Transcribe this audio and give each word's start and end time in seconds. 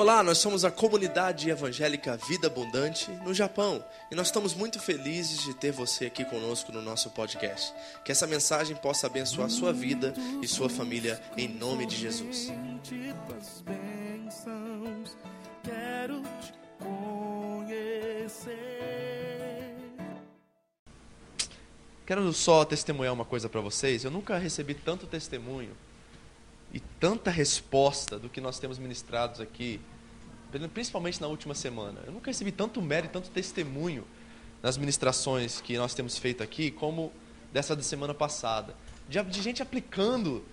Olá, 0.00 0.22
nós 0.22 0.38
somos 0.38 0.64
a 0.64 0.70
comunidade 0.70 1.50
evangélica 1.50 2.16
Vida 2.26 2.46
Abundante 2.46 3.10
no 3.22 3.34
Japão 3.34 3.84
e 4.10 4.14
nós 4.14 4.28
estamos 4.28 4.54
muito 4.54 4.80
felizes 4.80 5.42
de 5.42 5.52
ter 5.52 5.72
você 5.72 6.06
aqui 6.06 6.24
conosco 6.24 6.72
no 6.72 6.80
nosso 6.80 7.10
podcast. 7.10 7.74
Que 8.02 8.10
essa 8.10 8.26
mensagem 8.26 8.74
possa 8.74 9.08
abençoar 9.08 9.50
sua 9.50 9.74
vida 9.74 10.14
e 10.40 10.48
sua 10.48 10.70
família 10.70 11.20
em 11.36 11.48
nome 11.48 11.84
de 11.84 11.96
Jesus. 11.96 12.50
Quero 22.06 22.32
só 22.32 22.64
testemunhar 22.64 23.12
uma 23.12 23.26
coisa 23.26 23.50
para 23.50 23.60
vocês. 23.60 24.02
Eu 24.02 24.10
nunca 24.10 24.38
recebi 24.38 24.72
tanto 24.72 25.06
testemunho 25.06 25.76
tanta 27.00 27.30
resposta 27.30 28.18
do 28.18 28.28
que 28.28 28.40
nós 28.40 28.58
temos 28.58 28.78
ministrados 28.78 29.40
aqui, 29.40 29.80
principalmente 30.74 31.20
na 31.20 31.26
última 31.26 31.54
semana. 31.54 32.00
Eu 32.06 32.12
nunca 32.12 32.30
recebi 32.30 32.52
tanto 32.52 32.82
mérito, 32.82 33.14
tanto 33.14 33.30
testemunho 33.30 34.04
nas 34.62 34.76
ministrações 34.76 35.60
que 35.60 35.78
nós 35.78 35.94
temos 35.94 36.18
feito 36.18 36.42
aqui, 36.42 36.70
como 36.70 37.10
dessa 37.50 37.74
da 37.74 37.82
semana 37.82 38.12
passada. 38.12 38.76
De, 39.08 39.20
de 39.22 39.42
gente 39.42 39.62
aplicando 39.62 40.44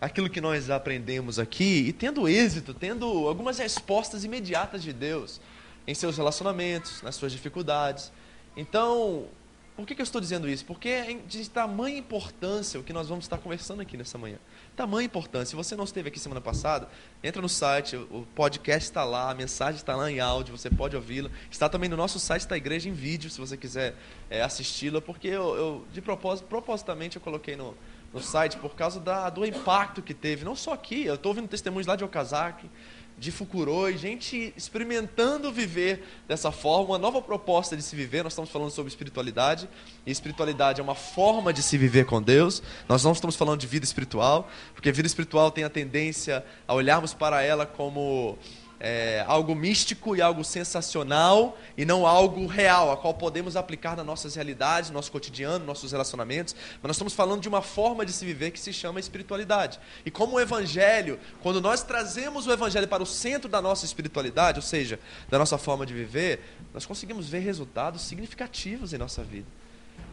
aquilo 0.00 0.30
que 0.30 0.40
nós 0.40 0.70
aprendemos 0.70 1.38
aqui 1.38 1.86
e 1.88 1.92
tendo 1.92 2.28
êxito, 2.28 2.72
tendo 2.72 3.06
algumas 3.26 3.58
respostas 3.58 4.24
imediatas 4.24 4.82
de 4.82 4.92
Deus 4.92 5.40
em 5.86 5.94
seus 5.94 6.16
relacionamentos, 6.16 7.02
nas 7.02 7.16
suas 7.16 7.32
dificuldades. 7.32 8.12
Então, 8.56 9.26
por 9.76 9.86
que, 9.86 9.94
que 9.94 10.00
eu 10.00 10.04
estou 10.04 10.20
dizendo 10.20 10.48
isso? 10.48 10.64
Porque 10.64 10.88
é 10.88 11.12
de 11.26 11.50
tamanha 11.50 11.98
importância 11.98 12.80
o 12.80 12.82
que 12.82 12.94
nós 12.94 13.08
vamos 13.08 13.26
estar 13.26 13.36
conversando 13.36 13.82
aqui 13.82 13.94
nessa 13.94 14.16
manhã. 14.16 14.38
Tamanha 14.74 15.04
importância. 15.04 15.50
Se 15.50 15.56
você 15.56 15.76
não 15.76 15.84
esteve 15.84 16.08
aqui 16.08 16.18
semana 16.18 16.40
passada, 16.40 16.88
entra 17.22 17.42
no 17.42 17.48
site, 17.48 17.94
o 17.94 18.26
podcast 18.34 18.88
está 18.88 19.04
lá, 19.04 19.30
a 19.30 19.34
mensagem 19.34 19.76
está 19.76 19.94
lá 19.94 20.10
em 20.10 20.18
áudio, 20.18 20.56
você 20.56 20.70
pode 20.70 20.96
ouvi-la. 20.96 21.30
Está 21.50 21.68
também 21.68 21.90
no 21.90 21.96
nosso 21.96 22.18
site 22.18 22.48
da 22.48 22.56
igreja 22.56 22.88
em 22.88 22.92
vídeo, 22.92 23.28
se 23.28 23.38
você 23.38 23.54
quiser 23.54 23.94
é, 24.30 24.42
assisti-la, 24.42 25.02
porque 25.02 25.28
eu, 25.28 25.54
eu, 25.54 25.84
de 25.92 26.00
propósito, 26.00 26.46
propositamente 26.46 27.16
eu 27.16 27.22
coloquei 27.22 27.54
no, 27.54 27.76
no 28.14 28.20
site 28.20 28.56
por 28.56 28.74
causa 28.74 28.98
da, 28.98 29.28
do 29.28 29.44
impacto 29.44 30.00
que 30.00 30.14
teve, 30.14 30.42
não 30.42 30.56
só 30.56 30.72
aqui, 30.72 31.04
eu 31.04 31.16
estou 31.16 31.30
ouvindo 31.30 31.48
testemunhos 31.48 31.86
lá 31.86 31.96
de 31.96 32.02
Okazaki, 32.02 32.70
de 33.18 33.32
Fukuroi, 33.32 33.96
gente 33.96 34.52
experimentando 34.56 35.50
viver 35.50 36.04
dessa 36.28 36.52
forma, 36.52 36.90
uma 36.90 36.98
nova 36.98 37.22
proposta 37.22 37.76
de 37.76 37.82
se 37.82 37.96
viver. 37.96 38.22
Nós 38.22 38.32
estamos 38.32 38.50
falando 38.50 38.70
sobre 38.70 38.88
espiritualidade, 38.88 39.68
e 40.04 40.10
espiritualidade 40.10 40.80
é 40.80 40.84
uma 40.84 40.94
forma 40.94 41.52
de 41.52 41.62
se 41.62 41.78
viver 41.78 42.04
com 42.04 42.20
Deus. 42.20 42.62
Nós 42.88 43.02
não 43.02 43.12
estamos 43.12 43.34
falando 43.34 43.60
de 43.60 43.66
vida 43.66 43.84
espiritual, 43.84 44.48
porque 44.74 44.92
vida 44.92 45.06
espiritual 45.06 45.50
tem 45.50 45.64
a 45.64 45.70
tendência 45.70 46.44
a 46.68 46.74
olharmos 46.74 47.14
para 47.14 47.42
ela 47.42 47.64
como 47.64 48.38
é, 48.78 49.24
algo 49.26 49.54
místico 49.54 50.14
e 50.14 50.20
algo 50.20 50.44
sensacional 50.44 51.58
e 51.76 51.84
não 51.84 52.06
algo 52.06 52.46
real, 52.46 52.92
a 52.92 52.96
qual 52.96 53.14
podemos 53.14 53.56
aplicar 53.56 53.96
nas 53.96 54.04
nossas 54.04 54.34
realidades, 54.34 54.90
no 54.90 54.96
nosso 54.96 55.10
cotidiano, 55.10 55.58
nos 55.60 55.66
nossos 55.66 55.92
relacionamentos. 55.92 56.54
Mas 56.74 56.82
nós 56.82 56.96
estamos 56.96 57.14
falando 57.14 57.40
de 57.40 57.48
uma 57.48 57.62
forma 57.62 58.04
de 58.04 58.12
se 58.12 58.24
viver 58.24 58.50
que 58.50 58.60
se 58.60 58.72
chama 58.72 59.00
espiritualidade. 59.00 59.80
E 60.04 60.10
como 60.10 60.36
o 60.36 60.40
Evangelho, 60.40 61.18
quando 61.42 61.60
nós 61.60 61.82
trazemos 61.82 62.46
o 62.46 62.52
Evangelho 62.52 62.88
para 62.88 63.02
o 63.02 63.06
centro 63.06 63.48
da 63.48 63.62
nossa 63.62 63.84
espiritualidade, 63.84 64.58
ou 64.58 64.62
seja, 64.62 64.98
da 65.28 65.38
nossa 65.38 65.56
forma 65.56 65.86
de 65.86 65.94
viver, 65.94 66.40
nós 66.74 66.84
conseguimos 66.84 67.28
ver 67.28 67.40
resultados 67.40 68.02
significativos 68.02 68.92
em 68.92 68.98
nossa 68.98 69.22
vida. 69.22 69.48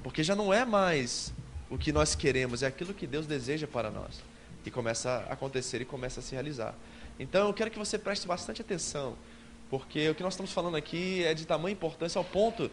Porque 0.02 0.24
já 0.24 0.36
não 0.36 0.54
é 0.54 0.66
mais 0.66 1.34
o 1.70 1.78
que 1.78 1.92
nós 1.92 2.16
queremos, 2.16 2.64
é 2.64 2.68
aquilo 2.68 2.94
que 2.94 3.08
Deus 3.08 3.26
deseja 3.26 3.68
para 3.68 3.90
nós. 3.90 4.22
E 4.66 4.72
começa 4.72 5.26
a 5.30 5.34
acontecer 5.34 5.82
e 5.82 5.86
começa 5.86 6.20
a 6.20 6.24
se 6.24 6.34
realizar. 6.34 6.74
Então 7.20 7.48
eu 7.48 7.54
quero 7.54 7.70
que 7.70 7.80
você 7.80 7.98
preste 7.98 8.28
bastante 8.28 8.62
atenção, 8.62 9.16
porque 9.70 10.10
o 10.10 10.16
que 10.16 10.24
nós 10.24 10.34
estamos 10.34 10.52
falando 10.52 10.76
aqui 10.76 11.24
é 11.24 11.34
de 11.34 11.46
tamanha 11.46 11.74
importância 11.74 12.20
ao 12.20 12.26
ponto 12.26 12.70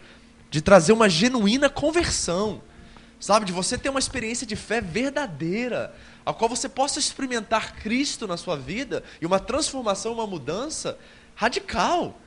de 0.51 0.61
trazer 0.61 0.93
uma 0.93 1.09
genuína 1.09 1.71
conversão, 1.71 2.61
sabe? 3.19 3.47
De 3.47 3.53
você 3.53 3.79
ter 3.79 3.89
uma 3.89 4.01
experiência 4.01 4.47
de 4.47 4.57
fé 4.57 4.81
verdadeira, 4.81 5.95
a 6.25 6.33
qual 6.33 6.49
você 6.49 6.69
possa 6.69 6.99
experimentar 6.99 7.77
Cristo 7.77 8.27
na 8.27 8.37
sua 8.37 8.57
vida 8.57 9.05
e 9.21 9.27
uma 9.27 9.39
transformação, 9.39 10.13
uma 10.13 10.27
mudança 10.27 10.99
radical. 11.35 12.19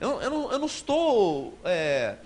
Eu, 0.00 0.20
eu, 0.22 0.30
não, 0.30 0.52
eu 0.52 0.58
não, 0.58 0.66
estou 0.66 1.58
é, 1.64 2.16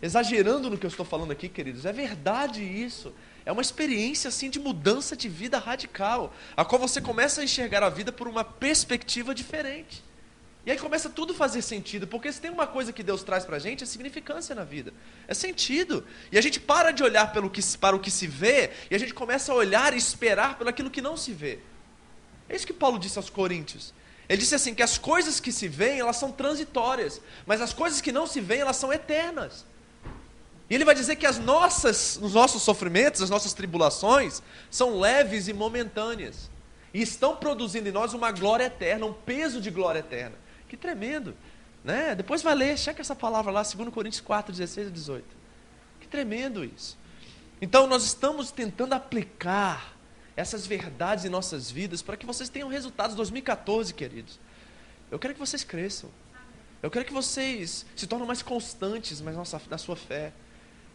exagerando 0.00 0.70
no 0.70 0.78
que 0.78 0.86
eu 0.86 0.90
estou 0.90 1.04
falando 1.04 1.32
aqui, 1.32 1.48
queridos, 1.48 1.84
é 1.84 1.92
verdade 1.92 2.62
isso. 2.62 3.12
É 3.44 3.50
uma 3.52 3.62
experiência 3.62 4.28
assim 4.28 4.48
de 4.48 4.60
mudança 4.60 5.16
de 5.16 5.28
vida 5.28 5.58
radical, 5.58 6.32
a 6.56 6.64
qual 6.64 6.80
você 6.80 7.00
começa 7.00 7.40
a 7.40 7.44
enxergar 7.44 7.82
a 7.82 7.88
vida 7.88 8.12
por 8.12 8.28
uma 8.28 8.44
perspectiva 8.44 9.34
diferente. 9.34 10.02
E 10.64 10.70
aí 10.70 10.78
começa 10.78 11.10
tudo 11.10 11.32
a 11.32 11.36
fazer 11.36 11.60
sentido, 11.60 12.06
porque 12.06 12.32
se 12.32 12.40
tem 12.40 12.50
uma 12.50 12.68
coisa 12.68 12.92
que 12.92 13.02
Deus 13.02 13.24
traz 13.24 13.44
para 13.44 13.56
a 13.56 13.58
gente, 13.58 13.82
é 13.82 13.86
significância 13.86 14.54
na 14.54 14.62
vida. 14.62 14.94
É 15.26 15.34
sentido. 15.34 16.06
E 16.30 16.38
a 16.38 16.40
gente 16.40 16.60
para 16.60 16.92
de 16.92 17.02
olhar 17.02 17.32
pelo 17.32 17.50
que, 17.50 17.60
para 17.78 17.96
o 17.96 17.98
que 18.00 18.12
se 18.12 18.28
vê, 18.28 18.70
e 18.88 18.94
a 18.94 18.98
gente 18.98 19.12
começa 19.12 19.50
a 19.50 19.56
olhar 19.56 19.92
e 19.92 19.96
esperar 19.96 20.56
pelo 20.56 20.70
aquilo 20.70 20.90
que 20.90 21.02
não 21.02 21.16
se 21.16 21.32
vê. 21.32 21.58
É 22.48 22.54
isso 22.54 22.66
que 22.66 22.72
Paulo 22.72 22.96
disse 22.96 23.18
aos 23.18 23.28
Coríntios. 23.28 23.92
Ele 24.28 24.38
disse 24.38 24.54
assim, 24.54 24.72
que 24.72 24.84
as 24.84 24.96
coisas 24.96 25.40
que 25.40 25.50
se 25.50 25.66
veem, 25.66 25.98
elas 25.98 26.16
são 26.16 26.30
transitórias, 26.30 27.20
mas 27.44 27.60
as 27.60 27.72
coisas 27.72 28.00
que 28.00 28.12
não 28.12 28.26
se 28.26 28.40
veem, 28.40 28.60
elas 28.60 28.76
são 28.76 28.92
eternas. 28.92 29.66
E 30.72 30.74
ele 30.74 30.86
vai 30.86 30.94
dizer 30.94 31.16
que 31.16 31.26
as 31.26 31.38
nossas, 31.38 32.18
os 32.22 32.32
nossos 32.32 32.62
sofrimentos, 32.62 33.20
as 33.20 33.28
nossas 33.28 33.52
tribulações, 33.52 34.42
são 34.70 34.98
leves 34.98 35.46
e 35.46 35.52
momentâneas. 35.52 36.50
E 36.94 37.02
estão 37.02 37.36
produzindo 37.36 37.90
em 37.90 37.92
nós 37.92 38.14
uma 38.14 38.32
glória 38.32 38.64
eterna, 38.64 39.04
um 39.04 39.12
peso 39.12 39.60
de 39.60 39.70
glória 39.70 39.98
eterna. 39.98 40.34
Que 40.70 40.74
tremendo. 40.74 41.36
Né? 41.84 42.14
Depois 42.14 42.40
vai 42.40 42.54
ler, 42.54 42.78
checa 42.78 43.02
essa 43.02 43.14
palavra 43.14 43.52
lá, 43.52 43.60
2 43.62 43.90
Coríntios 43.90 44.22
4, 44.22 44.50
16 44.50 44.86
a 44.86 44.90
18. 44.90 45.26
Que 46.00 46.08
tremendo 46.08 46.64
isso. 46.64 46.96
Então 47.60 47.86
nós 47.86 48.02
estamos 48.04 48.50
tentando 48.50 48.94
aplicar 48.94 49.94
essas 50.34 50.66
verdades 50.66 51.26
em 51.26 51.28
nossas 51.28 51.70
vidas 51.70 52.00
para 52.00 52.16
que 52.16 52.24
vocês 52.24 52.48
tenham 52.48 52.70
resultados 52.70 53.14
2014, 53.14 53.92
queridos. 53.92 54.40
Eu 55.10 55.18
quero 55.18 55.34
que 55.34 55.40
vocês 55.40 55.64
cresçam. 55.64 56.08
Eu 56.82 56.90
quero 56.90 57.04
que 57.04 57.12
vocês 57.12 57.84
se 57.94 58.06
tornem 58.06 58.26
mais 58.26 58.40
constantes 58.40 59.20
na 59.68 59.76
sua 59.76 59.96
fé. 59.96 60.32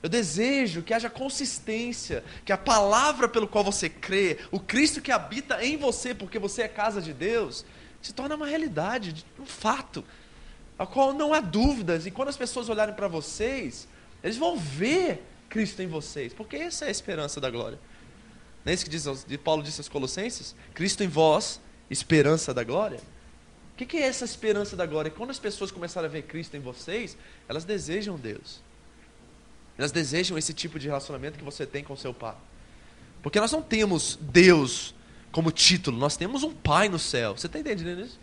Eu 0.02 0.10
desejo 0.10 0.84
que 0.84 0.94
haja 0.94 1.10
consistência, 1.10 2.24
que 2.46 2.52
a 2.52 2.58
palavra 2.58 3.28
pelo 3.28 3.48
qual 3.48 3.64
você 3.64 3.90
crê, 3.90 4.38
o 4.52 4.60
Cristo 4.60 5.02
que 5.02 5.12
habita 5.12 5.64
em 5.64 5.76
você, 5.76 6.14
porque 6.14 6.38
você 6.38 6.64
é 6.64 6.68
casa 6.68 7.02
de 7.02 7.14
Deus, 7.14 7.66
se 8.02 8.14
torne 8.14 8.36
uma 8.36 8.46
realidade, 8.46 9.26
um 9.40 9.46
fato, 9.46 10.04
a 10.78 10.86
qual 10.86 11.14
não 11.14 11.34
há 11.34 11.40
dúvidas. 11.40 12.06
E 12.06 12.12
quando 12.12 12.30
as 12.30 12.38
pessoas 12.38 12.70
olharem 12.70 12.94
para 12.94 13.08
vocês, 13.08 13.88
eles 14.24 14.38
vão 14.38 14.58
ver 14.58 15.24
Cristo 15.50 15.82
em 15.82 15.88
vocês, 15.88 16.34
porque 16.34 16.58
essa 16.58 16.86
é 16.86 16.90
a 16.90 16.92
esperança 16.92 17.42
da 17.42 17.50
glória. 17.50 17.80
Não 18.64 18.72
é 18.72 18.74
isso 18.74 18.84
que 18.84 18.92
diz, 18.92 19.06
Paulo 19.44 19.64
disse 19.64 19.80
aos 19.80 19.90
Colossenses? 19.90 20.56
Cristo 20.74 21.04
em 21.04 21.08
vós, 21.08 21.60
esperança 21.90 22.54
da 22.54 22.64
glória. 22.64 23.00
O 23.74 23.86
que 23.86 23.98
é 23.98 24.02
essa 24.02 24.26
esperança 24.26 24.76
da 24.76 24.86
glória? 24.86 25.10
Quando 25.10 25.30
as 25.30 25.40
pessoas 25.40 25.72
começarem 25.72 26.10
a 26.10 26.12
ver 26.12 26.24
Cristo 26.24 26.58
em 26.58 26.60
vocês, 26.60 27.18
elas 27.48 27.64
desejam 27.64 28.16
Deus. 28.16 28.62
Elas 29.78 29.92
desejam 29.92 30.38
esse 30.38 30.54
tipo 30.54 30.80
de 30.80 30.88
relacionamento 30.88 31.38
que 31.38 31.44
você 31.44 31.66
tem 31.66 31.84
com 31.84 31.96
seu 31.96 32.14
pai. 32.14 32.36
Porque 33.22 33.40
nós 33.40 33.52
não 33.52 33.62
temos 33.62 34.18
Deus 34.22 34.96
como 35.32 35.52
título, 35.52 35.98
nós 35.98 36.18
temos 36.18 36.44
um 36.44 36.52
pai 36.52 36.90
no 36.90 36.98
céu. 36.98 37.38
Você 37.38 37.48
está 37.48 37.60
entendendo 37.60 38.02
isso? 38.02 38.20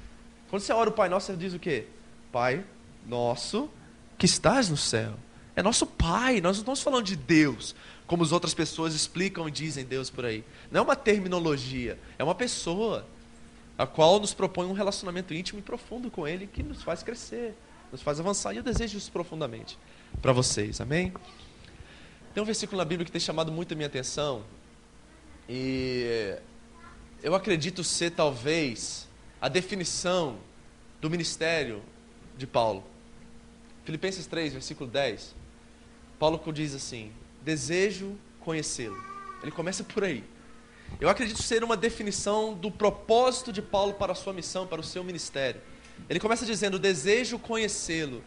Quando 0.48 0.62
você 0.62 0.72
ora 0.72 0.90
o 0.90 0.92
Pai 0.92 1.08
Nosso, 1.08 1.26
você 1.26 1.36
diz 1.36 1.54
o 1.54 1.58
quê? 1.58 1.86
Pai 2.32 2.64
nosso 3.06 3.70
que 4.18 4.26
estás 4.26 4.68
no 4.68 4.76
céu. 4.76 5.14
É 5.54 5.62
nosso 5.62 5.86
pai, 5.86 6.40
nós 6.40 6.56
não 6.56 6.62
estamos 6.62 6.82
falando 6.82 7.04
de 7.04 7.14
Deus, 7.14 7.76
como 8.06 8.24
as 8.24 8.32
outras 8.32 8.54
pessoas 8.54 8.94
explicam 8.94 9.46
e 9.48 9.50
dizem 9.50 9.84
Deus 9.84 10.10
por 10.10 10.24
aí. 10.24 10.44
Não 10.70 10.80
é 10.80 10.82
uma 10.82 10.96
terminologia, 10.96 11.98
é 12.18 12.24
uma 12.24 12.34
pessoa 12.34 13.06
a 13.78 13.86
qual 13.86 14.18
nos 14.18 14.34
propõe 14.34 14.66
um 14.66 14.72
relacionamento 14.72 15.32
íntimo 15.34 15.60
e 15.60 15.62
profundo 15.62 16.10
com 16.10 16.26
Ele 16.26 16.46
que 16.46 16.62
nos 16.62 16.82
faz 16.82 17.02
crescer, 17.02 17.54
nos 17.92 18.02
faz 18.02 18.18
avançar. 18.18 18.52
E 18.52 18.56
eu 18.56 18.62
desejo 18.62 18.98
isso 18.98 19.12
profundamente 19.12 19.78
para 20.20 20.32
vocês, 20.32 20.80
amém? 20.80 21.12
Tem 22.32 22.42
um 22.42 22.46
versículo 22.46 22.78
na 22.78 22.84
Bíblia 22.84 23.04
que 23.04 23.12
tem 23.12 23.20
chamado 23.20 23.52
muito 23.52 23.72
a 23.72 23.76
minha 23.76 23.86
atenção. 23.86 24.44
E 25.48 26.36
eu 27.22 27.34
acredito 27.34 27.84
ser 27.84 28.10
talvez 28.10 29.06
a 29.40 29.48
definição 29.48 30.38
do 31.00 31.10
ministério 31.10 31.82
de 32.36 32.46
Paulo. 32.46 32.82
Filipenses 33.84 34.26
3, 34.26 34.54
versículo 34.54 34.90
10. 34.90 35.34
Paulo 36.18 36.40
diz 36.52 36.74
assim: 36.74 37.12
Desejo 37.42 38.18
conhecê-lo. 38.40 38.96
Ele 39.42 39.50
começa 39.50 39.84
por 39.84 40.04
aí. 40.04 40.24
Eu 41.00 41.08
acredito 41.08 41.42
ser 41.42 41.62
uma 41.62 41.76
definição 41.76 42.54
do 42.54 42.70
propósito 42.70 43.52
de 43.52 43.60
Paulo 43.60 43.94
para 43.94 44.12
a 44.12 44.14
sua 44.14 44.32
missão, 44.32 44.66
para 44.66 44.80
o 44.80 44.84
seu 44.84 45.04
ministério. 45.04 45.60
Ele 46.08 46.18
começa 46.18 46.46
dizendo: 46.46 46.78
Desejo 46.78 47.38
conhecê-lo. 47.38 48.24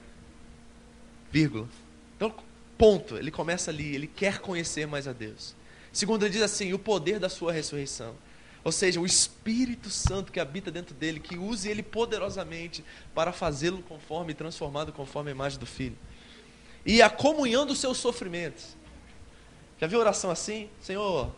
Vírgula. 1.31 1.67
Então, 2.15 2.33
Ponto. 2.77 3.17
Ele 3.17 3.31
começa 3.31 3.71
ali, 3.71 3.95
ele 3.95 4.07
quer 4.07 4.39
conhecer 4.39 4.85
mais 4.85 5.07
a 5.07 5.13
Deus. 5.13 5.55
Segundo, 5.91 6.23
ele 6.23 6.33
diz 6.33 6.41
assim: 6.41 6.73
o 6.73 6.79
poder 6.79 7.19
da 7.19 7.29
sua 7.29 7.51
ressurreição. 7.51 8.15
Ou 8.63 8.71
seja, 8.71 8.99
o 8.99 9.05
Espírito 9.05 9.89
Santo 9.89 10.31
que 10.31 10.39
habita 10.39 10.69
dentro 10.69 10.93
dele, 10.93 11.19
que 11.19 11.37
use 11.37 11.69
ele 11.69 11.81
poderosamente 11.81 12.83
para 13.15 13.31
fazê-lo 13.31 13.81
conforme, 13.81 14.33
transformado 14.33 14.91
conforme 14.91 15.31
a 15.31 15.33
imagem 15.33 15.57
do 15.57 15.65
Filho. 15.65 15.97
E 16.85 17.01
a 17.01 17.09
comunhão 17.09 17.65
dos 17.65 17.79
seus 17.79 17.97
sofrimentos. 17.97 18.75
Já 19.79 19.87
viu 19.87 19.99
oração 19.99 20.29
assim? 20.29 20.69
Senhor, 20.81 21.31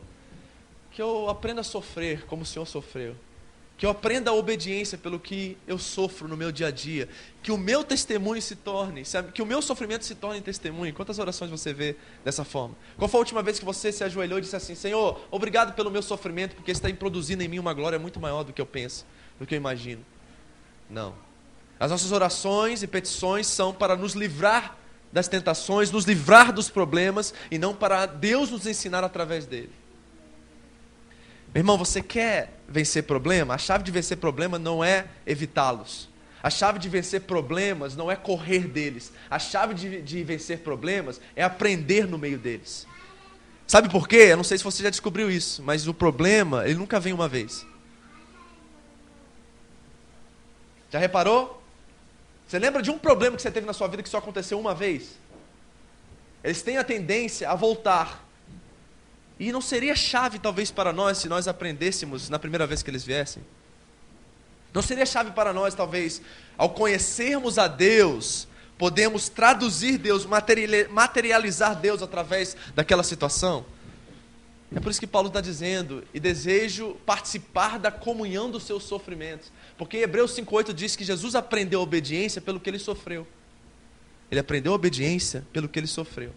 que 0.91 1.01
eu 1.01 1.29
aprenda 1.29 1.61
a 1.61 1.63
sofrer 1.63 2.25
como 2.25 2.41
o 2.41 2.45
Senhor 2.45 2.65
sofreu. 2.65 3.15
Que 3.79 3.85
eu 3.85 3.89
aprenda 3.89 4.29
a 4.29 4.33
obediência 4.33 4.97
pelo 4.97 5.17
que 5.17 5.57
eu 5.65 5.79
sofro 5.79 6.27
no 6.27 6.35
meu 6.35 6.51
dia 6.51 6.67
a 6.67 6.71
dia. 6.71 7.07
Que 7.41 7.49
o 7.49 7.57
meu 7.57 7.81
testemunho 7.81 8.41
se 8.41 8.53
torne, 8.55 9.03
que 9.33 9.41
o 9.41 9.45
meu 9.45 9.61
sofrimento 9.61 10.03
se 10.03 10.15
torne 10.15 10.41
testemunho. 10.41 10.93
Quantas 10.93 11.17
orações 11.17 11.49
você 11.49 11.73
vê 11.73 11.95
dessa 12.23 12.43
forma? 12.43 12.75
Qual 12.97 13.07
foi 13.07 13.17
a 13.19 13.21
última 13.21 13.41
vez 13.41 13.57
que 13.57 13.63
você 13.63 13.89
se 13.89 14.03
ajoelhou 14.03 14.37
e 14.37 14.41
disse 14.41 14.55
assim: 14.55 14.75
Senhor, 14.75 15.25
obrigado 15.31 15.73
pelo 15.75 15.89
meu 15.89 16.01
sofrimento, 16.01 16.55
porque 16.57 16.71
está 16.71 16.93
produzindo 16.93 17.41
em 17.41 17.47
mim 17.47 17.57
uma 17.57 17.73
glória 17.73 17.97
muito 17.97 18.19
maior 18.19 18.43
do 18.43 18.51
que 18.51 18.61
eu 18.61 18.65
penso, 18.65 19.05
do 19.39 19.47
que 19.47 19.55
eu 19.55 19.57
imagino? 19.57 20.05
Não. 20.89 21.15
As 21.79 21.89
nossas 21.89 22.11
orações 22.11 22.83
e 22.83 22.87
petições 22.87 23.47
são 23.47 23.73
para 23.73 23.95
nos 23.95 24.13
livrar 24.13 24.77
das 25.09 25.29
tentações, 25.29 25.89
nos 25.89 26.03
livrar 26.03 26.51
dos 26.51 26.69
problemas 26.69 27.33
e 27.49 27.57
não 27.57 27.73
para 27.73 28.05
Deus 28.05 28.51
nos 28.51 28.67
ensinar 28.67 29.05
através 29.05 29.45
dele. 29.45 29.71
Meu 31.53 31.61
irmão, 31.61 31.77
você 31.77 32.01
quer 32.01 32.59
vencer 32.67 33.03
problema? 33.03 33.55
A 33.55 33.57
chave 33.57 33.83
de 33.83 33.91
vencer 33.91 34.17
problema 34.17 34.59
não 34.59 34.83
é 34.83 35.07
evitá-los. 35.25 36.07
A 36.41 36.49
chave 36.49 36.79
de 36.79 36.87
vencer 36.87 37.21
problemas 37.21 37.95
não 37.95 38.09
é 38.09 38.15
correr 38.15 38.67
deles. 38.67 39.11
A 39.29 39.39
chave 39.39 39.73
de, 39.73 40.01
de, 40.01 40.23
vencer 40.23 40.59
problemas 40.59 41.19
é 41.35 41.43
aprender 41.43 42.07
no 42.07 42.17
meio 42.17 42.37
deles. 42.37 42.87
Sabe 43.67 43.89
por 43.89 44.07
quê? 44.07 44.27
Eu 44.29 44.37
não 44.37 44.43
sei 44.43 44.57
se 44.57 44.63
você 44.63 44.83
já 44.83 44.89
descobriu 44.89 45.29
isso, 45.29 45.61
mas 45.63 45.87
o 45.87 45.93
problema, 45.93 46.65
ele 46.65 46.75
nunca 46.75 46.99
vem 46.99 47.13
uma 47.13 47.27
vez. 47.27 47.65
Já 50.91 50.99
reparou? 50.99 51.61
Você 52.47 52.57
lembra 52.57 52.81
de 52.81 52.89
um 52.89 52.97
problema 52.97 53.35
que 53.35 53.41
você 53.41 53.51
teve 53.51 53.67
na 53.67 53.73
sua 53.73 53.87
vida 53.87 54.01
que 54.01 54.09
só 54.09 54.17
aconteceu 54.17 54.59
uma 54.59 54.73
vez? 54.73 55.19
Eles 56.43 56.61
têm 56.61 56.77
a 56.77 56.83
tendência 56.83 57.49
a 57.49 57.55
voltar 57.55 58.28
e 59.39 59.51
não 59.53 59.61
seria 59.61 59.95
chave, 59.95 60.37
talvez, 60.37 60.69
para 60.69 60.91
nós, 60.91 61.19
se 61.19 61.29
nós 61.29 61.47
aprendêssemos 61.47 62.29
na 62.29 62.37
primeira 62.37 62.67
vez 62.67 62.83
que 62.83 62.89
eles 62.89 63.05
viessem? 63.05 63.41
Não 64.73 64.81
seria 64.81 65.05
chave 65.05 65.31
para 65.31 65.53
nós, 65.53 65.73
talvez, 65.73 66.21
ao 66.57 66.71
conhecermos 66.71 67.57
a 67.57 67.67
Deus, 67.67 68.47
podemos 68.77 69.29
traduzir 69.29 69.97
Deus, 69.97 70.27
materializar 70.89 71.75
Deus 71.75 72.03
através 72.03 72.57
daquela 72.75 73.01
situação? 73.01 73.65
É 74.75 74.79
por 74.79 74.91
isso 74.91 74.99
que 74.99 75.07
Paulo 75.07 75.29
está 75.29 75.41
dizendo, 75.41 76.03
e 76.13 76.19
desejo 76.19 76.95
participar 77.05 77.79
da 77.79 77.89
comunhão 77.89 78.51
dos 78.51 78.63
seus 78.63 78.83
sofrimentos. 78.83 79.51
Porque 79.77 79.97
Hebreus 79.97 80.35
5,8 80.35 80.73
diz 80.73 80.95
que 80.95 81.03
Jesus 81.03 81.33
aprendeu 81.33 81.79
a 81.79 81.83
obediência 81.83 82.41
pelo 82.41 82.59
que 82.59 82.69
ele 82.69 82.77
sofreu. 82.77 83.25
Ele 84.29 84.39
aprendeu 84.39 84.73
a 84.73 84.75
obediência 84.75 85.43
pelo 85.51 85.67
que 85.67 85.79
ele 85.79 85.87
sofreu. 85.87 86.31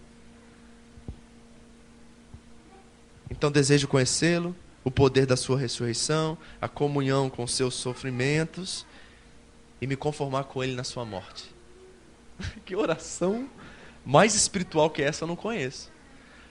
Então 3.32 3.50
desejo 3.50 3.88
conhecê-lo, 3.88 4.54
o 4.84 4.90
poder 4.90 5.24
da 5.24 5.38
sua 5.38 5.58
ressurreição, 5.58 6.36
a 6.60 6.68
comunhão 6.68 7.30
com 7.30 7.46
seus 7.46 7.74
sofrimentos 7.74 8.84
e 9.80 9.86
me 9.86 9.96
conformar 9.96 10.44
com 10.44 10.62
ele 10.62 10.74
na 10.74 10.84
sua 10.84 11.02
morte. 11.06 11.46
que 12.66 12.76
oração 12.76 13.48
mais 14.04 14.34
espiritual 14.34 14.90
que 14.90 15.02
essa 15.02 15.24
eu 15.24 15.28
não 15.28 15.34
conheço. 15.34 15.90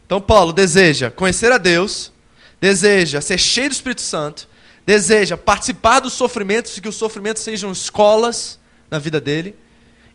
Então 0.07 0.19
Paulo 0.19 0.51
deseja 0.51 1.11
conhecer 1.11 1.51
a 1.51 1.59
Deus, 1.59 2.11
deseja 2.59 3.21
ser 3.21 3.37
cheio 3.37 3.69
do 3.69 3.73
Espírito 3.73 4.01
Santo, 4.01 4.49
deseja 4.83 5.37
participar 5.37 5.99
dos 5.99 6.13
sofrimentos 6.13 6.75
e 6.75 6.81
que 6.81 6.89
os 6.89 6.95
sofrimentos 6.95 7.43
sejam 7.43 7.71
escolas 7.71 8.59
na 8.89 8.97
vida 8.97 9.21
dele 9.21 9.55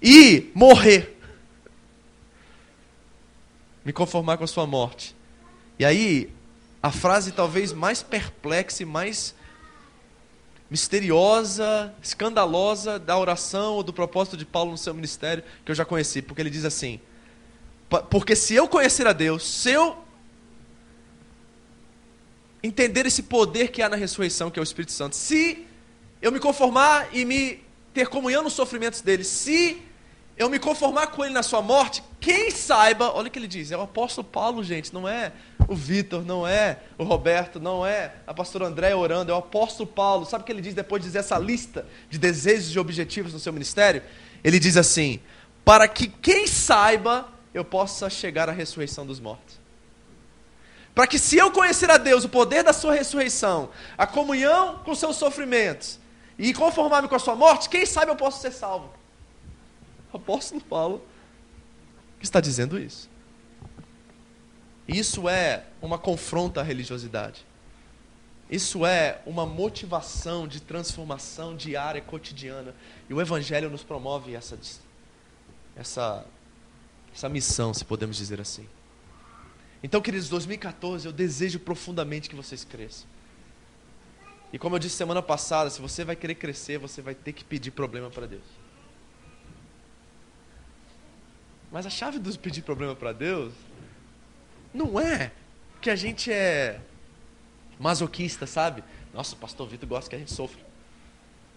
e 0.03 0.51
morrer. 0.53 1.17
Me 3.85 3.93
conformar 3.93 4.37
com 4.37 4.43
a 4.43 4.49
sua 4.49 4.67
morte. 4.67 5.15
E 5.79 5.85
aí, 5.85 6.35
a 6.87 6.93
frase 6.93 7.33
talvez 7.33 7.73
mais 7.73 8.01
perplexa 8.01 8.85
e 8.85 8.87
mais 8.87 9.35
misteriosa, 10.71 11.93
escandalosa 12.01 12.97
da 12.97 13.19
oração 13.19 13.75
ou 13.75 13.83
do 13.83 13.93
propósito 13.93 14.37
de 14.37 14.45
Paulo 14.45 14.71
no 14.71 14.79
seu 14.79 14.95
ministério 14.95 15.43
que 15.65 15.73
eu 15.73 15.75
já 15.75 15.85
conheci, 15.85 16.23
porque 16.23 16.41
ele 16.41 16.51
diz 16.51 16.65
assim: 16.65 17.01
porque 18.09 18.37
se 18.37 18.55
eu 18.55 18.69
conhecer 18.69 19.05
a 19.05 19.13
Deus, 19.13 19.45
se 19.45 19.73
eu 19.73 19.99
entender 22.63 23.05
esse 23.05 23.25
poder 23.25 23.73
que 23.73 23.83
há 23.83 23.89
na 23.89 23.97
ressurreição, 23.97 24.49
que 24.49 24.61
é 24.61 24.63
o 24.63 24.65
Espírito 24.65 24.93
Santo, 24.93 25.17
se 25.17 25.67
eu 26.23 26.31
me 26.31 26.39
conformar 26.39 27.09
e 27.13 27.25
me 27.25 27.65
ter 27.93 28.07
comunhão 28.07 28.45
nos 28.45 28.53
sofrimentos 28.53 29.01
dele, 29.01 29.25
se 29.25 29.83
eu 30.37 30.51
me 30.51 30.59
conformar 30.59 31.07
com 31.09 31.25
ele 31.25 31.33
na 31.33 31.43
sua 31.43 31.63
morte, 31.63 32.03
quem 32.21 32.51
saiba, 32.51 33.11
olha 33.15 33.29
o 33.29 33.31
que 33.31 33.39
ele 33.39 33.49
diz, 33.49 33.73
é 33.73 33.77
o 33.77 33.81
apóstolo 33.81 34.27
Paulo, 34.27 34.63
gente, 34.63 34.93
não 34.93 35.09
é 35.09 35.33
o 35.67 35.75
Vitor, 35.75 36.25
não 36.25 36.47
é 36.47 36.79
o 36.99 37.05
Roberto, 37.05 37.59
não 37.59 37.87
é 37.87 38.13
a 38.27 38.35
pastora 38.35 38.67
André 38.67 38.95
orando, 38.95 39.33
é 39.33 39.35
o 39.35 39.39
apóstolo 39.39 39.89
Paulo. 39.89 40.27
Sabe 40.27 40.43
o 40.43 40.45
que 40.45 40.53
ele 40.53 40.61
diz 40.61 40.75
depois 40.75 41.03
de 41.03 41.09
dizer 41.09 41.21
essa 41.21 41.39
lista 41.39 41.87
de 42.11 42.19
desejos 42.19 42.75
e 42.75 42.79
objetivos 42.79 43.33
no 43.33 43.41
seu 43.41 43.53
ministério? 43.53 44.03
Ele 44.45 44.59
diz 44.59 44.77
assim: 44.77 45.21
para 45.65 45.89
que 45.89 46.07
quem 46.07 46.47
saiba 46.47 47.27
eu 47.55 47.65
possa 47.65 48.11
chegar 48.11 48.49
à 48.49 48.53
ressurreição 48.53 49.07
dos 49.07 49.19
mortos. 49.19 49.59
Para 50.95 51.07
que 51.07 51.19
se 51.19 51.37
eu 51.37 51.51
conhecer 51.51 51.91
a 51.91 51.97
Deus, 51.97 52.25
o 52.25 52.29
poder 52.29 52.63
da 52.63 52.73
sua 52.73 52.95
ressurreição, 52.95 53.71
a 53.97 54.07
comunhão 54.07 54.81
com 54.85 54.95
seus 54.95 55.17
sofrimentos, 55.17 55.99
e 56.39 56.53
conformar-me 56.53 57.09
com 57.09 57.15
a 57.15 57.19
sua 57.19 57.35
morte, 57.35 57.69
quem 57.69 57.87
sabe 57.87 58.11
eu 58.11 58.17
posso 58.17 58.41
ser 58.41 58.53
salvo 58.53 58.96
apóstolo 60.17 60.61
Paulo 60.61 61.03
que 62.19 62.25
está 62.25 62.41
dizendo 62.41 62.79
isso. 62.79 63.09
Isso 64.89 65.29
é 65.29 65.67
uma 65.83 65.99
confronta 65.99 66.61
à 66.61 66.63
religiosidade. 66.63 67.45
Isso 68.49 68.87
é 68.87 69.21
uma 69.27 69.45
motivação 69.45 70.47
de 70.47 70.61
transformação 70.61 71.57
diária, 71.57 72.01
cotidiana. 72.01 72.75
E 73.09 73.15
o 73.15 73.21
Evangelho 73.21 73.69
nos 73.69 73.83
promove 73.83 74.35
essa, 74.35 74.57
essa, 75.75 76.25
essa 77.13 77.29
missão, 77.29 77.75
se 77.75 77.85
podemos 77.85 78.17
dizer 78.17 78.41
assim. 78.41 78.69
Então, 79.83 80.01
queridos, 80.01 80.29
2014, 80.29 81.07
eu 81.07 81.13
desejo 81.13 81.59
profundamente 81.59 82.31
que 82.31 82.37
vocês 82.37 82.65
cresçam. 82.65 83.09
E 84.53 84.59
como 84.59 84.77
eu 84.77 84.79
disse 84.79 84.97
semana 84.97 85.21
passada, 85.21 85.69
se 85.69 85.81
você 85.81 86.05
vai 86.05 86.15
querer 86.15 86.37
crescer, 86.37 86.79
você 86.79 87.03
vai 87.03 87.15
ter 87.15 87.33
que 87.33 87.45
pedir 87.45 87.73
problema 87.73 88.09
para 88.11 88.27
Deus. 88.27 88.45
Mas 91.77 91.85
a 91.85 91.91
chave 91.91 92.19
dos 92.19 92.39
pedir 92.39 92.63
problema 92.63 92.97
para 92.97 93.13
Deus 93.13 93.53
não 94.73 94.99
é 94.99 95.31
que 95.79 95.91
a 95.91 95.95
gente 95.95 96.33
é 96.33 96.81
masoquista, 97.79 98.47
sabe? 98.47 98.83
Nossa, 99.13 99.35
o 99.35 99.39
pastor 99.39 99.69
Vitor 99.69 99.87
gosta 99.87 100.09
que 100.09 100.17
a 100.17 100.19
gente 100.19 100.33
sofra. 100.33 100.59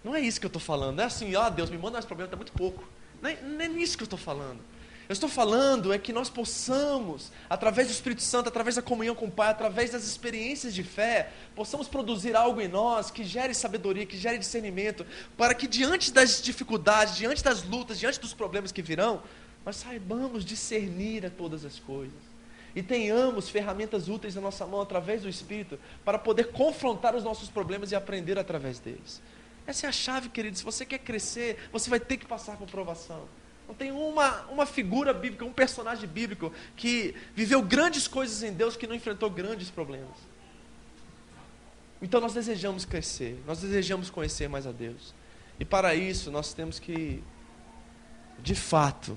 Não 0.03 0.13
é 0.13 0.19
isso 0.19 0.37
que 0.37 0.45
eu 0.45 0.49
estou 0.49 0.61
falando. 0.61 0.97
Não 0.97 1.03
é 1.05 1.07
assim, 1.07 1.33
ó 1.37 1.47
oh, 1.47 1.49
Deus, 1.49 1.69
me 1.69 1.77
manda 1.77 1.93
mais 1.93 2.03
problema, 2.03 2.25
está 2.27 2.35
muito 2.35 2.51
pouco. 2.51 2.83
Não 3.21 3.29
é, 3.29 3.41
não 3.41 3.61
é 3.61 3.69
nisso 3.69 3.95
que 3.95 4.03
eu 4.03 4.07
estou 4.07 4.19
falando. 4.19 4.59
Eu 5.07 5.13
estou 5.13 5.29
falando 5.29 5.93
é 5.93 5.97
que 5.97 6.11
nós 6.11 6.29
possamos, 6.29 7.31
através 7.49 7.87
do 7.87 7.91
Espírito 7.91 8.21
Santo, 8.21 8.49
através 8.49 8.75
da 8.75 8.81
comunhão 8.81 9.15
com 9.15 9.27
o 9.27 9.31
Pai, 9.31 9.49
através 9.49 9.91
das 9.91 10.03
experiências 10.03 10.75
de 10.75 10.83
fé, 10.83 11.31
possamos 11.55 11.87
produzir 11.87 12.35
algo 12.35 12.59
em 12.59 12.67
nós 12.67 13.09
que 13.09 13.23
gere 13.23 13.53
sabedoria, 13.53 14.05
que 14.05 14.17
gere 14.17 14.37
discernimento, 14.37 15.05
para 15.37 15.53
que 15.53 15.65
diante 15.65 16.11
das 16.11 16.41
dificuldades, 16.41 17.15
diante 17.15 17.41
das 17.41 17.63
lutas, 17.63 17.97
diante 17.97 18.19
dos 18.19 18.33
problemas 18.33 18.73
que 18.73 18.81
virão, 18.81 19.23
nós 19.69 19.75
saibamos 19.75 20.43
discernir 20.43 21.27
a 21.27 21.29
todas 21.29 21.63
as 21.63 21.77
coisas. 21.77 22.17
E 22.75 22.81
tenhamos 22.81 23.49
ferramentas 23.49 24.09
úteis 24.09 24.33
na 24.33 24.41
nossa 24.41 24.65
mão 24.65 24.81
através 24.81 25.21
do 25.21 25.29
Espírito 25.29 25.77
para 26.03 26.17
poder 26.17 26.45
confrontar 26.45 27.15
os 27.15 27.23
nossos 27.23 27.49
problemas 27.49 27.91
e 27.91 27.95
aprender 27.95 28.39
através 28.39 28.79
deles. 28.79 29.21
Essa 29.67 29.85
é 29.85 29.89
a 29.89 29.91
chave, 29.91 30.29
querido. 30.29 30.57
Se 30.57 30.63
você 30.63 30.83
quer 30.83 30.97
crescer, 30.97 31.69
você 31.71 31.87
vai 31.87 31.99
ter 31.99 32.17
que 32.17 32.25
passar 32.25 32.57
por 32.57 32.67
provação. 32.67 33.25
Não 33.67 33.75
tem 33.75 33.91
uma, 33.91 34.41
uma 34.47 34.65
figura 34.65 35.13
bíblica, 35.13 35.45
um 35.45 35.53
personagem 35.53 36.09
bíblico 36.09 36.51
que 36.75 37.13
viveu 37.35 37.61
grandes 37.61 38.07
coisas 38.07 38.41
em 38.41 38.51
Deus 38.51 38.75
que 38.75 38.87
não 38.87 38.95
enfrentou 38.95 39.29
grandes 39.29 39.69
problemas. 39.69 40.17
Então 42.01 42.19
nós 42.19 42.33
desejamos 42.33 42.85
crescer, 42.85 43.39
nós 43.45 43.61
desejamos 43.61 44.09
conhecer 44.09 44.49
mais 44.49 44.65
a 44.65 44.71
Deus. 44.71 45.13
E 45.59 45.65
para 45.65 45.93
isso 45.93 46.31
nós 46.31 46.55
temos 46.55 46.79
que, 46.79 47.21
de 48.39 48.55
fato, 48.55 49.15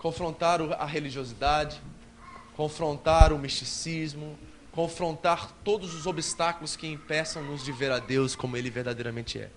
confrontar 0.00 0.60
a 0.62 0.86
religiosidade, 0.86 1.80
confrontar 2.56 3.32
o 3.32 3.38
misticismo, 3.38 4.36
confrontar 4.72 5.52
todos 5.62 5.94
os 5.94 6.06
obstáculos 6.06 6.74
que 6.74 6.86
impeçam-nos 6.86 7.62
de 7.62 7.70
ver 7.70 7.92
a 7.92 7.98
Deus 7.98 8.34
como 8.34 8.56
Ele 8.56 8.70
verdadeiramente 8.70 9.38
é. 9.38 9.50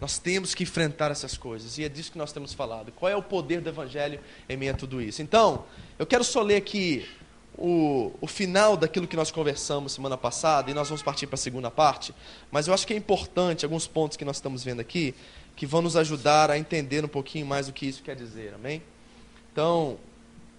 Nós 0.00 0.18
temos 0.18 0.52
que 0.52 0.64
enfrentar 0.64 1.12
essas 1.12 1.38
coisas, 1.38 1.78
e 1.78 1.84
é 1.84 1.88
disso 1.88 2.12
que 2.12 2.18
nós 2.18 2.32
temos 2.32 2.52
falado. 2.52 2.90
Qual 2.92 3.10
é 3.10 3.16
o 3.16 3.22
poder 3.22 3.60
do 3.60 3.68
Evangelho 3.68 4.20
em 4.48 4.56
meio 4.56 4.72
a 4.72 4.76
tudo 4.76 5.00
isso? 5.00 5.22
Então, 5.22 5.64
eu 5.96 6.04
quero 6.04 6.24
só 6.24 6.42
ler 6.42 6.56
aqui 6.56 7.08
o, 7.56 8.12
o 8.20 8.26
final 8.26 8.76
daquilo 8.76 9.06
que 9.06 9.16
nós 9.16 9.30
conversamos 9.30 9.92
semana 9.92 10.18
passada 10.18 10.70
e 10.72 10.74
nós 10.74 10.88
vamos 10.88 11.04
partir 11.04 11.28
para 11.28 11.36
a 11.36 11.38
segunda 11.38 11.70
parte, 11.70 12.12
mas 12.50 12.66
eu 12.66 12.74
acho 12.74 12.84
que 12.84 12.92
é 12.92 12.96
importante 12.96 13.64
alguns 13.64 13.86
pontos 13.86 14.16
que 14.16 14.24
nós 14.24 14.36
estamos 14.36 14.64
vendo 14.64 14.80
aqui 14.80 15.14
que 15.54 15.64
vão 15.64 15.80
nos 15.80 15.96
ajudar 15.96 16.50
a 16.50 16.58
entender 16.58 17.04
um 17.04 17.08
pouquinho 17.08 17.46
mais 17.46 17.68
o 17.68 17.72
que 17.72 17.86
isso 17.86 18.02
quer 18.02 18.16
dizer, 18.16 18.52
amém? 18.52 18.82
Então, 19.56 19.98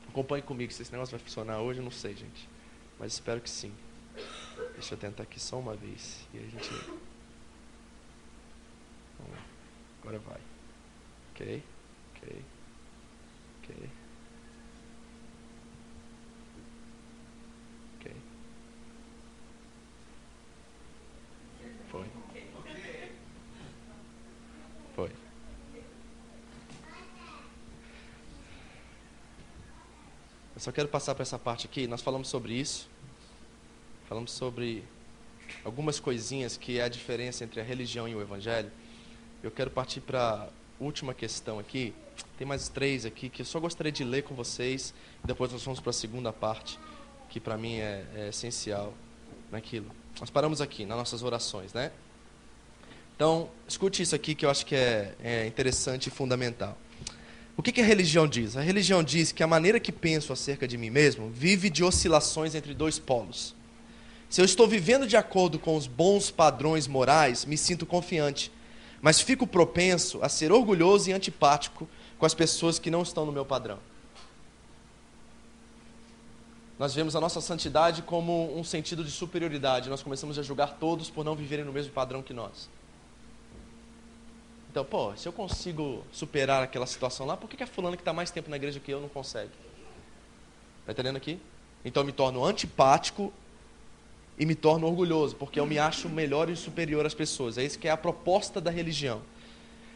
acompanhe 0.10 0.42
comigo 0.42 0.74
se 0.74 0.82
esse 0.82 0.92
negócio 0.92 1.16
vai 1.16 1.24
funcionar 1.24 1.62
hoje, 1.62 1.80
eu 1.80 1.84
não 1.84 1.92
sei, 1.92 2.16
gente, 2.16 2.50
mas 3.00 3.14
espero 3.14 3.40
que 3.40 3.48
sim. 3.48 3.72
Deixa 4.74 4.96
eu 4.96 4.98
tentar 4.98 5.22
aqui 5.22 5.40
só 5.40 5.60
uma 5.60 5.76
vez 5.76 6.28
e 6.34 6.40
a 6.40 6.42
gente. 6.42 6.68
Vamos. 9.20 9.40
Agora 10.02 10.18
vai. 10.18 10.42
Ok, 11.30 11.64
ok. 12.16 12.44
Ok. 18.00 18.16
Foi. 21.92 22.06
Foi. 24.96 25.12
Eu 30.58 30.62
só 30.62 30.72
quero 30.72 30.88
passar 30.88 31.14
para 31.14 31.22
essa 31.22 31.38
parte 31.38 31.68
aqui. 31.68 31.86
Nós 31.86 32.02
falamos 32.02 32.30
sobre 32.30 32.52
isso. 32.52 32.90
Falamos 34.10 34.32
sobre 34.32 34.84
algumas 35.64 36.00
coisinhas 36.00 36.58
que 36.58 36.80
é 36.80 36.84
a 36.84 36.88
diferença 36.88 37.44
entre 37.44 37.62
a 37.62 37.64
religião 37.64 38.08
e 38.08 38.16
o 38.16 38.22
evangelho. 38.24 38.72
Eu 39.44 39.52
quero 39.52 39.70
partir 39.70 40.02
para 40.02 40.20
a 40.20 40.84
última 40.84 41.14
questão 41.14 41.60
aqui. 41.60 41.94
Tem 42.40 42.48
mais 42.48 42.70
três 42.70 43.06
aqui 43.06 43.30
que 43.30 43.44
eu 43.44 43.46
só 43.46 43.60
gostaria 43.60 43.92
de 43.92 44.04
ler 44.04 44.24
com 44.24 44.34
vocês. 44.34 44.96
Depois 45.24 45.52
nós 45.52 45.64
vamos 45.64 45.80
para 45.80 45.92
a 45.92 45.94
segunda 45.94 46.34
parte, 46.34 46.80
que 47.30 47.40
para 47.40 47.56
mim 47.56 47.76
é, 47.76 48.04
é 48.16 48.30
essencial 48.30 48.96
naquilo. 49.52 49.92
Nós 50.20 50.32
paramos 50.32 50.60
aqui 50.60 50.88
nas 50.88 50.98
nossas 50.98 51.22
orações, 51.22 51.72
né? 51.72 51.92
Então, 53.16 53.48
escute 53.68 54.02
isso 54.02 54.16
aqui 54.16 54.34
que 54.34 54.44
eu 54.44 54.50
acho 54.50 54.66
que 54.66 54.74
é, 54.74 55.14
é 55.24 55.46
interessante 55.46 56.08
e 56.08 56.10
fundamental. 56.10 56.76
O 57.58 57.64
que, 57.64 57.72
que, 57.72 57.82
a 57.82 57.84
religião 57.84 58.28
diz? 58.28 58.56
A 58.56 58.62
religião 58.62 59.04
diz 59.04 59.32
que 59.32 59.42
a 59.42 59.48
maneira 59.48 59.80
que 59.80 59.92
penso 59.92 60.32
acerca 60.32 60.68
de 60.68 60.78
mim 60.78 60.92
mesmo 60.92 61.32
vive 61.32 61.72
de 61.72 61.84
oscilações 61.84 62.54
entre 62.54 62.72
dois 62.72 63.00
polos. 63.00 63.56
Se 64.30 64.40
eu 64.40 64.46
estou 64.46 64.68
vivendo 64.68 65.08
de 65.08 65.18
acordo 65.18 65.58
com 65.58 65.76
os 65.76 65.88
bons 65.88 66.30
padrões 66.30 66.88
morais, 66.88 67.46
me 67.46 67.58
sinto 67.58 67.84
confiante, 67.84 68.52
mas 69.02 69.20
fico 69.20 69.48
propenso 69.48 70.20
a 70.22 70.30
ser 70.30 70.52
orgulhoso 70.52 71.10
e 71.10 71.14
antipático 71.14 71.90
com 72.20 72.28
as 72.28 72.36
pessoas 72.36 72.78
que 72.78 72.92
não 72.92 73.02
estão 73.02 73.26
no 73.26 73.32
meu 73.32 73.46
padrão. 73.46 73.80
Nós 76.78 76.94
vemos 76.94 77.16
a 77.16 77.20
nossa 77.20 77.42
santidade 77.42 78.04
como 78.04 78.56
um 78.56 78.64
sentido 78.64 79.04
de 79.04 79.10
superioridade. 79.10 79.90
Nós 79.90 80.04
começamos 80.04 80.38
a 80.38 80.44
julgar 80.44 80.78
todos 80.80 81.10
por 81.10 81.26
não 81.26 81.36
viverem 81.36 81.66
no 81.66 81.74
mesmo 81.74 81.92
padrão 81.92 82.22
que 82.22 82.34
nós. 82.34 82.70
Então, 84.78 84.86
pô, 84.86 85.18
se 85.18 85.28
eu 85.28 85.34
consigo 85.34 86.04
superar 86.12 86.62
aquela 86.62 86.86
situação 86.86 87.26
lá, 87.26 87.36
por 87.36 87.50
que, 87.50 87.58
que 87.58 87.64
a 87.64 87.68
fulana 87.68 87.98
que 87.98 88.02
está 88.02 88.14
mais 88.14 88.30
tempo 88.30 88.48
na 88.48 88.58
igreja 88.58 88.80
que 88.80 88.92
eu 88.92 89.02
não 89.02 89.10
consegue? 89.10 89.50
Está 90.82 90.92
entendendo 90.92 91.16
aqui? 91.16 91.40
Então 91.84 92.02
eu 92.02 92.06
me 92.06 92.12
torno 92.12 92.46
antipático 92.46 93.34
e 94.38 94.46
me 94.46 94.54
torno 94.54 94.86
orgulhoso, 94.86 95.36
porque 95.36 95.60
eu 95.60 95.66
me 95.66 95.80
acho 95.80 96.08
melhor 96.08 96.48
e 96.48 96.56
superior 96.56 97.08
às 97.08 97.16
pessoas. 97.16 97.58
É 97.58 97.64
isso 97.64 97.80
que 97.80 97.88
é 97.88 97.92
a 97.92 97.98
proposta 97.98 98.62
da 98.62 98.70
religião. 98.70 99.24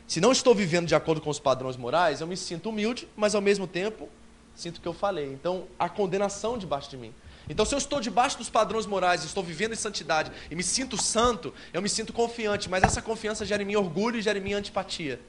Se 0.07 0.19
não 0.19 0.31
estou 0.31 0.55
vivendo 0.55 0.87
de 0.87 0.95
acordo 0.95 1.21
com 1.21 1.29
os 1.29 1.39
padrões 1.39 1.77
morais, 1.77 2.19
eu 2.19 2.25
me 2.25 2.35
sinto 2.35 2.69
humilde, 2.69 3.07
mas 3.15 3.35
ao 3.35 3.41
mesmo 3.41 3.67
tempo 3.67 4.09
sinto 4.55 4.81
que 4.81 4.87
eu 4.87 4.93
falei. 4.93 5.31
Então, 5.31 5.67
a 5.77 5.89
condenação 5.89 6.57
debaixo 6.57 6.89
de 6.89 6.97
mim. 6.97 7.13
Então, 7.51 7.65
se 7.65 7.75
eu 7.75 7.77
estou 7.77 7.99
debaixo 7.99 8.37
dos 8.37 8.49
padrões 8.49 8.85
morais, 8.85 9.25
estou 9.25 9.43
vivendo 9.43 9.73
em 9.73 9.75
santidade 9.75 10.31
e 10.49 10.55
me 10.55 10.63
sinto 10.63 10.95
santo, 10.95 11.53
eu 11.73 11.81
me 11.81 11.89
sinto 11.89 12.13
confiante, 12.13 12.69
mas 12.69 12.81
essa 12.81 13.01
confiança 13.01 13.45
gera 13.45 13.61
em 13.61 13.65
mim 13.65 13.75
orgulho 13.75 14.17
e 14.17 14.21
gera 14.21 14.39
em 14.39 14.41
mim 14.41 14.53
antipatia. 14.53 15.19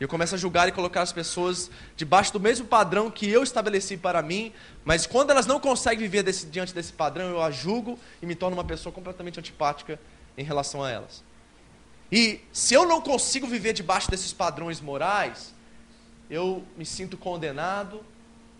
E 0.00 0.02
eu 0.02 0.08
começo 0.08 0.34
a 0.34 0.38
julgar 0.38 0.68
e 0.68 0.72
colocar 0.72 1.00
as 1.00 1.12
pessoas 1.12 1.70
debaixo 1.96 2.32
do 2.32 2.40
mesmo 2.40 2.66
padrão 2.66 3.08
que 3.08 3.30
eu 3.30 3.44
estabeleci 3.44 3.96
para 3.96 4.20
mim, 4.20 4.52
mas 4.84 5.06
quando 5.06 5.30
elas 5.30 5.46
não 5.46 5.60
conseguem 5.60 6.00
viver 6.00 6.24
desse, 6.24 6.44
diante 6.44 6.74
desse 6.74 6.92
padrão, 6.92 7.30
eu 7.30 7.40
a 7.40 7.52
julgo 7.52 7.96
e 8.20 8.26
me 8.26 8.34
torno 8.34 8.56
uma 8.56 8.64
pessoa 8.64 8.92
completamente 8.92 9.38
antipática 9.38 9.96
em 10.36 10.42
relação 10.42 10.82
a 10.82 10.90
elas. 10.90 11.22
E 12.10 12.40
se 12.52 12.74
eu 12.74 12.84
não 12.84 13.00
consigo 13.00 13.46
viver 13.46 13.74
debaixo 13.74 14.10
desses 14.10 14.32
padrões 14.32 14.80
morais, 14.80 15.54
eu 16.28 16.64
me 16.76 16.84
sinto 16.84 17.16
condenado, 17.16 18.04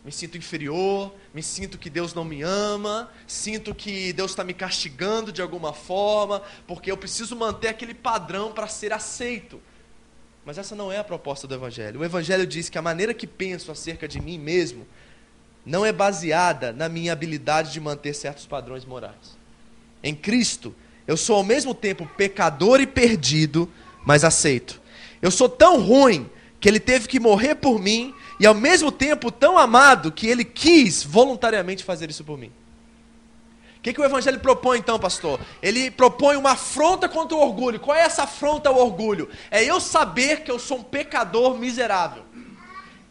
me 0.08 0.12
sinto 0.12 0.38
inferior, 0.38 1.14
me 1.34 1.42
sinto 1.42 1.76
que 1.76 1.90
Deus 1.90 2.14
não 2.14 2.24
me 2.24 2.40
ama, 2.40 3.10
sinto 3.26 3.74
que 3.74 4.10
Deus 4.14 4.30
está 4.30 4.42
me 4.42 4.54
castigando 4.54 5.30
de 5.30 5.42
alguma 5.42 5.74
forma, 5.74 6.40
porque 6.66 6.90
eu 6.90 6.96
preciso 6.96 7.36
manter 7.36 7.68
aquele 7.68 7.92
padrão 7.92 8.50
para 8.50 8.66
ser 8.68 8.90
aceito. 8.90 9.60
Mas 10.46 10.56
essa 10.56 10.74
não 10.74 10.90
é 10.90 10.96
a 10.96 11.04
proposta 11.04 11.46
do 11.46 11.54
Evangelho. 11.54 12.00
O 12.00 12.04
Evangelho 12.06 12.46
diz 12.46 12.70
que 12.70 12.78
a 12.78 12.82
maneira 12.82 13.12
que 13.12 13.26
penso 13.26 13.70
acerca 13.70 14.08
de 14.08 14.18
mim 14.18 14.38
mesmo 14.38 14.86
não 15.62 15.84
é 15.84 15.92
baseada 15.92 16.72
na 16.72 16.88
minha 16.88 17.12
habilidade 17.12 17.70
de 17.70 17.78
manter 17.78 18.14
certos 18.14 18.46
padrões 18.46 18.86
morais. 18.86 19.36
Em 20.02 20.14
Cristo, 20.14 20.74
eu 21.06 21.18
sou 21.18 21.36
ao 21.36 21.44
mesmo 21.44 21.74
tempo 21.74 22.10
pecador 22.16 22.80
e 22.80 22.86
perdido, 22.86 23.70
mas 24.06 24.24
aceito. 24.24 24.80
Eu 25.20 25.30
sou 25.30 25.50
tão 25.50 25.82
ruim 25.82 26.30
que 26.58 26.66
ele 26.66 26.80
teve 26.80 27.06
que 27.06 27.20
morrer 27.20 27.56
por 27.56 27.78
mim 27.78 28.14
e 28.38 28.46
ao 28.46 28.54
mesmo 28.54 28.92
tempo 28.92 29.30
tão 29.30 29.58
amado 29.58 30.12
que 30.12 30.26
ele 30.26 30.44
quis 30.44 31.02
voluntariamente 31.02 31.82
fazer 31.82 32.08
isso 32.08 32.24
por 32.24 32.38
mim. 32.38 32.52
O 33.78 33.80
que, 33.80 33.92
que 33.92 34.00
o 34.00 34.04
Evangelho 34.04 34.40
propõe 34.40 34.78
então, 34.78 34.98
pastor? 34.98 35.40
Ele 35.62 35.90
propõe 35.90 36.36
uma 36.36 36.52
afronta 36.52 37.08
contra 37.08 37.36
o 37.36 37.40
orgulho. 37.40 37.78
Qual 37.78 37.96
é 37.96 38.02
essa 38.02 38.24
afronta 38.24 38.68
ao 38.68 38.76
orgulho? 38.76 39.28
É 39.50 39.64
eu 39.64 39.80
saber 39.80 40.42
que 40.42 40.50
eu 40.50 40.58
sou 40.58 40.78
um 40.78 40.82
pecador 40.82 41.56
miserável. 41.56 42.24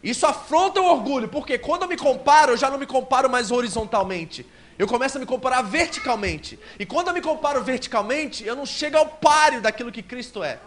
Isso 0.02 0.26
afronta 0.26 0.80
o 0.80 0.84
orgulho, 0.84 1.28
porque 1.28 1.58
quando 1.58 1.82
eu 1.82 1.88
me 1.88 1.96
comparo, 1.96 2.52
eu 2.52 2.56
já 2.56 2.70
não 2.70 2.78
me 2.78 2.86
comparo 2.86 3.28
mais 3.30 3.50
horizontalmente. 3.50 4.46
Eu 4.78 4.86
começo 4.86 5.16
a 5.16 5.20
me 5.20 5.26
comparar 5.26 5.62
verticalmente. 5.62 6.58
E 6.78 6.86
quando 6.86 7.08
eu 7.08 7.14
me 7.14 7.20
comparo 7.20 7.64
verticalmente, 7.64 8.46
eu 8.46 8.54
não 8.54 8.64
chego 8.64 8.96
ao 8.96 9.06
páreo 9.06 9.60
daquilo 9.60 9.90
que 9.90 10.02
Cristo 10.02 10.44
é. 10.44 10.60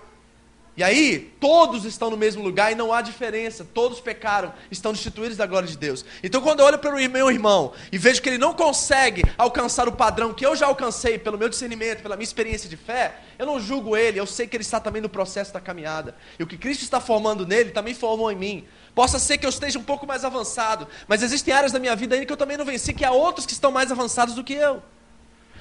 E 0.82 0.84
aí, 0.84 1.32
todos 1.40 1.86
estão 1.86 2.10
no 2.10 2.18
mesmo 2.18 2.42
lugar 2.42 2.72
e 2.72 2.76
não 2.76 2.92
há 2.92 3.04
diferença. 3.04 3.64
Todos 3.72 4.00
pecaram, 4.00 4.52
estão 4.72 4.92
destituídos 4.92 5.38
da 5.38 5.46
glória 5.46 5.68
de 5.68 5.78
Deus. 5.78 6.04
Então, 6.24 6.42
quando 6.42 6.62
eu 6.62 6.66
olho 6.66 6.80
para 6.80 6.96
o 6.96 7.08
meu 7.08 7.30
irmão 7.30 7.72
e 7.92 8.00
vejo 8.00 8.20
que 8.20 8.28
ele 8.28 8.40
não 8.40 8.52
consegue 8.52 9.22
alcançar 9.38 9.88
o 9.88 9.92
padrão 9.92 10.34
que 10.34 10.44
eu 10.44 10.56
já 10.56 10.66
alcancei 10.66 11.20
pelo 11.20 11.38
meu 11.38 11.50
discernimento, 11.50 12.02
pela 12.02 12.16
minha 12.16 12.24
experiência 12.24 12.68
de 12.68 12.76
fé, 12.76 13.14
eu 13.38 13.46
não 13.46 13.60
julgo 13.60 13.96
ele. 13.96 14.20
Eu 14.20 14.26
sei 14.26 14.48
que 14.48 14.56
ele 14.56 14.64
está 14.64 14.80
também 14.80 15.04
no 15.04 15.08
processo 15.08 15.54
da 15.54 15.60
caminhada. 15.60 16.16
E 16.40 16.42
o 16.42 16.48
que 16.48 16.58
Cristo 16.58 16.82
está 16.82 17.00
formando 17.00 17.46
nele 17.46 17.70
também 17.70 17.94
formou 17.94 18.32
em 18.32 18.36
mim. 18.36 18.66
Possa 18.96 19.20
ser 19.20 19.38
que 19.38 19.46
eu 19.46 19.52
esteja 19.52 19.78
um 19.78 19.84
pouco 19.84 20.08
mais 20.08 20.26
avançado, 20.26 20.88
mas 21.08 21.22
existem 21.22 21.54
áreas 21.54 21.72
da 21.72 21.78
minha 21.78 21.96
vida 21.96 22.16
ainda 22.16 22.26
que 22.26 22.34
eu 22.34 22.38
também 22.38 22.58
não 22.58 22.66
venci, 22.66 22.92
que 22.92 23.06
há 23.06 23.12
outros 23.12 23.46
que 23.46 23.54
estão 23.54 23.72
mais 23.72 23.92
avançados 23.92 24.34
do 24.34 24.44
que 24.44 24.54
eu. 24.54 24.82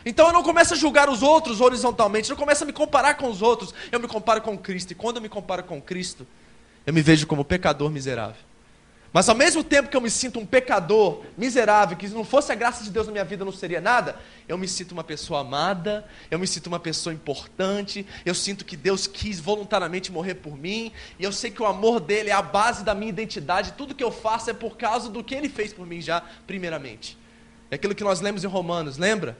Então 0.04 0.26
eu 0.28 0.32
não 0.32 0.42
começo 0.42 0.74
a 0.74 0.76
julgar 0.76 1.08
os 1.08 1.22
outros 1.22 1.60
horizontalmente, 1.60 2.30
eu 2.30 2.34
não 2.34 2.40
começo 2.40 2.64
a 2.64 2.66
me 2.66 2.72
comparar 2.72 3.14
com 3.14 3.28
os 3.28 3.42
outros, 3.42 3.74
eu 3.92 4.00
me 4.00 4.08
comparo 4.08 4.40
com 4.40 4.56
Cristo. 4.56 4.92
E 4.92 4.94
quando 4.94 5.16
eu 5.16 5.22
me 5.22 5.28
comparo 5.28 5.62
com 5.64 5.80
Cristo, 5.80 6.26
eu 6.86 6.92
me 6.92 7.02
vejo 7.02 7.26
como 7.26 7.44
pecador 7.44 7.90
miserável. 7.90 8.50
Mas 9.12 9.28
ao 9.28 9.34
mesmo 9.34 9.64
tempo 9.64 9.88
que 9.88 9.96
eu 9.96 10.00
me 10.00 10.08
sinto 10.10 10.38
um 10.38 10.46
pecador 10.46 11.24
miserável, 11.36 11.96
que 11.96 12.06
se 12.06 12.14
não 12.14 12.24
fosse 12.24 12.52
a 12.52 12.54
graça 12.54 12.84
de 12.84 12.90
Deus 12.90 13.06
na 13.06 13.12
minha 13.12 13.24
vida 13.24 13.44
não 13.44 13.50
seria 13.50 13.80
nada, 13.80 14.16
eu 14.46 14.56
me 14.56 14.68
sinto 14.68 14.92
uma 14.92 15.02
pessoa 15.02 15.40
amada, 15.40 16.06
eu 16.30 16.38
me 16.38 16.46
sinto 16.46 16.68
uma 16.68 16.78
pessoa 16.78 17.12
importante, 17.12 18.06
eu 18.24 18.36
sinto 18.36 18.64
que 18.64 18.76
Deus 18.76 19.08
quis 19.08 19.40
voluntariamente 19.40 20.12
morrer 20.12 20.36
por 20.36 20.56
mim, 20.56 20.92
e 21.18 21.24
eu 21.24 21.32
sei 21.32 21.50
que 21.50 21.60
o 21.60 21.66
amor 21.66 21.98
dele 21.98 22.30
é 22.30 22.32
a 22.32 22.42
base 22.42 22.84
da 22.84 22.94
minha 22.94 23.08
identidade, 23.08 23.72
tudo 23.72 23.96
que 23.96 24.04
eu 24.04 24.12
faço 24.12 24.48
é 24.48 24.52
por 24.52 24.76
causa 24.76 25.08
do 25.08 25.24
que 25.24 25.34
ele 25.34 25.48
fez 25.48 25.72
por 25.72 25.84
mim 25.84 26.00
já, 26.00 26.22
primeiramente. 26.46 27.18
É 27.68 27.74
aquilo 27.74 27.96
que 27.96 28.04
nós 28.04 28.20
lemos 28.20 28.44
em 28.44 28.48
Romanos, 28.48 28.96
lembra? 28.96 29.36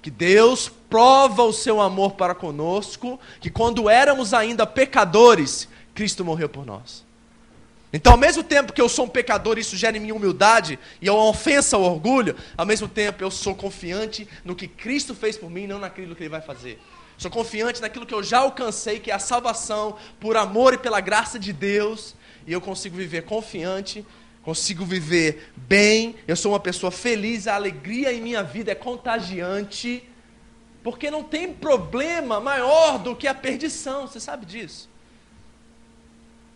Que 0.00 0.10
Deus 0.10 0.70
prova 0.88 1.42
o 1.42 1.52
seu 1.52 1.80
amor 1.80 2.12
para 2.12 2.34
conosco, 2.34 3.18
que 3.40 3.50
quando 3.50 3.88
éramos 3.88 4.32
ainda 4.32 4.66
pecadores, 4.66 5.68
Cristo 5.94 6.24
morreu 6.24 6.48
por 6.48 6.64
nós. 6.64 7.06
Então, 7.92 8.12
ao 8.12 8.18
mesmo 8.18 8.42
tempo 8.42 8.72
que 8.72 8.80
eu 8.80 8.88
sou 8.88 9.06
um 9.06 9.08
pecador, 9.08 9.58
isso 9.58 9.76
gera 9.76 9.96
em 9.96 10.00
mim 10.00 10.12
humildade 10.12 10.78
e 11.00 11.08
é 11.08 11.12
uma 11.12 11.24
ofensa 11.24 11.76
ao 11.76 11.82
orgulho, 11.82 12.36
ao 12.56 12.66
mesmo 12.66 12.86
tempo 12.86 13.24
eu 13.24 13.30
sou 13.30 13.54
confiante 13.54 14.28
no 14.44 14.54
que 14.54 14.68
Cristo 14.68 15.14
fez 15.14 15.38
por 15.38 15.50
mim, 15.50 15.66
não 15.66 15.78
naquilo 15.78 16.14
que 16.14 16.22
Ele 16.22 16.28
vai 16.28 16.42
fazer. 16.42 16.78
Sou 17.16 17.30
confiante 17.30 17.80
naquilo 17.80 18.06
que 18.06 18.14
eu 18.14 18.22
já 18.22 18.38
alcancei, 18.38 19.00
que 19.00 19.10
é 19.10 19.14
a 19.14 19.18
salvação 19.18 19.96
por 20.20 20.36
amor 20.36 20.74
e 20.74 20.78
pela 20.78 21.00
graça 21.00 21.38
de 21.38 21.52
Deus, 21.52 22.14
e 22.46 22.52
eu 22.52 22.60
consigo 22.60 22.96
viver 22.96 23.22
confiante 23.22 24.06
consigo 24.48 24.82
viver 24.82 25.52
bem, 25.54 26.16
eu 26.26 26.34
sou 26.34 26.52
uma 26.52 26.58
pessoa 26.58 26.90
feliz, 26.90 27.46
a 27.46 27.54
alegria 27.54 28.14
em 28.14 28.22
minha 28.22 28.42
vida 28.42 28.72
é 28.72 28.74
contagiante, 28.74 30.02
porque 30.82 31.10
não 31.10 31.22
tem 31.22 31.52
problema 31.52 32.40
maior 32.40 32.98
do 32.98 33.14
que 33.14 33.26
a 33.26 33.34
perdição, 33.34 34.06
você 34.06 34.18
sabe 34.18 34.46
disso. 34.46 34.88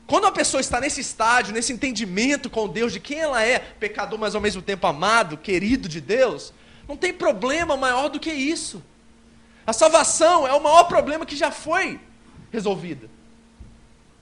Quando 0.06 0.26
a 0.26 0.32
pessoa 0.32 0.62
está 0.62 0.80
nesse 0.80 1.02
estágio, 1.02 1.52
nesse 1.52 1.70
entendimento 1.70 2.48
com 2.48 2.66
Deus 2.66 2.94
de 2.94 2.98
quem 2.98 3.18
ela 3.18 3.44
é, 3.44 3.58
pecador, 3.58 4.18
mas 4.18 4.34
ao 4.34 4.40
mesmo 4.40 4.62
tempo 4.62 4.86
amado, 4.86 5.36
querido 5.36 5.86
de 5.86 6.00
Deus, 6.00 6.50
não 6.88 6.96
tem 6.96 7.12
problema 7.12 7.76
maior 7.76 8.08
do 8.08 8.18
que 8.18 8.32
isso. 8.32 8.82
A 9.66 9.72
salvação 9.74 10.48
é 10.48 10.54
o 10.54 10.62
maior 10.62 10.84
problema 10.84 11.26
que 11.26 11.36
já 11.36 11.50
foi 11.50 12.00
resolvido. 12.50 13.10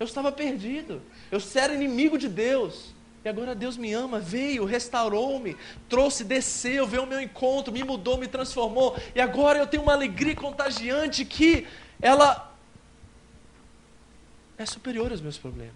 Eu 0.00 0.06
estava 0.06 0.32
perdido. 0.32 1.00
Eu 1.30 1.40
era 1.54 1.72
inimigo 1.72 2.18
de 2.18 2.28
Deus. 2.28 2.98
E 3.24 3.28
agora 3.28 3.54
Deus 3.54 3.76
me 3.76 3.92
ama, 3.92 4.18
veio, 4.18 4.64
restaurou-me, 4.64 5.56
trouxe, 5.88 6.24
desceu, 6.24 6.86
veio 6.86 7.02
ao 7.02 7.08
meu 7.08 7.20
encontro, 7.20 7.72
me 7.72 7.84
mudou, 7.84 8.16
me 8.16 8.26
transformou. 8.26 8.96
E 9.14 9.20
agora 9.20 9.58
eu 9.58 9.66
tenho 9.66 9.82
uma 9.82 9.92
alegria 9.92 10.34
contagiante 10.34 11.24
que 11.24 11.66
ela 12.00 12.54
é 14.56 14.64
superior 14.64 15.10
aos 15.10 15.20
meus 15.20 15.36
problemas. 15.36 15.74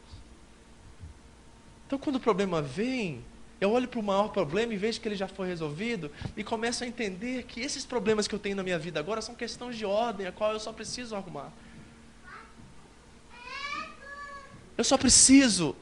Então 1.86 1.98
quando 1.98 2.16
o 2.16 2.20
problema 2.20 2.62
vem, 2.62 3.22
eu 3.60 3.70
olho 3.72 3.88
para 3.88 4.00
o 4.00 4.02
maior 4.02 4.28
problema 4.28 4.72
e 4.72 4.76
vejo 4.78 5.00
que 5.00 5.06
ele 5.06 5.14
já 5.14 5.28
foi 5.28 5.46
resolvido 5.46 6.10
e 6.34 6.42
começo 6.42 6.82
a 6.82 6.86
entender 6.86 7.44
que 7.44 7.60
esses 7.60 7.84
problemas 7.84 8.26
que 8.26 8.34
eu 8.34 8.38
tenho 8.38 8.56
na 8.56 8.62
minha 8.62 8.78
vida 8.78 8.98
agora 8.98 9.20
são 9.20 9.34
questões 9.34 9.76
de 9.76 9.84
ordem, 9.84 10.26
a 10.26 10.32
qual 10.32 10.52
eu 10.52 10.60
só 10.60 10.72
preciso 10.72 11.14
arrumar. 11.14 11.52
Eu 14.76 14.82
só 14.82 14.96
preciso 14.96 15.76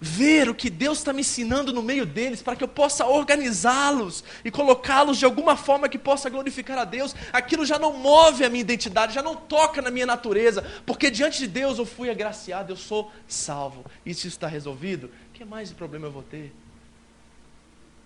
ver 0.00 0.48
o 0.48 0.54
que 0.54 0.68
Deus 0.68 0.98
está 0.98 1.12
me 1.12 1.20
ensinando 1.20 1.72
no 1.72 1.82
meio 1.82 2.04
deles, 2.04 2.42
para 2.42 2.56
que 2.56 2.62
eu 2.64 2.68
possa 2.68 3.06
organizá-los 3.06 4.22
e 4.44 4.50
colocá-los 4.50 5.18
de 5.18 5.24
alguma 5.24 5.56
forma 5.56 5.88
que 5.88 5.98
possa 5.98 6.28
glorificar 6.28 6.78
a 6.78 6.84
Deus. 6.84 7.14
Aquilo 7.32 7.64
já 7.64 7.78
não 7.78 7.96
move 7.96 8.44
a 8.44 8.50
minha 8.50 8.60
identidade, 8.60 9.14
já 9.14 9.22
não 9.22 9.34
toca 9.34 9.80
na 9.80 9.90
minha 9.90 10.06
natureza, 10.06 10.62
porque 10.84 11.10
diante 11.10 11.38
de 11.38 11.48
Deus 11.48 11.78
eu 11.78 11.86
fui 11.86 12.10
agraciado, 12.10 12.72
eu 12.72 12.76
sou 12.76 13.10
salvo. 13.26 13.84
E 14.04 14.12
se 14.12 14.20
isso 14.20 14.36
está 14.36 14.46
resolvido, 14.46 15.10
que 15.32 15.44
mais 15.44 15.68
de 15.68 15.74
problema 15.74 16.06
eu 16.06 16.12
vou 16.12 16.22
ter? 16.22 16.52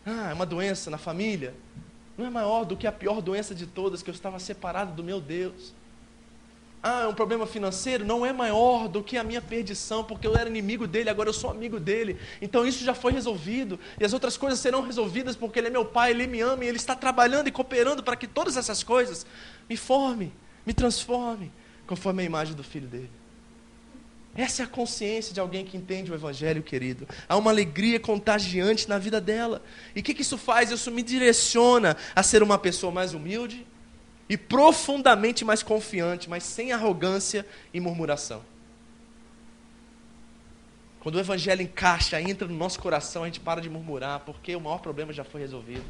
Ah, 0.07 0.31
é 0.31 0.35
uma 0.35 0.47
doença 0.47 0.91
na 0.91 0.99
família. 0.99 1.55
Não 2.17 2.27
é 2.27 2.31
maior 2.31 2.65
do 2.65 2.77
que 2.77 2.87
a 2.87 2.93
pior 2.93 3.21
doença 3.21 3.55
de 3.55 3.67
todas, 3.67 4.03
que 4.03 4.11
eu 4.11 4.15
estava 4.15 4.39
separado 4.39 4.93
do 4.93 5.05
meu 5.05 5.21
Deus. 5.21 5.75
Ah, 6.81 7.09
um 7.09 7.15
problema 7.15 7.45
financeiro, 7.45 8.05
não 8.05 8.25
é 8.25 8.33
maior 8.33 8.87
do 8.87 9.03
que 9.03 9.17
a 9.17 9.25
minha 9.25 9.43
perdição, 9.43 10.05
porque 10.05 10.27
eu 10.27 10.37
era 10.37 10.49
inimigo 10.49 10.87
dele, 10.87 11.11
agora 11.11 11.29
eu 11.29 11.33
sou 11.33 11.51
amigo 11.51 11.81
dele. 11.81 12.17
Então 12.41 12.65
isso 12.65 12.85
já 12.85 12.95
foi 12.95 13.13
resolvido. 13.13 13.81
E 13.99 14.05
as 14.05 14.13
outras 14.13 14.37
coisas 14.37 14.61
serão 14.61 14.83
resolvidas 14.83 15.35
porque 15.35 15.59
ele 15.59 15.67
é 15.67 15.71
meu 15.71 15.85
pai, 15.85 16.11
ele 16.13 16.27
me 16.27 16.41
ama 16.41 16.65
e 16.65 16.69
ele 16.69 16.77
está 16.77 16.95
trabalhando 16.95 17.49
e 17.49 17.53
cooperando 17.53 18.03
para 18.03 18.15
que 18.15 18.29
todas 18.29 18.57
essas 18.57 18.85
coisas 18.85 19.27
me 19.69 19.77
formem, 19.77 20.33
me 20.65 20.73
transformem, 20.73 21.51
conforme 21.87 22.23
a 22.23 22.27
imagem 22.27 22.55
do 22.55 22.63
filho 22.63 22.87
dele. 22.87 23.11
Essa 24.37 24.63
é 24.63 24.65
a 24.65 24.69
consciência 24.69 25.35
de 25.35 25.41
alguém 25.41 25.65
que 25.65 25.77
entende 25.77 26.13
o 26.13 26.15
Evangelho, 26.15 26.63
querido. 26.63 27.09
Há 27.29 27.37
uma 27.37 27.51
alegria 27.51 27.99
contagiante 27.99 28.89
na 28.89 28.97
vida 28.97 29.21
dela. 29.21 29.61
E 29.97 30.01
o 30.01 30.03
que, 30.03 30.15
que 30.15 30.23
isso 30.23 30.39
faz? 30.39 30.71
Isso 30.71 30.93
me 30.93 31.03
direciona 31.03 31.97
a 32.15 32.23
ser 32.23 32.41
uma 32.41 32.57
pessoa 32.57 32.93
mais 32.93 33.15
humilde, 33.15 33.67
e 34.29 34.37
profundamente 34.37 35.45
mais 35.45 35.63
confiante, 35.63 36.29
mas 36.29 36.43
sem 36.43 36.73
arrogância 36.73 37.47
e 37.73 37.81
murmuração. 37.81 38.43
Quando 41.01 41.15
o 41.15 41.21
evangelho 41.21 41.63
encaixa, 41.63 42.21
entra 42.21 42.47
no 42.47 42.55
nosso 42.55 42.81
coração, 42.81 43.23
a 43.23 43.27
gente 43.27 43.41
para 43.41 43.61
de 43.61 43.71
murmurar, 43.71 44.21
porque 44.21 44.55
o 44.55 44.61
maior 44.61 44.79
problema 44.79 45.13
já 45.13 45.25
foi 45.25 45.41
resolvido. 45.41 45.85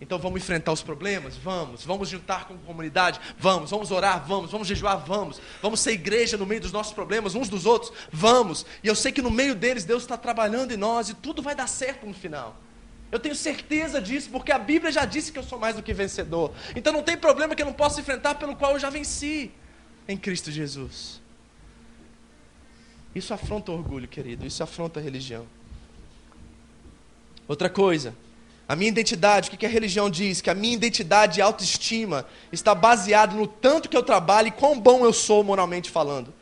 Então 0.00 0.18
vamos 0.18 0.42
enfrentar 0.42 0.72
os 0.72 0.82
problemas? 0.82 1.36
Vamos. 1.36 1.84
Vamos 1.84 2.08
juntar 2.08 2.46
com 2.46 2.54
a 2.54 2.58
comunidade? 2.58 3.20
Vamos. 3.38 3.70
Vamos 3.70 3.90
orar? 3.90 4.24
Vamos. 4.26 4.50
Vamos 4.50 4.66
jejuar? 4.66 5.04
Vamos. 5.04 5.40
Vamos 5.62 5.80
ser 5.80 5.92
igreja 5.92 6.36
no 6.36 6.44
meio 6.44 6.60
dos 6.60 6.72
nossos 6.72 6.92
problemas, 6.92 7.34
uns 7.34 7.48
dos 7.48 7.64
outros? 7.64 7.92
Vamos. 8.12 8.66
E 8.82 8.88
eu 8.88 8.94
sei 8.94 9.12
que 9.12 9.22
no 9.22 9.30
meio 9.30 9.54
deles 9.54 9.84
Deus 9.84 10.02
está 10.02 10.16
trabalhando 10.16 10.72
em 10.72 10.76
nós 10.76 11.08
e 11.08 11.14
tudo 11.14 11.42
vai 11.42 11.54
dar 11.54 11.68
certo 11.68 12.06
no 12.06 12.14
final. 12.14 12.60
Eu 13.14 13.20
tenho 13.20 13.36
certeza 13.36 14.02
disso, 14.02 14.28
porque 14.28 14.50
a 14.50 14.58
Bíblia 14.58 14.90
já 14.90 15.04
disse 15.04 15.30
que 15.30 15.38
eu 15.38 15.44
sou 15.44 15.56
mais 15.56 15.76
do 15.76 15.84
que 15.84 15.94
vencedor. 15.94 16.52
Então 16.74 16.92
não 16.92 17.00
tem 17.00 17.16
problema 17.16 17.54
que 17.54 17.62
eu 17.62 17.66
não 17.66 17.72
possa 17.72 18.00
enfrentar 18.00 18.34
pelo 18.34 18.56
qual 18.56 18.72
eu 18.72 18.78
já 18.80 18.90
venci 18.90 19.52
em 20.08 20.16
Cristo 20.16 20.50
Jesus. 20.50 21.20
Isso 23.14 23.32
afronta 23.32 23.70
o 23.70 23.76
orgulho, 23.76 24.08
querido. 24.08 24.44
Isso 24.44 24.64
afronta 24.64 24.98
a 24.98 25.02
religião. 25.04 25.46
Outra 27.46 27.70
coisa, 27.70 28.16
a 28.68 28.74
minha 28.74 28.88
identidade, 28.88 29.48
o 29.48 29.56
que 29.56 29.64
a 29.64 29.68
religião 29.68 30.10
diz? 30.10 30.40
Que 30.40 30.50
a 30.50 30.54
minha 30.54 30.74
identidade 30.74 31.38
e 31.38 31.40
autoestima 31.40 32.26
está 32.50 32.74
baseada 32.74 33.36
no 33.36 33.46
tanto 33.46 33.88
que 33.88 33.96
eu 33.96 34.02
trabalho 34.02 34.48
e 34.48 34.50
quão 34.50 34.80
bom 34.80 35.04
eu 35.04 35.12
sou 35.12 35.44
moralmente 35.44 35.88
falando. 35.88 36.34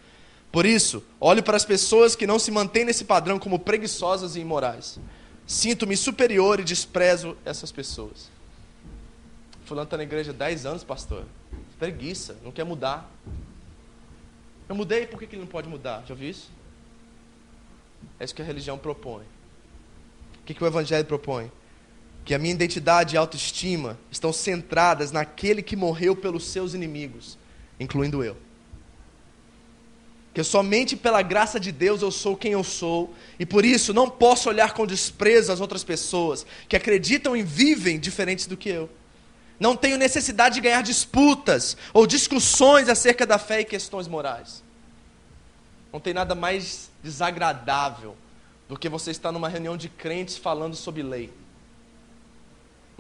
Por 0.51 0.65
isso, 0.65 1.05
olho 1.21 1.43
para 1.43 1.59
as 1.59 1.67
pessoas 1.67 2.17
que 2.17 2.27
não 2.27 2.39
se 2.39 2.51
mantêm 2.51 2.87
nesse 2.87 3.05
padrão 3.05 3.39
como 3.39 3.59
preguiçosas 3.59 4.37
e 4.37 4.41
imorais. 4.41 4.99
Sinto-me 5.47 5.97
superior 5.97 6.61
e 6.61 6.65
desprezo 6.65 7.37
essas 7.45 7.73
pessoas. 7.73 8.31
Fulano 9.65 9.85
está 9.85 9.97
na 9.97 10.03
igreja 10.03 10.31
há 10.31 10.35
10 10.35 10.67
anos, 10.67 10.85
pastor. 10.85 11.25
Preguiça, 11.79 12.37
não 12.45 12.53
quer 12.53 12.65
mudar. 12.65 13.11
Eu 14.69 14.75
mudei, 14.75 15.07
por 15.07 15.19
que, 15.19 15.27
ele 15.27 15.43
não 15.43 15.47
pode 15.47 15.69
mudar? 15.69 16.05
Já 16.07 16.15
ouviu 16.15 16.31
isso? 16.31 16.51
É 18.19 18.25
isso 18.25 18.35
que 18.35 18.43
a 18.43 18.45
religião 18.45 18.79
propõe. 18.79 19.25
O 20.41 20.45
que, 20.45 20.55
que 20.55 20.63
o 20.63 20.67
Evangelho 20.67 21.05
propõe? 21.05 21.51
Que 22.25 22.35
a 22.35 22.39
minha 22.39 22.55
identidade 22.55 23.15
e 23.15 23.19
autoestima 23.19 23.99
estão 24.11 24.33
centradas 24.33 25.11
naquele 25.11 25.63
que 25.63 25.75
morreu 25.75 26.15
pelos 26.15 26.47
seus 26.47 26.75
inimigos, 26.75 27.37
incluindo 27.79 28.23
eu 28.23 28.37
que 30.35 30.43
somente 30.43 30.97
pela 30.97 31.21
graça 31.21 31.61
de 31.61 31.71
Deus 31.71 32.01
eu 32.01 32.11
sou 32.11 32.37
quem 32.37 32.53
eu 32.53 32.65
sou, 32.65 33.15
e 33.39 33.45
por 33.45 33.65
isso 33.65 33.93
não 33.93 34.09
posso 34.09 34.49
olhar 34.49 34.73
com 34.73 34.87
desprezo 34.87 35.53
as 35.53 35.61
outras 35.61 35.85
pessoas 35.85 36.47
que 36.69 36.77
acreditam 36.77 37.37
e 37.37 37.43
vivem 37.43 37.99
diferentes 37.99 38.47
do 38.47 38.57
que 38.57 38.71
eu. 38.71 38.89
Não 39.61 39.77
tenho 39.77 39.99
necessidade 39.99 40.57
de 40.57 40.61
ganhar 40.61 40.83
disputas 40.83 41.77
ou 41.93 42.07
discussões 42.07 42.89
acerca 42.89 43.27
da 43.27 43.39
fé 43.39 43.61
e 43.61 43.65
questões 43.65 44.09
morais. 44.09 44.65
Não 45.93 46.01
tem 46.01 46.15
nada 46.15 46.35
mais 46.35 46.91
desagradável 47.03 48.17
do 48.69 48.79
que 48.79 48.89
você 48.89 49.11
estar 49.11 49.31
numa 49.31 49.49
reunião 49.49 49.77
de 49.77 49.89
crentes 49.89 50.37
falando 50.37 50.75
sobre 50.75 51.03
lei. 51.03 51.31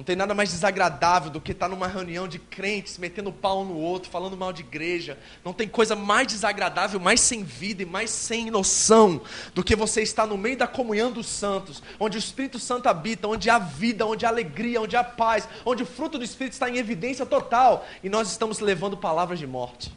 Não 0.02 0.04
tem 0.04 0.16
nada 0.16 0.34
mais 0.34 0.50
desagradável 0.50 1.30
do 1.30 1.40
que 1.40 1.52
estar 1.52 1.68
numa 1.68 1.86
reunião 1.86 2.26
de 2.26 2.40
crentes, 2.40 2.98
metendo 2.98 3.32
pau 3.32 3.64
no 3.64 3.76
outro, 3.76 4.10
falando 4.10 4.36
mal 4.36 4.52
de 4.52 4.62
igreja. 4.62 5.16
Não 5.44 5.52
tem 5.52 5.68
coisa 5.68 5.94
mais 5.94 6.26
desagradável, 6.26 6.98
mais 6.98 7.20
sem 7.20 7.44
vida 7.44 7.84
e 7.84 7.86
mais 7.86 8.10
sem 8.10 8.50
noção 8.50 9.20
do 9.54 9.62
que 9.62 9.76
você 9.76 10.02
estar 10.02 10.26
no 10.26 10.36
meio 10.36 10.56
da 10.56 10.66
comunhão 10.66 11.12
dos 11.12 11.28
santos, 11.28 11.80
onde 12.00 12.16
o 12.16 12.18
Espírito 12.18 12.58
Santo 12.58 12.88
habita, 12.88 13.28
onde 13.28 13.48
há 13.48 13.60
vida, 13.60 14.04
onde 14.04 14.26
há 14.26 14.28
alegria, 14.28 14.80
onde 14.80 14.96
há 14.96 15.04
paz, 15.04 15.48
onde 15.64 15.84
o 15.84 15.86
fruto 15.86 16.18
do 16.18 16.24
Espírito 16.24 16.54
está 16.54 16.68
em 16.68 16.78
evidência 16.78 17.24
total 17.24 17.86
e 18.02 18.08
nós 18.08 18.28
estamos 18.28 18.58
levando 18.58 18.96
palavras 18.96 19.38
de 19.38 19.46
morte. 19.46 19.94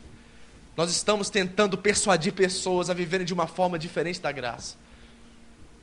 Nós 0.77 0.91
estamos 0.91 1.31
tentando 1.31 1.79
persuadir 1.79 2.33
pessoas 2.33 2.91
a 2.91 2.93
viverem 2.93 3.25
de 3.25 3.33
uma 3.33 3.47
forma 3.47 3.79
diferente 3.79 4.21
da 4.21 4.31
graça. 4.31 4.75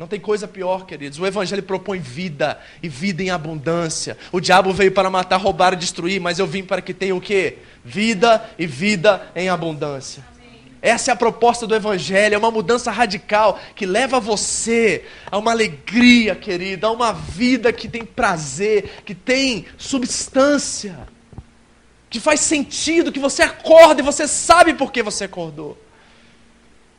Não 0.03 0.09
tem 0.09 0.19
coisa 0.19 0.49
pior, 0.49 0.85
queridos. 0.85 1.21
O 1.21 1.25
Evangelho 1.25 1.63
propõe 1.63 2.01
vida 2.01 2.59
e 2.83 2.89
vida 2.89 3.23
em 3.23 3.31
abundância. 3.31 4.19
O 4.33 4.41
diabo 4.41 4.73
veio 4.73 4.91
para 4.91 5.09
matar, 5.09 5.37
roubar 5.37 5.75
e 5.75 5.77
destruir, 5.77 6.21
mas 6.21 6.41
eu 6.41 6.47
vim 6.49 6.65
para 6.65 6.83
que 6.83 6.93
tenha 6.93 7.15
o 7.15 7.21
quê? 7.21 7.59
Vida 7.85 8.45
e 8.59 8.67
vida 8.67 9.31
em 9.37 9.49
abundância. 9.49 10.25
Essa 10.83 11.13
é 11.13 11.15
a 11.15 11.17
proposta 11.17 11.69
do 11.69 11.75
Evangelho, 11.77 12.35
é 12.35 12.37
uma 12.39 12.51
mudança 12.51 12.91
radical 12.91 13.61
que 13.77 13.87
leva 13.87 14.19
você 14.19 15.05
a 15.31 15.39
uma 15.39 15.53
alegria, 15.53 16.35
querida, 16.35 16.89
a 16.89 16.91
uma 16.91 17.13
vida 17.13 17.73
que 17.73 17.87
tem 17.87 18.05
prazer, 18.05 19.03
que 19.05 19.15
tem 19.15 19.67
substância, 19.79 20.99
que 22.11 22.19
faz 22.19 22.41
sentido, 22.41 23.13
que 23.13 23.21
você 23.21 23.45
acorda 23.45 24.01
e 24.01 24.05
você 24.05 24.27
sabe 24.27 24.75
por 24.75 24.91
que 24.91 25.01
você 25.01 25.23
acordou 25.27 25.79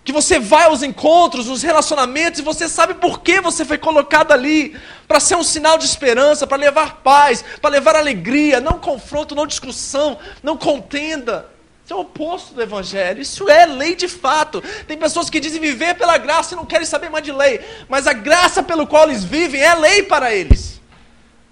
que 0.04 0.12
você 0.12 0.38
vai 0.40 0.66
aos 0.66 0.84
encontros, 0.84 1.48
nos 1.48 1.64
relacionamentos, 1.64 2.40
e 2.40 2.44
você 2.44 2.68
sabe 2.68 2.96
por 2.96 3.22
que 3.22 3.40
você 3.40 3.64
foi 3.64 3.78
colocado 3.78 4.32
ali 4.34 4.76
para 5.08 5.20
ser 5.20 5.36
um 5.36 5.44
sinal 5.44 5.78
de 5.78 5.86
esperança, 5.86 6.46
para 6.46 6.58
levar 6.58 6.98
paz, 6.98 7.44
para 7.62 7.70
levar 7.70 7.96
alegria, 7.96 8.60
não 8.60 8.80
confronto, 8.80 9.34
não 9.34 9.48
discussão, 9.48 10.20
não 10.42 10.58
contenda. 10.58 11.50
Isso 11.84 11.94
é 11.94 11.96
o 11.96 12.02
oposto 12.02 12.54
do 12.54 12.62
Evangelho. 12.62 13.22
Isso 13.22 13.50
é 13.50 13.66
lei 13.66 13.96
de 13.96 14.08
fato. 14.08 14.64
Tem 14.88 14.98
pessoas 14.98 15.30
que 15.30 15.40
dizem 15.40 15.60
viver 15.60 15.96
pela 15.96 16.18
graça 16.18 16.54
e 16.54 16.58
não 16.58 16.66
querem 16.66 16.86
saber 16.86 17.10
mais 17.10 17.26
de 17.26 17.32
lei. 17.32 17.60
Mas 17.90 18.08
a 18.08 18.14
graça 18.14 18.64
pelo 18.64 18.88
qual 18.88 19.04
eles 19.04 19.24
vivem 19.24 19.62
é 19.62 19.74
lei 19.76 20.04
para 20.04 20.34
eles. 20.34 20.82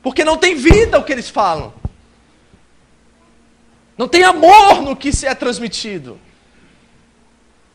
Porque 0.01 0.23
não 0.23 0.37
tem 0.37 0.55
vida 0.55 0.97
o 0.97 1.03
que 1.03 1.11
eles 1.11 1.29
falam. 1.29 1.73
Não 3.97 4.07
tem 4.07 4.23
amor 4.23 4.81
no 4.81 4.95
que 4.95 5.11
se 5.11 5.27
é 5.27 5.35
transmitido. 5.35 6.17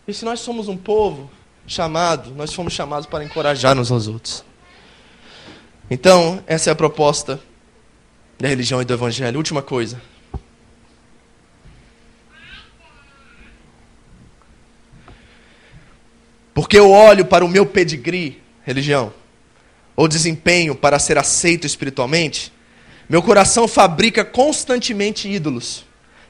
E 0.06 0.14
se 0.14 0.24
nós 0.24 0.40
somos 0.40 0.68
um 0.68 0.76
povo 0.76 1.30
chamado, 1.66 2.30
nós 2.34 2.52
fomos 2.52 2.72
chamados 2.72 3.06
para 3.06 3.24
encorajar 3.24 3.78
uns 3.78 3.90
aos 3.90 4.06
outros. 4.06 4.44
Então, 5.90 6.42
essa 6.46 6.70
é 6.70 6.72
a 6.72 6.76
proposta 6.76 7.40
da 8.38 8.48
religião 8.48 8.80
e 8.80 8.84
do 8.84 8.92
evangelho. 8.92 9.36
Última 9.36 9.62
coisa. 9.62 10.00
porque 16.56 16.78
eu 16.78 16.90
olho 16.90 17.26
para 17.26 17.44
o 17.44 17.48
meu 17.48 17.66
pedigree, 17.66 18.40
religião, 18.64 19.12
ou 19.94 20.08
desempenho 20.08 20.74
para 20.74 20.98
ser 20.98 21.18
aceito 21.18 21.66
espiritualmente, 21.66 22.50
meu 23.06 23.22
coração 23.22 23.68
fabrica 23.68 24.24
constantemente 24.24 25.28
ídolos, 25.28 25.84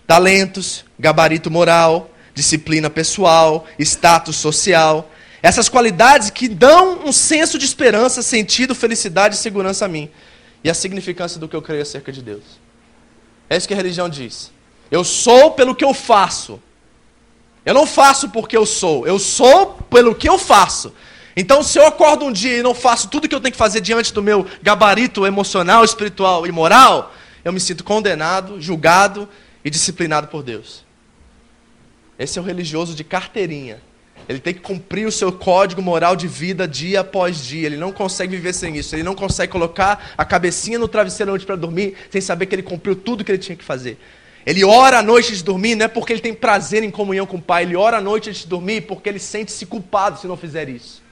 talentos, 0.05 0.85
gabarito 0.99 1.49
moral, 1.49 2.11
disciplina 2.37 2.91
pessoal, 2.91 3.67
status 3.79 4.37
social, 4.37 5.11
essas 5.43 5.71
qualidades 5.71 6.29
que 6.29 6.49
dão 6.49 7.01
um 7.07 7.13
senso 7.13 7.59
de 7.59 7.65
esperança, 7.65 8.21
sentido, 8.21 8.75
felicidade 8.75 9.35
e 9.35 9.39
segurança 9.39 9.87
a 9.87 9.89
mim. 9.89 10.11
E 10.63 10.69
a 10.69 10.75
significância 10.75 11.41
do 11.41 11.49
que 11.49 11.57
eu 11.57 11.63
creio 11.63 11.83
acerca 11.83 12.13
de 12.13 12.21
Deus. 12.21 12.43
É 13.49 13.57
isso 13.57 13.67
que 13.67 13.73
a 13.73 13.77
religião 13.77 14.09
diz. 14.09 14.53
Eu 14.91 15.03
sou 15.03 15.53
pelo 15.53 15.75
que 15.75 15.85
eu 15.85 15.95
faço. 15.95 16.61
Eu 17.65 17.73
não 17.73 17.87
faço 17.87 18.29
porque 18.29 18.57
eu 18.57 18.67
sou. 18.67 19.07
Eu 19.07 19.19
sou 19.19 19.75
pelo 19.91 20.15
que 20.15 20.29
eu 20.29 20.39
faço. 20.39 20.93
Então, 21.35 21.63
se 21.63 21.79
eu 21.79 21.87
acordo 21.87 22.25
um 22.27 22.33
dia 22.33 22.59
e 22.59 22.63
não 22.63 22.75
faço 22.75 23.09
tudo 23.09 23.29
que 23.29 23.35
eu 23.35 23.41
tenho 23.41 23.53
que 23.53 23.59
fazer 23.59 23.81
diante 23.81 24.13
do 24.13 24.23
meu 24.23 24.47
gabarito 24.63 25.27
emocional, 25.27 25.85
espiritual 25.85 26.47
e 26.47 26.53
moral, 26.53 27.15
eu 27.45 27.53
me 27.53 27.61
sinto 27.61 27.83
condenado, 27.83 28.61
julgado 28.61 29.29
e 29.65 29.71
disciplinado 29.71 30.29
por 30.29 30.43
Deus. 30.43 30.86
Esse 32.19 32.39
é 32.39 32.43
o 32.43 32.45
religioso 32.45 32.95
de 32.95 33.05
carteirinha. 33.05 33.81
Ele 34.29 34.41
tem 34.41 34.53
que 34.53 34.61
cumprir 34.61 35.07
o 35.07 35.13
seu 35.13 35.31
código 35.31 35.81
moral 35.81 36.17
de 36.17 36.27
vida 36.27 36.67
dia 36.67 37.01
após 37.01 37.45
dia. 37.45 37.67
Ele 37.67 37.77
não 37.77 37.93
consegue 37.93 38.35
viver 38.35 38.53
sem 38.53 38.77
isso. 38.77 38.95
Ele 38.97 39.03
não 39.03 39.15
consegue 39.15 39.53
colocar 39.53 40.15
a 40.19 40.25
cabecinha 40.25 40.79
no 40.79 40.89
travesseiro 40.89 41.33
antes 41.33 41.47
para 41.47 41.55
dormir 41.55 41.95
sem 42.11 42.21
saber 42.21 42.47
que 42.47 42.55
ele 42.55 42.63
cumpriu 42.63 42.97
tudo 42.97 43.23
que 43.23 43.31
ele 43.31 43.39
tinha 43.39 43.55
que 43.55 43.65
fazer. 43.65 43.99
Ele 44.45 44.65
ora 44.65 44.99
à 44.99 45.03
noite 45.03 45.37
de 45.37 45.43
dormir, 45.43 45.75
não 45.75 45.87
é 45.87 45.89
porque 45.89 46.13
ele 46.13 46.21
tem 46.21 46.33
prazer 46.33 46.83
em 46.83 46.91
comunhão 46.91 47.27
com 47.27 47.37
o 47.37 47.43
Pai. 47.43 47.65
Ele 47.65 47.77
ora 47.77 47.99
à 47.99 48.01
noite 48.01 48.33
de 48.33 48.47
dormir 48.47 48.83
porque 48.83 49.09
ele 49.09 49.19
sente-se 49.19 49.65
culpado 49.67 50.19
se 50.19 50.27
não 50.27 50.37
fizer 50.37 50.69
isso. 50.69 51.03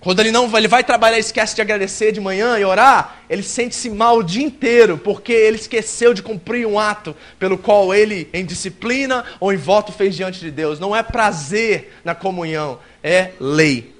Quando 0.00 0.20
ele 0.20 0.32
não 0.32 0.56
ele 0.56 0.66
vai 0.66 0.82
trabalhar 0.82 1.18
e 1.18 1.20
esquece 1.20 1.54
de 1.54 1.60
agradecer 1.60 2.10
de 2.10 2.20
manhã 2.20 2.58
e 2.58 2.64
orar, 2.64 3.22
ele 3.28 3.42
sente-se 3.42 3.90
mal 3.90 4.16
o 4.16 4.22
dia 4.22 4.42
inteiro, 4.42 4.96
porque 4.96 5.30
ele 5.30 5.58
esqueceu 5.58 6.14
de 6.14 6.22
cumprir 6.22 6.66
um 6.66 6.78
ato 6.78 7.14
pelo 7.38 7.58
qual 7.58 7.94
ele, 7.94 8.26
em 8.32 8.42
disciplina 8.42 9.22
ou 9.38 9.52
em 9.52 9.58
voto, 9.58 9.92
fez 9.92 10.16
diante 10.16 10.40
de 10.40 10.50
Deus. 10.50 10.80
Não 10.80 10.96
é 10.96 11.02
prazer 11.02 11.92
na 12.02 12.14
comunhão, 12.14 12.78
é 13.02 13.32
lei. 13.38 13.94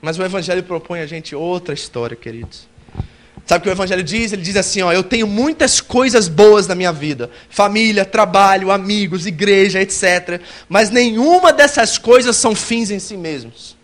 Mas 0.00 0.18
o 0.18 0.22
Evangelho 0.22 0.62
propõe 0.62 1.00
a 1.00 1.06
gente 1.06 1.36
outra 1.36 1.74
história, 1.74 2.16
queridos. 2.16 2.66
Sabe 3.44 3.60
o 3.60 3.62
que 3.64 3.68
o 3.68 3.72
Evangelho 3.72 4.02
diz? 4.02 4.32
Ele 4.32 4.40
diz 4.40 4.56
assim: 4.56 4.80
ó, 4.80 4.90
eu 4.92 5.02
tenho 5.02 5.26
muitas 5.26 5.78
coisas 5.78 6.26
boas 6.26 6.66
na 6.66 6.74
minha 6.74 6.92
vida: 6.92 7.28
família, 7.50 8.04
trabalho, 8.04 8.70
amigos, 8.70 9.26
igreja, 9.26 9.80
etc. 9.80 10.40
Mas 10.70 10.88
nenhuma 10.88 11.52
dessas 11.52 11.98
coisas 11.98 12.36
são 12.36 12.54
fins 12.54 12.90
em 12.90 12.98
si 12.98 13.16
mesmos. 13.16 13.81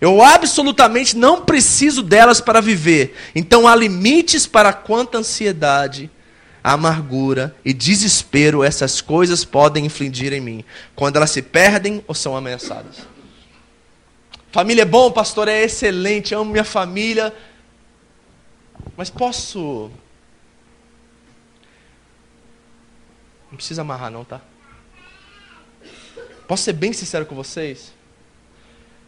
Eu 0.00 0.22
absolutamente 0.22 1.16
não 1.16 1.42
preciso 1.42 2.02
delas 2.02 2.40
para 2.40 2.60
viver. 2.60 3.16
Então 3.34 3.66
há 3.66 3.74
limites 3.74 4.46
para 4.46 4.72
quanta 4.72 5.18
ansiedade, 5.18 6.10
amargura 6.62 7.54
e 7.64 7.72
desespero 7.72 8.62
essas 8.62 9.00
coisas 9.00 9.44
podem 9.44 9.86
infligir 9.86 10.32
em 10.32 10.40
mim, 10.40 10.64
quando 10.94 11.16
elas 11.16 11.30
se 11.30 11.40
perdem 11.40 12.04
ou 12.06 12.14
são 12.14 12.36
ameaçadas. 12.36 13.06
Família 14.52 14.82
é 14.82 14.86
bom, 14.86 15.10
pastor, 15.10 15.48
é 15.48 15.62
excelente, 15.62 16.34
amo 16.34 16.50
minha 16.50 16.64
família. 16.64 17.32
Mas 18.96 19.10
posso. 19.10 19.90
Não 23.50 23.56
precisa 23.56 23.82
amarrar, 23.82 24.10
não, 24.10 24.24
tá? 24.24 24.40
Posso 26.48 26.62
ser 26.62 26.72
bem 26.72 26.92
sincero 26.92 27.26
com 27.26 27.34
vocês? 27.34 27.92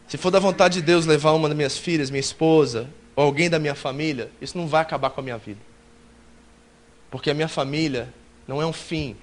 Se 0.09 0.17
for 0.17 0.31
da 0.31 0.39
vontade 0.39 0.79
de 0.79 0.81
Deus 0.81 1.05
levar 1.05 1.33
uma 1.33 1.47
das 1.47 1.55
minhas 1.55 1.77
filhas, 1.77 2.09
minha 2.09 2.19
esposa, 2.19 2.89
ou 3.15 3.25
alguém 3.25 3.47
da 3.47 3.59
minha 3.59 3.75
família, 3.75 4.31
isso 4.41 4.57
não 4.57 4.67
vai 4.67 4.81
acabar 4.81 5.11
com 5.11 5.21
a 5.21 5.23
minha 5.23 5.37
vida. 5.37 5.59
Porque 7.11 7.29
a 7.29 7.33
minha 7.35 7.47
família 7.47 8.11
não 8.47 8.59
é 8.59 8.65
um 8.65 8.73
fim 8.73 9.15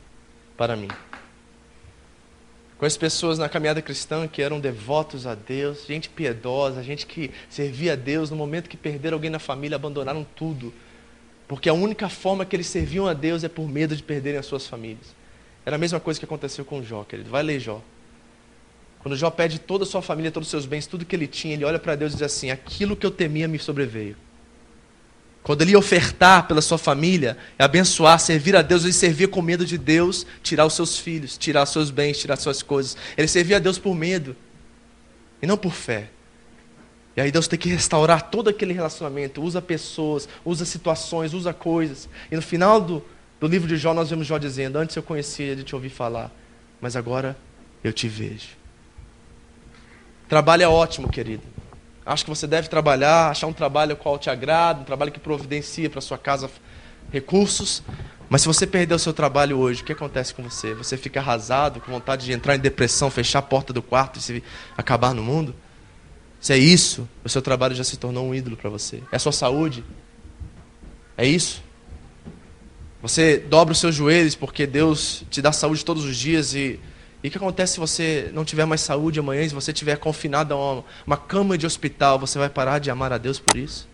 para 0.56 0.76
mim. 0.76 0.88
Conheço 2.78 3.00
pessoas 3.00 3.36
na 3.36 3.48
caminhada 3.48 3.82
cristã 3.82 4.28
que 4.28 4.40
eram 4.40 4.60
devotos 4.60 5.26
a 5.26 5.34
Deus, 5.34 5.84
gente 5.86 6.08
piedosa, 6.08 6.84
gente 6.84 7.04
que 7.04 7.32
servia 7.50 7.94
a 7.94 7.96
Deus, 7.96 8.30
no 8.30 8.36
momento 8.36 8.68
que 8.68 8.76
perderam 8.76 9.16
alguém 9.16 9.30
na 9.30 9.40
família, 9.40 9.74
abandonaram 9.74 10.24
tudo. 10.36 10.72
Porque 11.48 11.68
a 11.68 11.74
única 11.74 12.08
forma 12.08 12.44
que 12.44 12.54
eles 12.54 12.68
serviam 12.68 13.08
a 13.08 13.12
Deus 13.12 13.42
é 13.42 13.48
por 13.48 13.68
medo 13.68 13.96
de 13.96 14.04
perderem 14.04 14.38
as 14.38 14.46
suas 14.46 14.68
famílias. 14.68 15.16
Era 15.64 15.74
a 15.74 15.78
mesma 15.80 15.98
coisa 15.98 16.20
que 16.20 16.26
aconteceu 16.26 16.64
com 16.64 16.80
Jó, 16.80 17.02
querido. 17.02 17.28
Vai 17.28 17.42
ler 17.42 17.58
Jó. 17.58 17.82
Quando 19.06 19.16
Jó 19.16 19.30
pede 19.30 19.60
toda 19.60 19.84
a 19.84 19.86
sua 19.86 20.02
família, 20.02 20.32
todos 20.32 20.48
os 20.48 20.50
seus 20.50 20.66
bens, 20.66 20.84
tudo 20.84 21.04
que 21.04 21.14
ele 21.14 21.28
tinha, 21.28 21.54
ele 21.54 21.64
olha 21.64 21.78
para 21.78 21.94
Deus 21.94 22.12
e 22.12 22.16
diz 22.16 22.24
assim: 22.24 22.50
aquilo 22.50 22.96
que 22.96 23.06
eu 23.06 23.10
temia 23.12 23.46
me 23.46 23.56
sobreveio. 23.56 24.16
Quando 25.44 25.62
ele 25.62 25.70
ia 25.70 25.78
ofertar 25.78 26.48
pela 26.48 26.60
sua 26.60 26.76
família, 26.76 27.38
abençoar, 27.56 28.18
servir 28.18 28.56
a 28.56 28.62
Deus, 28.62 28.82
ele 28.82 28.92
servia 28.92 29.28
com 29.28 29.40
medo 29.40 29.64
de 29.64 29.78
Deus 29.78 30.26
tirar 30.42 30.66
os 30.66 30.74
seus 30.74 30.98
filhos, 30.98 31.38
tirar 31.38 31.62
os 31.62 31.70
seus 31.70 31.88
bens, 31.88 32.18
tirar 32.18 32.34
as 32.34 32.40
suas 32.40 32.64
coisas. 32.64 32.96
Ele 33.16 33.28
servia 33.28 33.58
a 33.58 33.60
Deus 33.60 33.78
por 33.78 33.94
medo 33.94 34.34
e 35.40 35.46
não 35.46 35.56
por 35.56 35.72
fé. 35.72 36.10
E 37.16 37.20
aí 37.20 37.30
Deus 37.30 37.46
tem 37.46 37.60
que 37.60 37.68
restaurar 37.68 38.28
todo 38.28 38.50
aquele 38.50 38.72
relacionamento, 38.72 39.40
usa 39.40 39.62
pessoas, 39.62 40.28
usa 40.44 40.64
situações, 40.64 41.32
usa 41.32 41.54
coisas. 41.54 42.08
E 42.28 42.34
no 42.34 42.42
final 42.42 42.80
do, 42.80 43.04
do 43.38 43.46
livro 43.46 43.68
de 43.68 43.76
Jó, 43.76 43.94
nós 43.94 44.10
vemos 44.10 44.26
Jó 44.26 44.36
dizendo: 44.36 44.78
Antes 44.78 44.96
eu 44.96 45.02
conhecia 45.04 45.54
de 45.54 45.62
te 45.62 45.76
ouvir 45.76 45.90
falar, 45.90 46.32
mas 46.80 46.96
agora 46.96 47.36
eu 47.84 47.92
te 47.92 48.08
vejo. 48.08 48.65
Trabalho 50.28 50.62
é 50.62 50.68
ótimo, 50.68 51.08
querido. 51.08 51.42
Acho 52.04 52.24
que 52.24 52.30
você 52.30 52.46
deve 52.46 52.68
trabalhar, 52.68 53.30
achar 53.30 53.46
um 53.46 53.52
trabalho 53.52 53.96
qual 53.96 54.18
te 54.18 54.30
agrada, 54.30 54.80
um 54.80 54.84
trabalho 54.84 55.12
que 55.12 55.20
providencia 55.20 55.90
para 55.90 56.00
sua 56.00 56.18
casa 56.18 56.50
recursos. 57.12 57.82
Mas 58.28 58.42
se 58.42 58.48
você 58.48 58.66
perder 58.66 58.94
o 58.94 58.98
seu 58.98 59.12
trabalho 59.12 59.58
hoje, 59.58 59.82
o 59.82 59.84
que 59.84 59.92
acontece 59.92 60.34
com 60.34 60.42
você? 60.42 60.74
Você 60.74 60.96
fica 60.96 61.20
arrasado, 61.20 61.80
com 61.80 61.92
vontade 61.92 62.24
de 62.24 62.32
entrar 62.32 62.56
em 62.56 62.58
depressão, 62.58 63.10
fechar 63.10 63.38
a 63.38 63.42
porta 63.42 63.72
do 63.72 63.82
quarto 63.82 64.18
e 64.18 64.22
se 64.22 64.42
acabar 64.76 65.14
no 65.14 65.22
mundo? 65.22 65.54
Se 66.40 66.52
é 66.52 66.58
isso, 66.58 67.08
o 67.24 67.28
seu 67.28 67.40
trabalho 67.40 67.74
já 67.74 67.84
se 67.84 67.96
tornou 67.96 68.26
um 68.26 68.34
ídolo 68.34 68.56
para 68.56 68.68
você. 68.68 69.02
É 69.12 69.16
a 69.16 69.18
sua 69.18 69.32
saúde? 69.32 69.84
É 71.16 71.26
isso? 71.26 71.62
Você 73.00 73.38
dobra 73.38 73.72
os 73.72 73.78
seus 73.78 73.94
joelhos 73.94 74.34
porque 74.34 74.66
Deus 74.66 75.22
te 75.30 75.40
dá 75.40 75.52
saúde 75.52 75.84
todos 75.84 76.04
os 76.04 76.16
dias 76.16 76.54
e 76.54 76.80
e 77.22 77.28
o 77.28 77.30
que 77.30 77.36
acontece 77.36 77.74
se 77.74 77.80
você 77.80 78.30
não 78.32 78.44
tiver 78.44 78.64
mais 78.66 78.80
saúde 78.80 79.18
amanhã, 79.18 79.48
se 79.48 79.54
você 79.54 79.72
estiver 79.72 79.96
confinado 79.96 80.54
a 80.54 80.56
uma, 80.56 80.84
uma 81.06 81.16
cama 81.16 81.56
de 81.56 81.66
hospital, 81.66 82.18
você 82.18 82.38
vai 82.38 82.48
parar 82.48 82.78
de 82.78 82.90
amar 82.90 83.12
a 83.12 83.18
Deus 83.18 83.38
por 83.38 83.56
isso? 83.56 83.88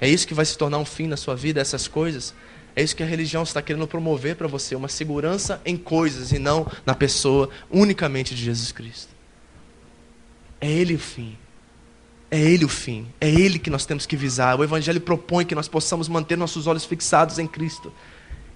É 0.00 0.08
isso 0.08 0.26
que 0.26 0.34
vai 0.34 0.44
se 0.44 0.56
tornar 0.56 0.78
um 0.78 0.84
fim 0.84 1.06
na 1.06 1.16
sua 1.16 1.36
vida, 1.36 1.60
essas 1.60 1.86
coisas? 1.86 2.34
É 2.74 2.82
isso 2.82 2.96
que 2.96 3.02
a 3.02 3.06
religião 3.06 3.42
está 3.42 3.60
querendo 3.60 3.86
promover 3.86 4.36
para 4.36 4.48
você, 4.48 4.74
uma 4.74 4.88
segurança 4.88 5.60
em 5.64 5.76
coisas 5.76 6.32
e 6.32 6.38
não 6.38 6.70
na 6.86 6.94
pessoa 6.94 7.50
unicamente 7.70 8.34
de 8.34 8.42
Jesus 8.42 8.72
Cristo. 8.72 9.14
É 10.60 10.70
Ele 10.70 10.94
o 10.94 10.98
fim. 10.98 11.36
É 12.30 12.38
Ele 12.38 12.64
o 12.64 12.68
fim. 12.68 13.08
É 13.20 13.28
Ele 13.28 13.58
que 13.58 13.70
nós 13.70 13.86
temos 13.86 14.06
que 14.06 14.16
visar. 14.16 14.58
O 14.58 14.64
Evangelho 14.64 15.00
propõe 15.00 15.44
que 15.44 15.54
nós 15.54 15.68
possamos 15.68 16.08
manter 16.08 16.36
nossos 16.36 16.66
olhos 16.66 16.84
fixados 16.84 17.38
em 17.38 17.46
Cristo 17.46 17.92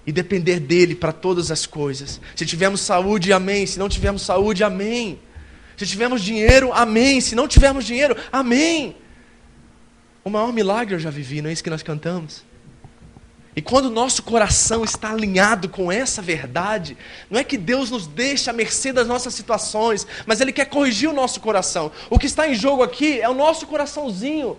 e 0.05 0.11
depender 0.11 0.59
dele 0.59 0.95
para 0.95 1.11
todas 1.11 1.51
as 1.51 1.65
coisas. 1.65 2.21
Se 2.35 2.45
tivermos 2.45 2.81
saúde, 2.81 3.33
amém. 3.33 3.65
Se 3.65 3.79
não 3.79 3.89
tivermos 3.89 4.21
saúde, 4.21 4.63
amém. 4.63 5.19
Se 5.75 5.85
tivermos 5.85 6.21
dinheiro, 6.21 6.71
amém. 6.73 7.19
Se 7.19 7.35
não 7.35 7.47
tivermos 7.47 7.85
dinheiro, 7.85 8.15
amém. 8.31 8.95
O 10.23 10.29
maior 10.29 10.53
milagre 10.53 10.95
eu 10.95 10.99
já 10.99 11.09
vivi, 11.09 11.41
não 11.41 11.49
é 11.49 11.53
isso 11.53 11.63
que 11.63 11.69
nós 11.69 11.83
cantamos? 11.83 12.43
E 13.55 13.61
quando 13.61 13.85
o 13.85 13.91
nosso 13.91 14.21
coração 14.23 14.83
está 14.83 15.11
alinhado 15.11 15.69
com 15.69 15.89
essa 15.91 16.21
verdade, 16.21 16.97
não 17.29 17.39
é 17.39 17.43
que 17.43 17.57
Deus 17.57 17.89
nos 17.89 18.05
deixa 18.05 18.51
à 18.51 18.53
mercê 18.53 18.91
das 18.91 19.07
nossas 19.07 19.33
situações, 19.33 20.05
mas 20.25 20.41
Ele 20.41 20.51
quer 20.51 20.65
corrigir 20.65 21.09
o 21.09 21.13
nosso 21.13 21.39
coração. 21.39 21.91
O 22.09 22.19
que 22.19 22.25
está 22.25 22.47
em 22.49 22.53
jogo 22.53 22.83
aqui 22.83 23.21
é 23.21 23.29
o 23.29 23.33
nosso 23.33 23.65
coraçãozinho. 23.65 24.57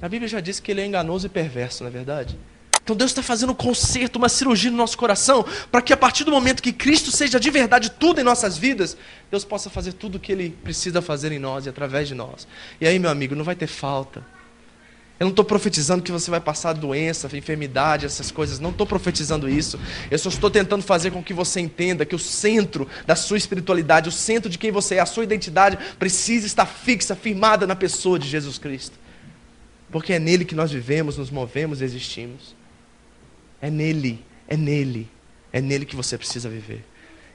A 0.00 0.08
Bíblia 0.08 0.28
já 0.28 0.40
disse 0.40 0.62
que 0.62 0.70
ele 0.70 0.80
é 0.80 0.86
enganoso 0.86 1.26
e 1.26 1.30
perverso, 1.30 1.82
não 1.82 1.88
é 1.88 1.92
verdade? 1.92 2.38
Então 2.82 2.96
Deus 2.96 3.10
está 3.10 3.22
fazendo 3.22 3.50
um 3.50 3.54
conserto, 3.54 4.16
uma 4.16 4.30
cirurgia 4.30 4.70
no 4.70 4.76
nosso 4.78 4.96
coração, 4.96 5.44
para 5.70 5.82
que 5.82 5.92
a 5.92 5.96
partir 5.96 6.24
do 6.24 6.30
momento 6.30 6.62
que 6.62 6.72
Cristo 6.72 7.10
seja 7.10 7.38
de 7.38 7.50
verdade 7.50 7.90
tudo 7.90 8.18
em 8.18 8.24
nossas 8.24 8.56
vidas, 8.56 8.96
Deus 9.30 9.44
possa 9.44 9.68
fazer 9.68 9.92
tudo 9.92 10.14
o 10.14 10.18
que 10.18 10.32
Ele 10.32 10.56
precisa 10.64 11.02
fazer 11.02 11.30
em 11.30 11.38
nós 11.38 11.66
e 11.66 11.68
através 11.68 12.08
de 12.08 12.14
nós. 12.14 12.48
E 12.80 12.86
aí, 12.86 12.98
meu 12.98 13.10
amigo, 13.10 13.34
não 13.34 13.44
vai 13.44 13.54
ter 13.54 13.66
falta. 13.66 14.24
Eu 15.20 15.24
não 15.24 15.30
estou 15.30 15.44
profetizando 15.44 16.02
que 16.02 16.10
você 16.12 16.30
vai 16.30 16.40
passar 16.40 16.72
doença, 16.72 17.28
enfermidade, 17.36 18.06
essas 18.06 18.30
coisas. 18.30 18.60
Não 18.60 18.70
estou 18.70 18.86
profetizando 18.86 19.50
isso. 19.50 19.78
Eu 20.10 20.18
só 20.18 20.28
estou 20.28 20.48
tentando 20.48 20.82
fazer 20.82 21.10
com 21.10 21.22
que 21.22 21.34
você 21.34 21.60
entenda 21.60 22.06
que 22.06 22.14
o 22.14 22.18
centro 22.18 22.88
da 23.04 23.16
sua 23.16 23.36
espiritualidade, 23.36 24.08
o 24.08 24.12
centro 24.12 24.48
de 24.48 24.56
quem 24.56 24.70
você 24.70 24.94
é, 24.94 25.00
a 25.00 25.06
sua 25.06 25.24
identidade, 25.24 25.76
precisa 25.98 26.46
estar 26.46 26.64
fixa, 26.64 27.16
firmada 27.16 27.66
na 27.66 27.76
pessoa 27.76 28.18
de 28.18 28.28
Jesus 28.28 28.56
Cristo. 28.56 28.96
Porque 29.90 30.12
é 30.12 30.18
nele 30.18 30.44
que 30.44 30.54
nós 30.54 30.70
vivemos, 30.70 31.16
nos 31.16 31.30
movemos 31.30 31.80
existimos. 31.80 32.54
É 33.60 33.70
nele, 33.70 34.24
é 34.46 34.56
nele, 34.56 35.08
é 35.52 35.60
nele 35.60 35.84
que 35.84 35.96
você 35.96 36.16
precisa 36.16 36.48
viver. 36.48 36.84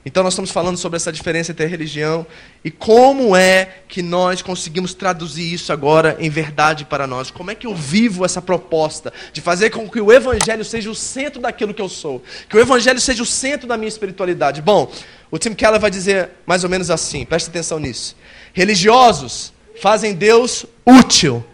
Então, 0.06 0.22
nós 0.22 0.34
estamos 0.34 0.52
falando 0.52 0.76
sobre 0.76 0.98
essa 0.98 1.14
diferença 1.14 1.54
entre 1.54 1.66
a 1.66 1.68
religião 1.68 2.28
e 2.64 2.70
como 2.70 3.38
é 3.38 3.70
que 3.88 4.02
nós 4.02 4.42
conseguimos 4.42 4.94
traduzir 4.94 5.54
isso 5.54 5.72
agora 5.72 6.18
em 6.20 6.30
verdade 6.30 6.84
para 6.84 7.08
nós. 7.08 7.32
Como 7.32 7.52
é 7.52 7.56
que 7.56 7.66
eu 7.66 7.74
vivo 7.74 8.26
essa 8.26 8.42
proposta 8.42 9.14
de 9.32 9.40
fazer 9.40 9.70
com 9.70 9.90
que 9.90 10.02
o 10.02 10.12
Evangelho 10.12 10.66
seja 10.66 10.92
o 10.92 10.96
centro 10.96 11.42
daquilo 11.42 11.74
que 11.74 11.82
eu 11.82 11.88
sou, 11.88 12.22
que 12.50 12.58
o 12.58 12.60
Evangelho 12.60 13.00
seja 13.00 13.24
o 13.24 13.26
centro 13.26 13.66
da 13.66 13.78
minha 13.78 13.88
espiritualidade. 13.88 14.62
Bom, 14.62 14.92
o 15.32 15.40
Tim 15.40 15.54
Keller 15.54 15.80
vai 15.80 15.90
dizer 15.90 16.32
mais 16.46 16.66
ou 16.66 16.70
menos 16.70 16.92
assim, 16.92 17.26
preste 17.26 17.48
atenção 17.48 17.80
nisso. 17.80 18.18
Religiosos 18.52 19.54
fazem 19.82 20.14
Deus 20.14 20.66
útil, 20.86 21.46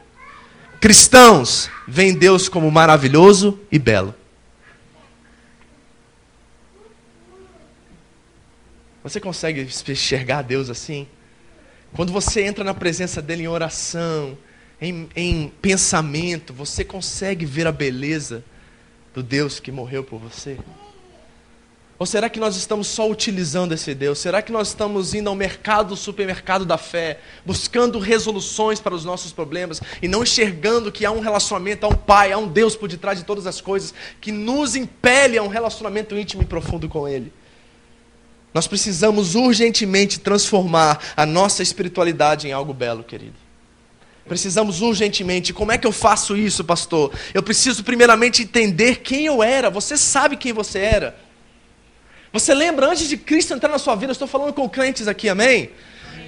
cristãos 0.80 1.70
veem 1.88 2.14
Deus 2.14 2.48
como 2.48 2.70
maravilhoso 2.72 3.60
e 3.72 3.78
belo. 3.78 4.16
Você 9.04 9.20
consegue 9.20 9.62
enxergar 9.62 10.42
Deus 10.42 10.70
assim? 10.70 11.08
Quando 11.94 12.12
você 12.12 12.42
entra 12.44 12.64
na 12.64 12.74
presença 12.74 13.22
dele 13.22 13.44
em 13.44 13.48
oração, 13.48 14.38
em, 14.82 15.10
em, 15.16 15.50
pensamento, 15.62 16.54
você 16.54 16.84
consegue 16.84 17.46
ver 17.46 17.66
a 17.66 17.72
beleza 17.72 18.44
do 19.14 19.24
Deus 19.24 19.60
que 19.60 19.72
morreu 19.72 20.04
por 20.04 20.20
você? 20.20 20.58
Ou 22.00 22.06
será 22.06 22.30
que 22.30 22.40
nós 22.40 22.56
estamos 22.56 22.88
só 22.88 23.10
utilizando 23.10 23.74
esse 23.74 23.94
Deus? 23.94 24.20
Será 24.20 24.42
que 24.42 24.54
nós 24.54 24.70
estamos 24.70 25.14
indo 25.14 25.28
ao 25.28 25.36
mercado, 25.36 25.98
supermercado 25.98 26.64
da 26.64 26.78
fé, 26.78 27.20
buscando 27.46 28.00
resoluções 28.00 28.80
para 28.80 28.96
os 28.96 29.04
nossos 29.04 29.34
problemas 29.34 29.82
e 30.02 30.08
não 30.08 30.24
enxergando 30.24 30.94
que 30.94 31.06
há 31.06 31.12
um 31.12 31.20
relacionamento, 31.20 31.86
há 31.86 31.90
um 31.90 31.96
Pai, 31.96 32.32
há 32.32 32.38
um 32.38 32.48
Deus 32.48 32.74
por 32.74 32.88
detrás 32.88 33.20
de 33.20 33.26
todas 33.26 33.46
as 33.46 33.60
coisas 33.60 33.94
que 34.22 34.32
nos 34.32 34.78
impele 34.78 35.38
a 35.38 35.44
um 35.44 35.50
relacionamento 35.50 36.18
íntimo 36.18 36.42
e 36.42 36.46
profundo 36.46 36.88
com 36.88 37.06
Ele? 37.06 37.34
Nós 38.54 38.66
precisamos 38.66 39.36
urgentemente 39.36 40.22
transformar 40.22 41.04
a 41.18 41.26
nossa 41.26 41.62
espiritualidade 41.62 42.48
em 42.48 42.54
algo 42.54 42.74
belo, 42.74 43.04
querido. 43.04 43.36
Precisamos 44.26 44.82
urgentemente. 44.82 45.52
Como 45.52 45.72
é 45.74 45.78
que 45.78 45.86
eu 45.86 45.92
faço 45.92 46.38
isso, 46.38 46.64
pastor? 46.64 47.12
Eu 47.34 47.44
preciso 47.44 47.84
primeiramente 47.84 48.44
entender 48.44 49.02
quem 49.02 49.26
eu 49.26 49.44
era. 49.44 49.70
Você 49.70 49.98
sabe 49.98 50.38
quem 50.38 50.54
você 50.54 50.80
era. 50.80 51.29
Você 52.32 52.54
lembra 52.54 52.88
antes 52.88 53.08
de 53.08 53.18
Cristo 53.18 53.54
entrar 53.54 53.70
na 53.70 53.80
sua 53.80 53.96
vida? 53.96 54.12
Eu 54.12 54.14
estou 54.14 54.28
falando 54.28 54.54
com 54.54 54.70
crentes 54.70 55.08
aqui, 55.08 55.28
amém? 55.30 55.72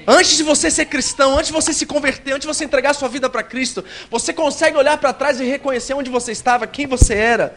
Antes 0.08 0.36
de 0.36 0.44
você 0.44 0.72
ser 0.72 0.86
cristão, 0.86 1.36
antes 1.36 1.48
de 1.48 1.54
você 1.54 1.74
se 1.74 1.86
converter, 1.86 2.32
antes 2.32 2.42
de 2.42 2.48
você 2.48 2.66
entregar 2.66 2.94
sua 2.94 3.08
vida 3.08 3.30
para 3.30 3.44
Cristo, 3.44 3.86
você 4.10 4.34
consegue 4.34 4.76
olhar 4.78 4.98
para 4.98 5.14
trás 5.14 5.40
e 5.40 5.46
reconhecer 5.46 5.94
onde 5.94 6.10
você 6.10 6.32
estava, 6.32 6.66
quem 6.66 6.88
você 6.88 7.14
era 7.14 7.56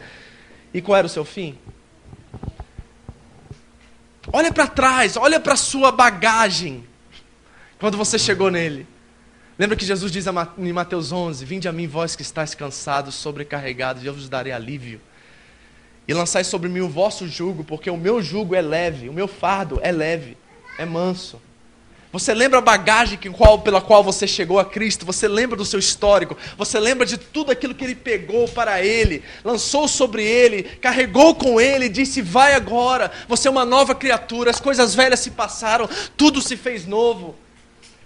e 0.72 0.83
qual 0.83 0.98
era 0.98 1.07
o 1.07 1.11
seu 1.11 1.24
fim? 1.24 1.59
Olha 4.33 4.52
para 4.52 4.66
trás, 4.66 5.16
olha 5.16 5.40
para 5.40 5.54
a 5.54 5.57
sua 5.57 5.90
bagagem. 5.90 6.87
Quando 7.78 7.96
você 7.96 8.18
chegou 8.18 8.50
nele. 8.50 8.87
Lembra 9.59 9.76
que 9.76 9.85
Jesus 9.85 10.11
diz 10.11 10.26
em 10.59 10.72
Mateus 10.72 11.12
11: 11.12 11.44
Vinde 11.44 11.68
a 11.68 11.72
mim, 11.72 11.87
vós 11.87 12.16
que 12.16 12.22
estáis 12.22 12.54
cansados, 12.54 13.14
sobrecarregados, 13.14 14.02
e 14.02 14.07
eu 14.07 14.12
vos 14.12 14.28
darei 14.28 14.52
alívio. 14.52 15.00
E 16.06 16.12
lançai 16.12 16.44
sobre 16.44 16.68
mim 16.68 16.80
o 16.80 16.88
vosso 16.88 17.26
jugo, 17.26 17.64
porque 17.64 17.90
o 17.90 17.96
meu 17.96 18.20
jugo 18.20 18.54
é 18.54 18.60
leve, 18.60 19.08
o 19.08 19.12
meu 19.12 19.26
fardo 19.26 19.80
é 19.82 19.90
leve, 19.90 20.36
é 20.78 20.84
manso. 20.84 21.40
Você 22.14 22.32
lembra 22.32 22.60
a 22.60 22.62
bagagem 22.62 23.18
que, 23.18 23.28
qual, 23.28 23.58
pela 23.58 23.80
qual 23.80 24.04
você 24.04 24.24
chegou 24.24 24.60
a 24.60 24.64
Cristo? 24.64 25.04
Você 25.04 25.26
lembra 25.26 25.56
do 25.56 25.64
seu 25.64 25.80
histórico? 25.80 26.36
Você 26.56 26.78
lembra 26.78 27.04
de 27.04 27.18
tudo 27.18 27.50
aquilo 27.50 27.74
que 27.74 27.82
Ele 27.82 27.96
pegou 27.96 28.46
para 28.46 28.80
Ele, 28.80 29.20
lançou 29.42 29.88
sobre 29.88 30.22
Ele, 30.22 30.62
carregou 30.62 31.34
com 31.34 31.60
Ele, 31.60 31.88
disse: 31.88 32.22
Vai 32.22 32.54
agora, 32.54 33.10
você 33.26 33.48
é 33.48 33.50
uma 33.50 33.64
nova 33.64 33.96
criatura, 33.96 34.50
as 34.50 34.60
coisas 34.60 34.94
velhas 34.94 35.18
se 35.18 35.32
passaram, 35.32 35.88
tudo 36.16 36.40
se 36.40 36.56
fez 36.56 36.86
novo. 36.86 37.34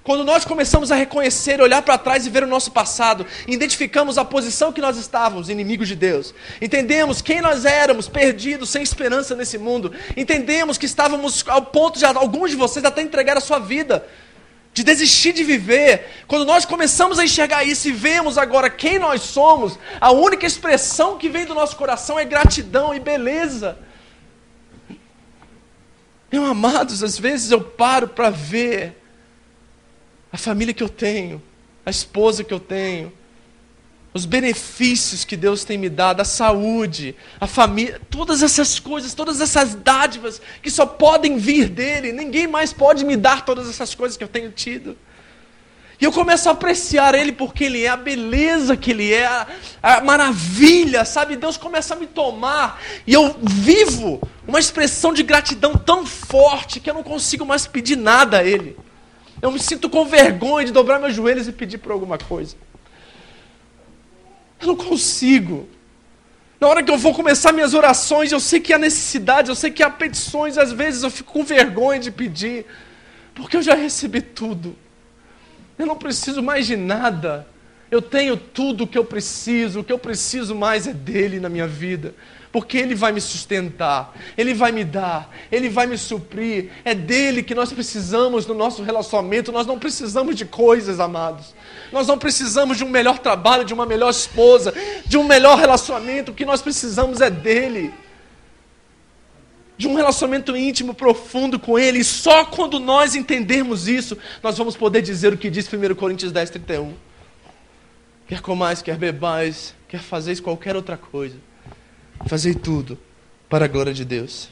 Quando 0.08 0.24
nós 0.24 0.42
começamos 0.42 0.90
a 0.90 0.94
reconhecer, 0.94 1.60
olhar 1.60 1.82
para 1.82 1.98
trás 1.98 2.24
e 2.24 2.30
ver 2.30 2.42
o 2.42 2.46
nosso 2.46 2.70
passado, 2.72 3.26
identificamos 3.46 4.16
a 4.16 4.24
posição 4.24 4.72
que 4.72 4.80
nós 4.80 4.96
estávamos, 4.96 5.50
inimigos 5.50 5.86
de 5.86 5.94
Deus. 5.94 6.32
Entendemos 6.62 7.20
quem 7.20 7.42
nós 7.42 7.66
éramos, 7.66 8.08
perdidos, 8.08 8.70
sem 8.70 8.82
esperança 8.82 9.36
nesse 9.36 9.58
mundo. 9.58 9.92
Entendemos 10.16 10.78
que 10.78 10.86
estávamos 10.86 11.44
ao 11.46 11.60
ponto 11.60 11.98
de 11.98 12.06
alguns 12.06 12.50
de 12.50 12.56
vocês 12.56 12.86
até 12.86 13.02
entregar 13.02 13.36
a 13.36 13.40
sua 13.42 13.58
vida, 13.58 14.08
de 14.72 14.82
desistir 14.82 15.34
de 15.34 15.44
viver. 15.44 16.06
Quando 16.26 16.46
nós 16.46 16.64
começamos 16.64 17.18
a 17.18 17.24
enxergar 17.24 17.64
isso 17.64 17.86
e 17.86 17.92
vemos 17.92 18.38
agora 18.38 18.70
quem 18.70 18.98
nós 18.98 19.20
somos, 19.20 19.78
a 20.00 20.10
única 20.10 20.46
expressão 20.46 21.18
que 21.18 21.28
vem 21.28 21.44
do 21.44 21.54
nosso 21.54 21.76
coração 21.76 22.18
é 22.18 22.24
gratidão 22.24 22.94
e 22.94 22.98
beleza. 22.98 23.78
Meus 26.32 26.48
amados, 26.48 27.02
às 27.02 27.18
vezes 27.18 27.50
eu 27.50 27.60
paro 27.60 28.08
para 28.08 28.30
ver 28.30 28.96
a 30.32 30.36
família 30.36 30.74
que 30.74 30.82
eu 30.82 30.88
tenho, 30.88 31.42
a 31.84 31.90
esposa 31.90 32.44
que 32.44 32.52
eu 32.52 32.60
tenho, 32.60 33.12
os 34.12 34.24
benefícios 34.24 35.24
que 35.24 35.36
Deus 35.36 35.64
tem 35.64 35.78
me 35.78 35.88
dado, 35.88 36.20
a 36.20 36.24
saúde, 36.24 37.14
a 37.40 37.46
família, 37.46 38.00
todas 38.10 38.42
essas 38.42 38.78
coisas, 38.78 39.14
todas 39.14 39.40
essas 39.40 39.74
dádivas 39.74 40.40
que 40.62 40.70
só 40.70 40.86
podem 40.86 41.36
vir 41.36 41.68
dele, 41.68 42.12
ninguém 42.12 42.46
mais 42.46 42.72
pode 42.72 43.04
me 43.04 43.16
dar 43.16 43.44
todas 43.44 43.68
essas 43.68 43.94
coisas 43.94 44.16
que 44.16 44.24
eu 44.24 44.28
tenho 44.28 44.50
tido. 44.50 44.96
E 46.00 46.04
eu 46.04 46.12
começo 46.12 46.48
a 46.48 46.52
apreciar 46.52 47.14
Ele 47.14 47.32
porque 47.32 47.64
Ele 47.64 47.82
é 47.82 47.88
a 47.88 47.96
beleza 47.96 48.76
que 48.76 48.92
Ele 48.92 49.12
é, 49.12 49.26
a, 49.26 49.46
a, 49.82 50.00
maravilha, 50.00 51.04
sabe? 51.04 51.36
Deus 51.36 51.56
começa 51.56 51.94
a 51.94 51.96
me 51.96 52.06
tomar 52.06 52.80
e 53.06 53.12
eu 53.12 53.36
vivo 53.42 54.20
uma 54.46 54.60
expressão 54.60 55.12
de 55.12 55.24
gratidão 55.24 55.74
tão 55.74 56.06
forte 56.06 56.78
que 56.78 56.88
eu 56.88 56.94
não 56.94 57.02
consigo 57.02 57.44
mais 57.44 57.66
pedir 57.66 57.96
nada 57.96 58.38
a 58.38 58.44
Ele. 58.44 58.76
Eu 59.40 59.52
me 59.52 59.58
sinto 59.58 59.88
com 59.88 60.04
vergonha 60.04 60.66
de 60.66 60.72
dobrar 60.72 60.98
meus 60.98 61.14
joelhos 61.14 61.46
e 61.46 61.52
pedir 61.52 61.78
por 61.78 61.92
alguma 61.92 62.18
coisa. 62.18 62.56
Eu 64.60 64.68
não 64.68 64.76
consigo. 64.76 65.68
Na 66.60 66.66
hora 66.66 66.82
que 66.82 66.90
eu 66.90 66.98
vou 66.98 67.14
começar 67.14 67.52
minhas 67.52 67.72
orações, 67.72 68.32
eu 68.32 68.40
sei 68.40 68.58
que 68.58 68.72
há 68.72 68.78
necessidade, 68.78 69.48
eu 69.48 69.54
sei 69.54 69.70
que 69.70 69.82
há 69.82 69.88
petições, 69.88 70.58
às 70.58 70.72
vezes 70.72 71.04
eu 71.04 71.10
fico 71.10 71.32
com 71.32 71.44
vergonha 71.44 72.00
de 72.00 72.10
pedir, 72.10 72.66
porque 73.34 73.56
eu 73.56 73.62
já 73.62 73.74
recebi 73.74 74.20
tudo. 74.20 74.76
Eu 75.78 75.86
não 75.86 75.96
preciso 75.96 76.42
mais 76.42 76.66
de 76.66 76.76
nada. 76.76 77.46
Eu 77.88 78.02
tenho 78.02 78.36
tudo 78.36 78.84
o 78.84 78.86
que 78.86 78.98
eu 78.98 79.04
preciso, 79.04 79.80
o 79.80 79.84
que 79.84 79.92
eu 79.92 79.98
preciso 79.98 80.54
mais 80.54 80.88
é 80.88 80.92
dele 80.92 81.38
na 81.38 81.48
minha 81.48 81.66
vida 81.66 82.14
porque 82.50 82.78
Ele 82.78 82.94
vai 82.94 83.12
me 83.12 83.20
sustentar, 83.20 84.14
Ele 84.36 84.54
vai 84.54 84.72
me 84.72 84.84
dar, 84.84 85.34
Ele 85.52 85.68
vai 85.68 85.86
me 85.86 85.98
suprir. 85.98 86.70
É 86.84 86.94
dele 86.94 87.42
que 87.42 87.54
nós 87.54 87.72
precisamos 87.72 88.46
no 88.46 88.54
nosso 88.54 88.82
relacionamento. 88.82 89.52
Nós 89.52 89.66
não 89.66 89.78
precisamos 89.78 90.34
de 90.34 90.44
coisas, 90.44 90.98
amados. 90.98 91.54
Nós 91.92 92.06
não 92.06 92.18
precisamos 92.18 92.78
de 92.78 92.84
um 92.84 92.88
melhor 92.88 93.18
trabalho, 93.18 93.64
de 93.64 93.74
uma 93.74 93.84
melhor 93.84 94.10
esposa, 94.10 94.72
de 95.04 95.18
um 95.18 95.24
melhor 95.24 95.58
relacionamento. 95.58 96.32
O 96.32 96.34
que 96.34 96.44
nós 96.44 96.62
precisamos 96.62 97.20
é 97.20 97.28
dele. 97.28 97.92
De 99.76 99.86
um 99.86 99.94
relacionamento 99.94 100.56
íntimo, 100.56 100.94
profundo 100.94 101.58
com 101.58 101.78
Ele. 101.78 101.98
E 101.98 102.04
só 102.04 102.46
quando 102.46 102.80
nós 102.80 103.14
entendermos 103.14 103.86
isso, 103.88 104.16
nós 104.42 104.56
vamos 104.56 104.76
poder 104.76 105.02
dizer 105.02 105.34
o 105.34 105.36
que 105.36 105.50
diz 105.50 105.70
1 105.70 105.94
Coríntios 105.94 106.32
10, 106.32 106.50
31. 106.50 106.94
Quer 108.26 108.40
comais, 108.40 108.82
quer 108.82 108.96
bebais, 108.96 109.74
quer 109.86 110.00
fazeis 110.00 110.40
qualquer 110.40 110.74
outra 110.74 110.96
coisa 110.96 111.47
Fazei 112.26 112.54
tudo 112.54 112.98
para 113.48 113.64
a 113.64 113.68
glória 113.68 113.94
de 113.94 114.04
Deus. 114.04 114.48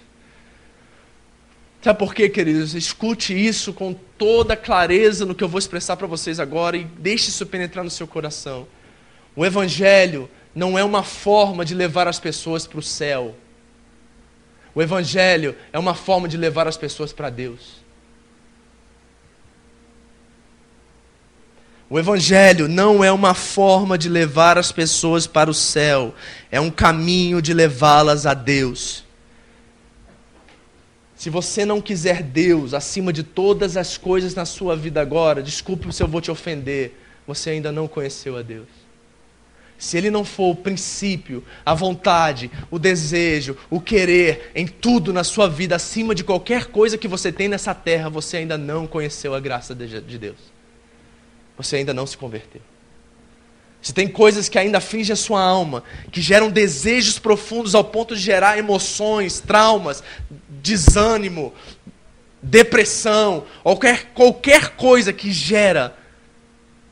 Sabe 1.82 1.98
por 1.98 2.14
quê, 2.14 2.28
queridos? 2.28 2.74
Escute 2.74 3.32
isso 3.32 3.72
com 3.72 3.94
toda 4.18 4.56
clareza 4.56 5.24
no 5.24 5.34
que 5.34 5.44
eu 5.44 5.48
vou 5.48 5.58
expressar 5.58 5.96
para 5.96 6.06
vocês 6.06 6.40
agora 6.40 6.76
e 6.76 6.84
deixe 6.84 7.28
isso 7.28 7.46
penetrar 7.46 7.84
no 7.84 7.90
seu 7.90 8.06
coração. 8.06 8.66
O 9.36 9.44
Evangelho 9.44 10.28
não 10.54 10.78
é 10.78 10.82
uma 10.82 11.02
forma 11.02 11.64
de 11.64 11.74
levar 11.74 12.08
as 12.08 12.18
pessoas 12.18 12.66
para 12.66 12.78
o 12.78 12.82
céu. 12.82 13.36
O 14.74 14.82
Evangelho 14.82 15.54
é 15.72 15.78
uma 15.78 15.94
forma 15.94 16.26
de 16.26 16.36
levar 16.36 16.66
as 16.66 16.76
pessoas 16.76 17.12
para 17.12 17.30
Deus. 17.30 17.75
O 21.88 22.00
Evangelho 22.00 22.66
não 22.66 23.04
é 23.04 23.12
uma 23.12 23.32
forma 23.32 23.96
de 23.96 24.08
levar 24.08 24.58
as 24.58 24.72
pessoas 24.72 25.24
para 25.24 25.48
o 25.48 25.54
céu, 25.54 26.12
é 26.50 26.60
um 26.60 26.70
caminho 26.70 27.40
de 27.40 27.54
levá-las 27.54 28.26
a 28.26 28.34
Deus. 28.34 29.04
Se 31.14 31.30
você 31.30 31.64
não 31.64 31.80
quiser 31.80 32.24
Deus 32.24 32.74
acima 32.74 33.12
de 33.12 33.22
todas 33.22 33.76
as 33.76 33.96
coisas 33.96 34.34
na 34.34 34.44
sua 34.44 34.74
vida 34.74 35.00
agora, 35.00 35.40
desculpe 35.40 35.92
se 35.92 36.02
eu 36.02 36.08
vou 36.08 36.20
te 36.20 36.30
ofender, 36.30 36.98
você 37.24 37.50
ainda 37.50 37.70
não 37.70 37.86
conheceu 37.86 38.36
a 38.36 38.42
Deus. 38.42 38.66
Se 39.78 39.96
Ele 39.96 40.10
não 40.10 40.24
for 40.24 40.50
o 40.50 40.56
princípio, 40.56 41.44
a 41.64 41.72
vontade, 41.72 42.50
o 42.68 42.80
desejo, 42.80 43.56
o 43.70 43.80
querer 43.80 44.50
em 44.56 44.66
tudo 44.66 45.12
na 45.12 45.22
sua 45.22 45.48
vida, 45.48 45.76
acima 45.76 46.16
de 46.16 46.24
qualquer 46.24 46.66
coisa 46.66 46.98
que 46.98 47.06
você 47.06 47.30
tem 47.30 47.46
nessa 47.46 47.74
terra, 47.74 48.08
você 48.08 48.38
ainda 48.38 48.58
não 48.58 48.88
conheceu 48.88 49.34
a 49.34 49.40
graça 49.40 49.72
de 49.72 50.18
Deus 50.18 50.55
você 51.56 51.76
ainda 51.76 51.94
não 51.94 52.06
se 52.06 52.16
converteu. 52.16 52.62
Se 53.80 53.94
tem 53.94 54.08
coisas 54.08 54.48
que 54.48 54.58
ainda 54.58 54.78
afligem 54.78 55.12
a 55.12 55.16
sua 55.16 55.40
alma, 55.40 55.84
que 56.10 56.20
geram 56.20 56.50
desejos 56.50 57.18
profundos 57.18 57.74
ao 57.74 57.84
ponto 57.84 58.16
de 58.16 58.20
gerar 58.20 58.58
emoções, 58.58 59.38
traumas, 59.38 60.02
desânimo, 60.48 61.54
depressão, 62.42 63.44
qualquer, 63.62 64.06
qualquer 64.12 64.70
coisa 64.70 65.12
que 65.12 65.30
gera 65.30 65.96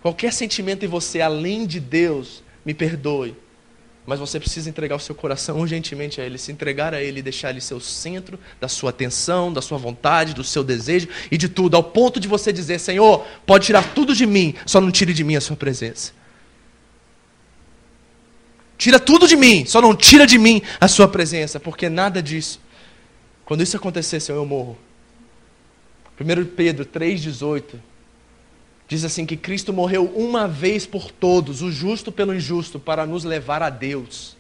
qualquer 0.04 0.34
sentimento 0.34 0.84
em 0.84 0.88
você 0.88 1.22
além 1.22 1.66
de 1.66 1.80
Deus, 1.80 2.44
me 2.62 2.74
perdoe. 2.74 3.34
Mas 4.06 4.20
você 4.20 4.38
precisa 4.38 4.68
entregar 4.68 4.96
o 4.96 5.00
seu 5.00 5.14
coração 5.14 5.58
urgentemente 5.58 6.20
a 6.20 6.24
Ele, 6.24 6.36
se 6.36 6.52
entregar 6.52 6.92
a 6.92 7.02
Ele 7.02 7.22
deixar 7.22 7.50
Ele 7.50 7.60
ser 7.60 7.74
o 7.74 7.80
centro 7.80 8.38
da 8.60 8.68
sua 8.68 8.90
atenção, 8.90 9.50
da 9.50 9.62
sua 9.62 9.78
vontade, 9.78 10.34
do 10.34 10.44
seu 10.44 10.62
desejo 10.62 11.08
e 11.30 11.38
de 11.38 11.48
tudo, 11.48 11.74
ao 11.74 11.82
ponto 11.82 12.20
de 12.20 12.28
você 12.28 12.52
dizer: 12.52 12.78
Senhor, 12.78 13.26
pode 13.46 13.66
tirar 13.66 13.94
tudo 13.94 14.14
de 14.14 14.26
mim, 14.26 14.54
só 14.66 14.80
não 14.80 14.90
tire 14.90 15.14
de 15.14 15.24
mim 15.24 15.36
a 15.36 15.40
Sua 15.40 15.56
presença. 15.56 16.12
Tira 18.76 19.00
tudo 19.00 19.26
de 19.26 19.36
mim, 19.36 19.64
só 19.64 19.80
não 19.80 19.96
tira 19.96 20.26
de 20.26 20.36
mim 20.36 20.60
a 20.78 20.86
Sua 20.86 21.08
presença, 21.08 21.58
porque 21.58 21.88
nada 21.88 22.22
disso. 22.22 22.60
Quando 23.46 23.62
isso 23.62 23.76
acontecer, 23.76 24.20
Senhor, 24.20 24.38
eu 24.38 24.46
morro. 24.46 24.76
1 26.20 26.44
Pedro 26.54 26.84
3,18 26.84 27.93
diz 28.88 29.04
assim: 29.04 29.26
que 29.26 29.36
Cristo 29.36 29.72
morreu 29.72 30.06
uma 30.14 30.46
vez 30.46 30.86
por 30.86 31.10
todos, 31.10 31.62
o 31.62 31.70
justo 31.70 32.12
pelo 32.12 32.34
injusto, 32.34 32.78
para 32.78 33.06
nos 33.06 33.24
levar 33.24 33.62
a 33.62 33.70
Deus. 33.70 34.36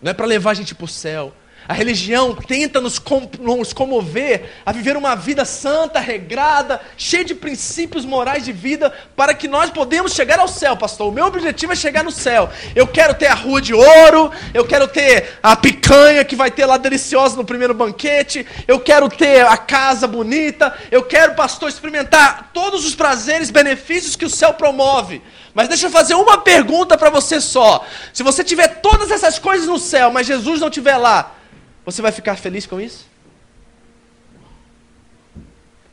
Não 0.00 0.10
é 0.10 0.14
para 0.14 0.26
levar 0.26 0.50
a 0.50 0.54
gente 0.54 0.74
para 0.74 0.84
o 0.84 0.88
céu, 0.88 1.32
a 1.66 1.72
religião 1.72 2.34
tenta 2.34 2.80
nos, 2.80 2.98
com, 2.98 3.28
nos 3.40 3.72
comover 3.72 4.50
a 4.66 4.72
viver 4.72 4.96
uma 4.96 5.14
vida 5.14 5.44
santa, 5.44 5.98
regrada, 5.98 6.80
cheia 6.96 7.24
de 7.24 7.34
princípios 7.34 8.04
morais 8.04 8.44
de 8.44 8.52
vida, 8.52 8.92
para 9.16 9.32
que 9.34 9.48
nós 9.48 9.70
podemos 9.70 10.12
chegar 10.12 10.38
ao 10.38 10.48
céu, 10.48 10.76
pastor. 10.76 11.08
O 11.08 11.12
meu 11.12 11.24
objetivo 11.24 11.72
é 11.72 11.76
chegar 11.76 12.04
no 12.04 12.10
céu. 12.10 12.50
Eu 12.74 12.86
quero 12.86 13.14
ter 13.14 13.28
a 13.28 13.34
rua 13.34 13.62
de 13.62 13.72
ouro, 13.72 14.30
eu 14.52 14.66
quero 14.66 14.86
ter 14.86 15.38
a 15.42 15.56
picanha 15.56 16.24
que 16.24 16.36
vai 16.36 16.50
ter 16.50 16.66
lá 16.66 16.76
deliciosa 16.76 17.36
no 17.36 17.44
primeiro 17.44 17.72
banquete, 17.72 18.46
eu 18.68 18.78
quero 18.78 19.08
ter 19.08 19.46
a 19.46 19.56
casa 19.56 20.06
bonita, 20.06 20.76
eu 20.90 21.02
quero, 21.02 21.34
pastor, 21.34 21.68
experimentar 21.68 22.50
todos 22.52 22.84
os 22.84 22.94
prazeres, 22.94 23.50
benefícios 23.50 24.16
que 24.16 24.26
o 24.26 24.30
céu 24.30 24.52
promove. 24.52 25.22
Mas 25.54 25.68
deixa 25.68 25.86
eu 25.86 25.90
fazer 25.90 26.14
uma 26.14 26.38
pergunta 26.38 26.98
para 26.98 27.10
você 27.10 27.40
só. 27.40 27.86
Se 28.12 28.22
você 28.22 28.42
tiver 28.42 28.80
todas 28.80 29.10
essas 29.10 29.38
coisas 29.38 29.66
no 29.66 29.78
céu, 29.78 30.10
mas 30.10 30.26
Jesus 30.26 30.60
não 30.60 30.68
estiver 30.68 30.96
lá, 30.96 31.34
você 31.84 32.00
vai 32.00 32.12
ficar 32.12 32.36
feliz 32.36 32.66
com 32.66 32.80
isso? 32.80 33.06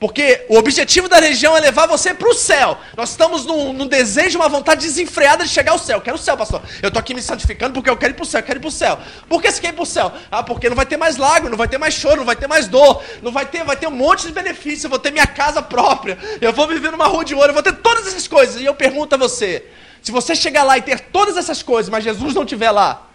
Porque 0.02 0.48
o 0.50 0.58
objetivo 0.58 1.08
da 1.08 1.20
religião 1.20 1.56
é 1.56 1.60
levar 1.60 1.86
você 1.86 2.12
para 2.12 2.28
o 2.28 2.34
céu. 2.34 2.76
Nós 2.98 3.12
estamos 3.12 3.46
num, 3.46 3.72
num, 3.72 3.86
desejo, 3.86 4.40
uma 4.40 4.50
vontade 4.50 4.82
desenfreada 4.82 5.44
de 5.44 5.50
chegar 5.52 5.74
ao 5.74 5.78
céu. 5.78 6.00
Eu 6.00 6.02
quero 6.02 6.16
o 6.16 6.20
céu, 6.20 6.36
pastor. 6.36 6.60
Eu 6.82 6.88
estou 6.88 7.00
aqui 7.00 7.14
me 7.14 7.22
santificando 7.22 7.72
porque 7.72 7.88
eu 7.88 7.96
quero 7.96 8.14
ir 8.14 8.16
para 8.16 8.24
o 8.24 8.26
céu, 8.26 8.40
eu 8.40 8.44
quero 8.44 8.58
ir 8.58 8.62
para 8.62 8.68
o 8.68 8.72
céu. 8.72 8.98
Por 9.30 9.40
que 9.40 9.52
você 9.52 9.62
quer 9.62 9.70
ir 9.70 9.74
para 9.74 9.84
o 9.84 9.86
céu? 9.86 10.12
Ah, 10.32 10.42
porque 10.42 10.68
não 10.70 10.76
vai 10.76 10.88
ter 10.88 10.98
mais 10.98 11.18
lago, 11.18 11.50
não 11.50 11.56
vai 11.56 11.68
ter 11.68 11.78
mais 11.78 11.94
choro, 11.94 12.16
não 12.16 12.26
vai 12.26 12.36
ter 12.36 12.48
mais 12.48 12.68
dor, 12.68 13.04
não 13.22 13.32
vai 13.32 13.46
ter, 13.46 13.64
vai 13.64 13.76
ter 13.76 13.86
um 13.86 13.92
monte 13.92 14.26
de 14.26 14.34
benefícios. 14.34 14.86
Eu 14.86 14.90
vou 14.90 14.98
ter 14.98 15.12
minha 15.12 15.28
casa 15.28 15.62
própria, 15.62 16.18
eu 16.42 16.52
vou 16.52 16.68
viver 16.68 16.92
numa 16.92 17.06
rua 17.06 17.24
de 17.24 17.36
ouro, 17.36 17.50
eu 17.50 17.54
vou 17.54 17.62
ter 17.62 17.74
todas 17.74 18.08
essas 18.08 18.28
coisas. 18.28 18.60
E 18.60 18.66
eu 18.66 18.74
pergunto 18.74 19.14
a 19.14 19.20
você: 19.20 19.68
se 20.02 20.12
você 20.12 20.36
chegar 20.36 20.64
lá 20.64 20.80
e 20.80 20.82
ter 20.82 21.00
todas 21.00 21.38
essas 21.38 21.62
coisas, 21.62 21.92
mas 21.92 22.04
Jesus 22.04 22.34
não 22.34 22.42
estiver 22.42 22.72
lá, 22.72 23.08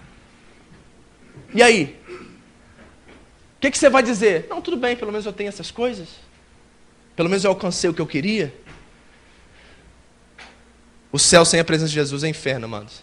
e 1.52 1.64
aí? 1.64 1.96
Que, 3.66 3.72
que 3.72 3.78
você 3.78 3.90
vai 3.90 4.00
dizer? 4.00 4.46
Não, 4.48 4.62
tudo 4.62 4.76
bem, 4.76 4.94
pelo 4.94 5.10
menos 5.10 5.26
eu 5.26 5.32
tenho 5.32 5.48
essas 5.48 5.72
coisas. 5.72 6.08
Pelo 7.16 7.28
menos 7.28 7.42
eu 7.42 7.50
alcancei 7.50 7.90
o 7.90 7.94
que 7.94 8.00
eu 8.00 8.06
queria. 8.06 8.54
O 11.10 11.18
céu 11.18 11.44
sem 11.44 11.58
a 11.58 11.64
presença 11.64 11.88
de 11.88 11.94
Jesus 11.94 12.22
é 12.22 12.28
inferno, 12.28 12.66
amados. 12.66 13.02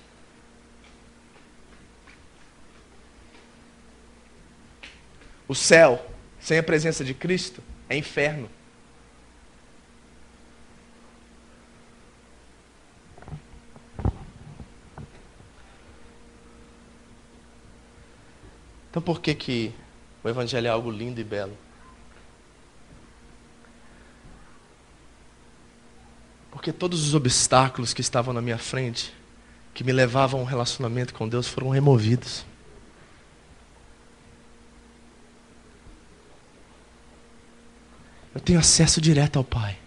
O 5.50 5.54
céu 5.54 6.10
sem 6.40 6.58
a 6.58 6.64
presença 6.64 7.04
de 7.04 7.14
Cristo 7.14 7.62
é 7.90 7.98
inferno. 7.98 8.50
Então 18.90 19.02
por 19.02 19.20
que 19.20 19.36
que 19.36 19.83
o 20.24 20.30
Evangelho 20.30 20.68
é 20.68 20.70
algo 20.70 20.90
lindo 20.90 21.20
e 21.20 21.24
belo. 21.24 21.58
Porque 26.50 26.72
todos 26.72 27.06
os 27.06 27.14
obstáculos 27.14 27.94
que 27.94 28.00
estavam 28.00 28.34
na 28.34 28.42
minha 28.42 28.58
frente, 28.58 29.14
que 29.74 29.84
me 29.84 29.92
levavam 29.92 30.40
a 30.40 30.44
um 30.44 30.46
relacionamento 30.46 31.14
com 31.14 31.28
Deus, 31.28 31.48
foram 31.48 31.70
removidos. 31.70 32.46
Eu 38.34 38.40
tenho 38.40 38.60
acesso 38.60 39.02
direto 39.02 39.38
ao 39.38 39.44
Pai. 39.44 39.78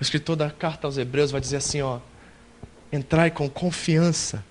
O 0.00 0.02
escritor 0.02 0.36
da 0.36 0.50
carta 0.50 0.86
aos 0.86 0.96
Hebreus 0.96 1.30
vai 1.30 1.40
dizer 1.40 1.56
assim: 1.56 1.82
ó, 1.82 2.00
entrai 2.90 3.30
com 3.30 3.50
confiança 3.50 4.42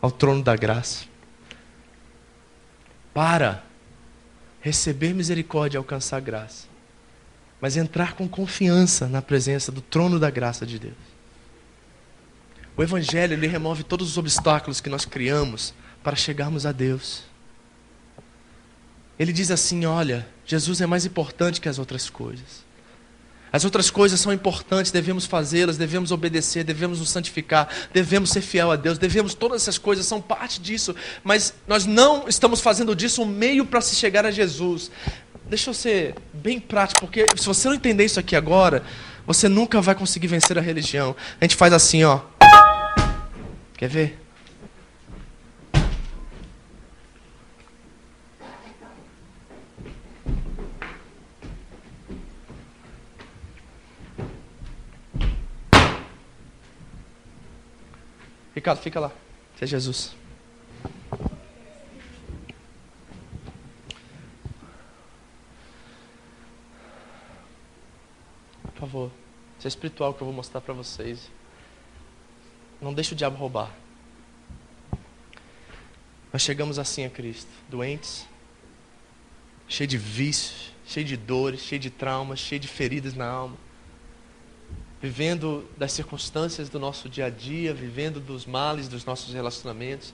ao 0.00 0.10
trono 0.10 0.42
da 0.42 0.54
graça 0.54 1.15
para 3.16 3.64
receber 4.60 5.14
misericórdia 5.14 5.78
e 5.78 5.80
alcançar 5.80 6.20
graça, 6.20 6.66
mas 7.58 7.74
entrar 7.74 8.12
com 8.12 8.28
confiança 8.28 9.08
na 9.08 9.22
presença 9.22 9.72
do 9.72 9.80
trono 9.80 10.20
da 10.20 10.28
graça 10.28 10.66
de 10.66 10.78
Deus. 10.78 10.98
O 12.76 12.82
Evangelho 12.82 13.32
ele 13.32 13.46
remove 13.46 13.84
todos 13.84 14.10
os 14.10 14.18
obstáculos 14.18 14.82
que 14.82 14.90
nós 14.90 15.06
criamos 15.06 15.72
para 16.02 16.14
chegarmos 16.14 16.66
a 16.66 16.72
Deus. 16.72 17.22
Ele 19.18 19.32
diz 19.32 19.50
assim: 19.50 19.86
olha, 19.86 20.28
Jesus 20.44 20.82
é 20.82 20.86
mais 20.86 21.06
importante 21.06 21.58
que 21.58 21.70
as 21.70 21.78
outras 21.78 22.10
coisas. 22.10 22.65
As 23.56 23.64
outras 23.64 23.88
coisas 23.88 24.20
são 24.20 24.34
importantes, 24.34 24.92
devemos 24.92 25.24
fazê-las, 25.24 25.78
devemos 25.78 26.12
obedecer, 26.12 26.62
devemos 26.62 26.98
nos 26.98 27.08
santificar, 27.08 27.66
devemos 27.90 28.28
ser 28.28 28.42
fiel 28.42 28.70
a 28.70 28.76
Deus, 28.76 28.98
devemos, 28.98 29.32
todas 29.32 29.62
essas 29.62 29.78
coisas 29.78 30.04
são 30.04 30.20
parte 30.20 30.60
disso, 30.60 30.94
mas 31.24 31.54
nós 31.66 31.86
não 31.86 32.28
estamos 32.28 32.60
fazendo 32.60 32.94
disso 32.94 33.22
um 33.22 33.24
meio 33.24 33.64
para 33.64 33.80
se 33.80 33.96
chegar 33.96 34.26
a 34.26 34.30
Jesus. 34.30 34.90
Deixa 35.48 35.70
eu 35.70 35.74
ser 35.74 36.14
bem 36.34 36.60
prático, 36.60 37.00
porque 37.00 37.24
se 37.34 37.46
você 37.46 37.68
não 37.68 37.74
entender 37.74 38.04
isso 38.04 38.20
aqui 38.20 38.36
agora, 38.36 38.82
você 39.26 39.48
nunca 39.48 39.80
vai 39.80 39.94
conseguir 39.94 40.26
vencer 40.26 40.58
a 40.58 40.60
religião. 40.60 41.16
A 41.40 41.44
gente 41.44 41.56
faz 41.56 41.72
assim, 41.72 42.04
ó. 42.04 42.20
Quer 43.78 43.88
ver? 43.88 44.25
Ricardo, 58.56 58.80
fica 58.80 58.98
lá. 58.98 59.12
Você 59.54 59.64
é 59.64 59.68
Jesus. 59.68 60.16
Por 68.62 68.80
favor, 68.80 69.10
isso 69.58 69.66
é 69.66 69.68
espiritual 69.68 70.14
que 70.14 70.22
eu 70.22 70.24
vou 70.24 70.34
mostrar 70.34 70.62
para 70.62 70.72
vocês. 70.72 71.30
Não 72.80 72.94
deixe 72.94 73.12
o 73.12 73.16
diabo 73.16 73.36
roubar. 73.36 73.70
Nós 76.32 76.40
chegamos 76.40 76.78
assim 76.78 77.04
a 77.04 77.10
Cristo, 77.10 77.50
doentes, 77.68 78.26
cheios 79.68 79.90
de 79.90 79.98
vícios, 79.98 80.72
cheios 80.86 81.10
de 81.10 81.16
dores, 81.18 81.60
cheios 81.60 81.82
de 81.82 81.90
traumas, 81.90 82.38
cheios 82.38 82.62
de 82.62 82.68
feridas 82.68 83.12
na 83.12 83.26
alma 83.26 83.65
vivendo 85.06 85.64
das 85.78 85.92
circunstâncias 85.92 86.68
do 86.68 86.80
nosso 86.80 87.08
dia 87.08 87.26
a 87.26 87.30
dia, 87.30 87.72
vivendo 87.72 88.18
dos 88.18 88.44
males 88.44 88.88
dos 88.88 89.04
nossos 89.04 89.32
relacionamentos, 89.32 90.12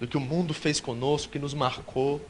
do 0.00 0.08
que 0.08 0.16
o 0.16 0.20
mundo 0.20 0.52
fez 0.52 0.80
conosco, 0.80 1.30
que 1.30 1.38
nos 1.38 1.54
marcou. 1.54 2.20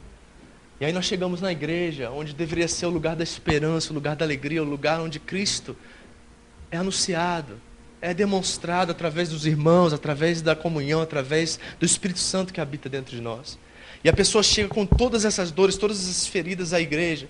E 0.79 0.85
aí 0.85 0.93
nós 0.93 1.05
chegamos 1.05 1.41
na 1.41 1.51
igreja, 1.51 2.11
onde 2.11 2.31
deveria 2.31 2.67
ser 2.67 2.85
o 2.85 2.91
lugar 2.91 3.15
da 3.15 3.23
esperança, 3.23 3.89
o 3.91 3.95
lugar 3.95 4.15
da 4.15 4.23
alegria, 4.23 4.61
o 4.61 4.65
lugar 4.65 5.01
onde 5.01 5.19
Cristo 5.19 5.75
é 6.69 6.77
anunciado, 6.77 7.59
é 7.99 8.13
demonstrado 8.13 8.91
através 8.91 9.29
dos 9.29 9.47
irmãos, 9.47 9.91
através 9.91 10.43
da 10.43 10.55
comunhão, 10.55 11.01
através 11.01 11.59
do 11.79 11.87
Espírito 11.87 12.19
Santo 12.19 12.53
que 12.53 12.61
habita 12.61 12.87
dentro 12.87 13.15
de 13.15 13.21
nós. 13.21 13.57
E 14.03 14.09
a 14.09 14.13
pessoa 14.13 14.43
chega 14.43 14.69
com 14.69 14.85
todas 14.85 15.25
essas 15.25 15.49
dores, 15.49 15.75
todas 15.75 15.99
essas 15.99 16.27
feridas 16.27 16.71
à 16.71 16.79
igreja. 16.79 17.27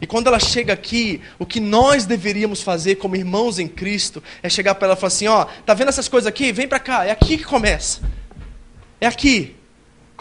E 0.00 0.06
quando 0.06 0.26
ela 0.26 0.38
chega 0.38 0.72
aqui, 0.72 1.20
o 1.38 1.46
que 1.46 1.60
nós 1.60 2.04
deveríamos 2.04 2.62
fazer 2.62 2.96
como 2.96 3.16
irmãos 3.16 3.58
em 3.58 3.68
Cristo 3.68 4.22
é 4.42 4.48
chegar 4.48 4.74
para 4.74 4.88
ela 4.88 4.96
e 4.96 5.00
falar 5.00 5.08
assim: 5.08 5.28
ó, 5.28 5.44
tá 5.64 5.74
vendo 5.74 5.88
essas 5.88 6.08
coisas 6.08 6.26
aqui? 6.26 6.52
Vem 6.52 6.66
para 6.66 6.80
cá, 6.80 7.04
é 7.04 7.10
aqui 7.10 7.38
que 7.38 7.44
começa. 7.44 8.00
É 9.00 9.06
aqui. 9.06 9.56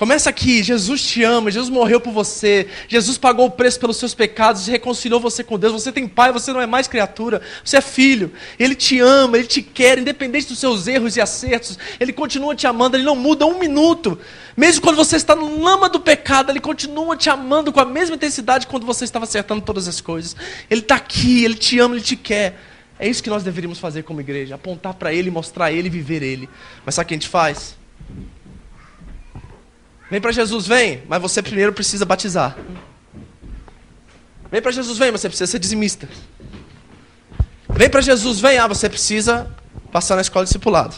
Começa 0.02 0.32
aqui, 0.32 0.64
Jesus 0.64 1.04
te 1.04 1.24
ama, 1.24 1.52
Jesus 1.52 1.70
morreu 1.70 2.02
por 2.02 2.12
você, 2.12 2.68
Jesus 2.88 3.20
pagou 3.20 3.46
o 3.46 3.52
preço 3.52 3.80
pelos 3.80 3.98
seus 3.98 4.16
pecados, 4.16 4.66
reconciliou 4.66 5.20
você 5.20 5.44
com 5.44 5.60
Deus, 5.60 5.74
você 5.74 5.92
tem 5.92 6.08
pai, 6.08 6.32
você 6.32 6.52
não 6.52 6.60
é 6.60 6.66
mais 6.66 6.88
criatura, 6.88 7.40
você 7.64 7.78
é 7.78 7.82
filho. 7.82 8.34
Ele 8.58 8.74
te 8.74 9.00
ama, 9.00 9.38
ele 9.38 9.46
te 9.46 9.62
quer, 9.62 10.00
independente 10.00 10.48
dos 10.48 10.58
seus 10.58 10.88
erros 10.88 11.18
e 11.18 11.22
acertos, 11.22 11.78
ele 12.00 12.12
continua 12.12 12.56
te 12.56 12.66
amando, 12.66 12.98
ele 12.98 13.04
não 13.04 13.16
muda 13.16 13.46
um 13.46 13.60
minuto. 13.60 14.18
Mesmo 14.58 14.82
quando 14.82 14.96
você 14.96 15.18
está 15.18 15.36
no 15.36 15.62
lama 15.62 15.88
do 15.88 16.00
pecado, 16.00 16.52
ele 16.52 16.60
continua 16.60 17.16
te 17.16 17.30
amando 17.30 17.72
com 17.72 17.80
a 17.80 17.86
mesma 17.86 18.16
intensidade 18.16 18.66
quando 18.66 18.88
você 18.88 19.04
estava 19.04 19.26
acertando 19.26 19.62
todas 19.62 19.88
as 19.88 20.02
coisas. 20.02 20.36
Ele 20.68 20.82
está 20.82 20.96
aqui, 20.96 21.46
ele 21.46 21.54
te 21.54 21.78
ama, 21.78 21.94
ele 21.94 22.04
te 22.04 22.16
quer. 22.16 22.60
É 22.98 23.08
isso 23.08 23.22
que 23.22 23.30
nós 23.30 23.44
deveríamos 23.44 23.78
fazer 23.78 24.02
como 24.02 24.20
igreja, 24.20 24.56
apontar 24.56 24.96
para 24.96 25.14
ele, 25.14 25.30
mostrar 25.30 25.72
ele, 25.72 25.92
viver 25.92 26.24
ele. 26.24 26.50
Mas 26.84 26.96
sabe 26.96 27.06
o 27.06 27.08
que 27.10 27.14
a 27.14 27.18
gente 27.18 27.30
faz? 27.30 27.80
Vem 30.12 30.20
para 30.20 30.34
Jesus, 30.34 30.68
vem, 30.68 31.04
mas 31.08 31.22
você 31.22 31.42
primeiro 31.42 31.72
precisa 31.72 32.04
batizar. 32.04 32.58
Vem 34.52 34.62
para 34.62 34.70
Jesus, 34.70 34.98
vem, 34.98 35.10
mas 35.10 35.22
você 35.22 35.30
precisa 35.30 35.50
ser 35.50 35.58
dizimista. 35.58 36.10
Vem 37.70 37.90
para 37.90 38.02
Jesus, 38.02 38.42
vem, 38.42 38.58
ah, 38.58 38.68
você 38.68 38.90
precisa 38.90 39.50
passar 39.90 40.16
na 40.16 40.22
escola 40.22 40.44
discipulado. 40.44 40.98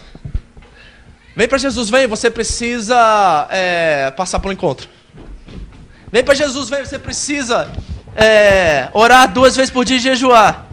Vem 1.36 1.48
para 1.48 1.60
Jesus, 1.60 1.92
vem, 1.92 2.08
você 2.08 2.32
precisa 2.32 3.48
é, 3.52 4.10
passar 4.10 4.40
pelo 4.40 4.52
encontro. 4.52 4.90
Vem 6.12 6.24
para 6.24 6.34
Jesus, 6.34 6.68
vem, 6.70 6.84
você 6.84 6.98
precisa 6.98 7.72
é, 8.16 8.90
orar 8.94 9.32
duas 9.32 9.56
vezes 9.56 9.70
por 9.70 9.86
dia 9.86 9.98
e 9.98 10.00
jejuar. 10.00 10.66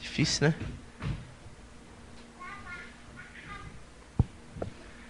Difícil, 0.00 0.48
né? 0.48 0.65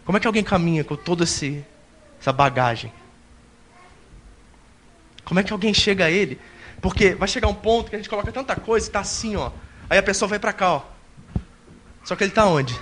Como 0.07 0.17
é 0.17 0.21
que 0.21 0.27
alguém 0.27 0.45
caminha 0.45 0.85
com 0.85 0.95
toda 0.95 1.25
essa 1.25 2.33
bagagem? 2.33 2.93
Como 5.25 5.41
é 5.41 5.43
que 5.43 5.53
alguém 5.53 5.75
chega 5.75 6.05
a 6.05 6.11
ele? 6.11 6.39
Porque 6.81 7.17
vai 7.17 7.27
chegar 7.27 7.49
um 7.49 7.55
ponto 7.55 7.91
que 7.91 7.97
a 7.97 7.99
gente 7.99 8.09
coloca 8.09 8.31
tanta 8.31 8.55
coisa 8.55 8.87
e 8.87 8.89
está 8.89 9.01
assim, 9.01 9.35
ó. 9.35 9.51
Aí 9.91 9.99
a 9.99 10.03
pessoa 10.03 10.29
vai 10.29 10.39
para 10.39 10.53
cá, 10.53 10.75
ó. 10.75 10.83
Só 12.05 12.15
que 12.15 12.23
ele 12.23 12.31
está 12.31 12.47
onde? 12.47 12.79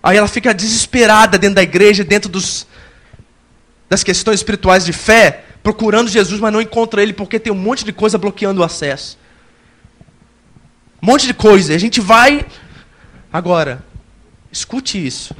Aí 0.00 0.16
ela 0.16 0.28
fica 0.28 0.54
desesperada 0.54 1.36
dentro 1.36 1.56
da 1.56 1.62
igreja, 1.64 2.04
dentro 2.04 2.30
dos, 2.30 2.68
das 3.88 4.04
questões 4.04 4.38
espirituais 4.38 4.84
de 4.84 4.92
fé, 4.92 5.44
procurando 5.64 6.08
Jesus, 6.08 6.40
mas 6.40 6.52
não 6.52 6.60
encontra 6.60 7.02
ele 7.02 7.12
porque 7.12 7.40
tem 7.40 7.52
um 7.52 7.56
monte 7.56 7.84
de 7.84 7.92
coisa 7.92 8.16
bloqueando 8.16 8.60
o 8.60 8.64
acesso. 8.64 9.18
Um 11.02 11.06
monte 11.06 11.26
de 11.26 11.34
coisa. 11.34 11.72
E 11.72 11.76
a 11.76 11.80
gente 11.80 12.00
vai. 12.00 12.46
Agora, 13.32 13.84
Escute 14.50 15.04
isso. 15.04 15.34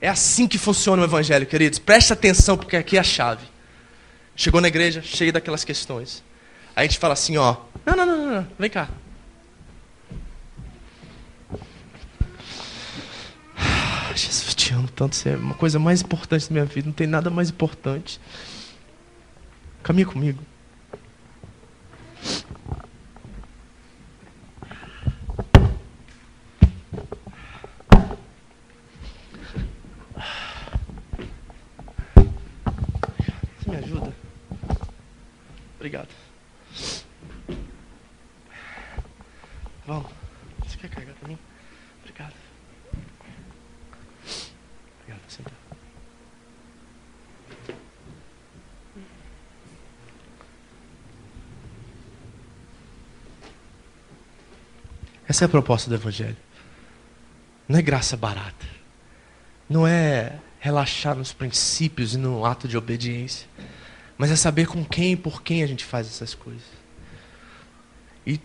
É 0.00 0.08
assim 0.08 0.48
que 0.48 0.58
funciona 0.58 1.00
o 1.00 1.04
evangelho, 1.04 1.46
queridos. 1.46 1.78
Preste 1.78 2.12
atenção, 2.12 2.56
porque 2.58 2.76
aqui 2.76 2.96
é 2.96 3.00
a 3.00 3.04
chave. 3.04 3.46
Chegou 4.34 4.60
na 4.60 4.66
igreja, 4.66 5.00
cheio 5.00 5.32
daquelas 5.32 5.62
questões. 5.62 6.24
Aí 6.74 6.86
a 6.86 6.88
gente 6.88 6.98
fala 6.98 7.12
assim, 7.12 7.36
ó. 7.36 7.56
Não, 7.86 7.94
não, 7.94 8.06
não, 8.06 8.34
não, 8.34 8.48
vem 8.58 8.68
cá. 8.68 8.88
Ah, 13.56 14.12
Jesus, 14.16 14.54
te 14.54 14.72
amo 14.72 14.88
tanto. 14.88 15.14
Você 15.14 15.30
é 15.30 15.36
uma 15.36 15.54
coisa 15.54 15.78
mais 15.78 16.02
importante 16.02 16.48
da 16.48 16.52
minha 16.52 16.64
vida. 16.64 16.86
Não 16.86 16.92
tem 16.92 17.06
nada 17.06 17.30
mais 17.30 17.50
importante. 17.50 18.20
Caminha 19.82 20.06
comigo. 20.06 20.42
Obrigado. 35.82 36.10
Vamos. 39.84 40.12
Você 40.64 40.76
quer 40.78 40.88
carregar 40.88 41.14
mim? 41.26 41.36
Obrigado. 41.98 42.34
Obrigado, 45.00 45.20
senta. 45.26 45.50
Essa 55.26 55.44
é 55.44 55.46
a 55.46 55.48
proposta 55.48 55.90
do 55.90 55.96
Evangelho. 55.96 56.36
Não 57.66 57.80
é 57.80 57.82
graça 57.82 58.16
barata. 58.16 58.68
Não 59.68 59.84
é 59.84 60.38
relaxar 60.60 61.16
nos 61.16 61.32
princípios 61.32 62.14
e 62.14 62.18
no 62.18 62.44
ato 62.44 62.68
de 62.68 62.78
obediência 62.78 63.48
mas 64.22 64.30
é 64.30 64.36
saber 64.36 64.68
com 64.68 64.84
quem 64.84 65.14
e 65.14 65.16
por 65.16 65.42
quem 65.42 65.64
a 65.64 65.66
gente 65.66 65.84
faz 65.84 66.06
essas 66.06 66.32
coisas. 66.32 66.62
E 68.24 68.40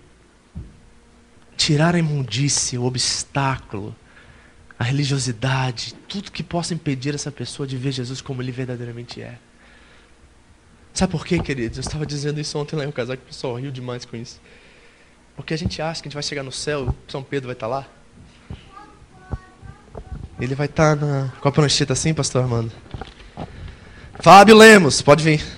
tirar 1.56 1.94
a 1.94 2.00
imundícia, 2.00 2.82
o 2.82 2.86
obstáculo, 2.86 3.96
a 4.80 4.84
religiosidade, 4.84 5.94
tudo 6.08 6.32
que 6.32 6.42
possa 6.42 6.74
impedir 6.74 7.14
essa 7.14 7.32
pessoa 7.32 7.68
de 7.68 7.78
ver 7.78 7.92
Jesus 7.92 8.22
como 8.22 8.42
ele 8.42 8.52
verdadeiramente 8.52 9.22
é. 9.22 9.38
Sabe 10.96 11.12
por 11.12 11.24
quê, 11.24 11.38
queridos? 11.38 11.78
Eu 11.78 11.82
estava 11.82 12.08
dizendo 12.08 12.42
isso 12.42 12.58
ontem 12.58 12.76
lá 12.76 12.84
em 12.84 12.88
um 12.88 12.92
que 12.92 13.00
o 13.00 13.18
pessoal 13.18 13.54
riu 13.54 13.70
demais 13.70 14.04
com 14.04 14.18
isso. 14.18 14.42
Porque 15.36 15.54
a 15.54 15.58
gente 15.60 15.80
acha 15.80 16.02
que 16.02 16.08
a 16.08 16.10
gente 16.10 16.16
vai 16.16 16.24
chegar 16.24 16.42
no 16.42 16.52
céu, 16.52 16.96
São 17.08 17.22
Pedro 17.22 17.50
vai 17.50 17.56
estar 17.56 17.68
lá. 17.68 17.88
Ele 20.42 20.56
vai 20.56 20.66
estar 20.66 20.96
na... 20.96 21.32
com 21.40 21.48
a 21.48 21.52
prancheta 21.52 21.94
assim, 21.94 22.16
pastor 22.16 22.42
Armando. 22.42 22.72
Fábio 24.20 24.58
Lemos, 24.58 25.04
pode 25.04 25.24
vir. 25.24 25.57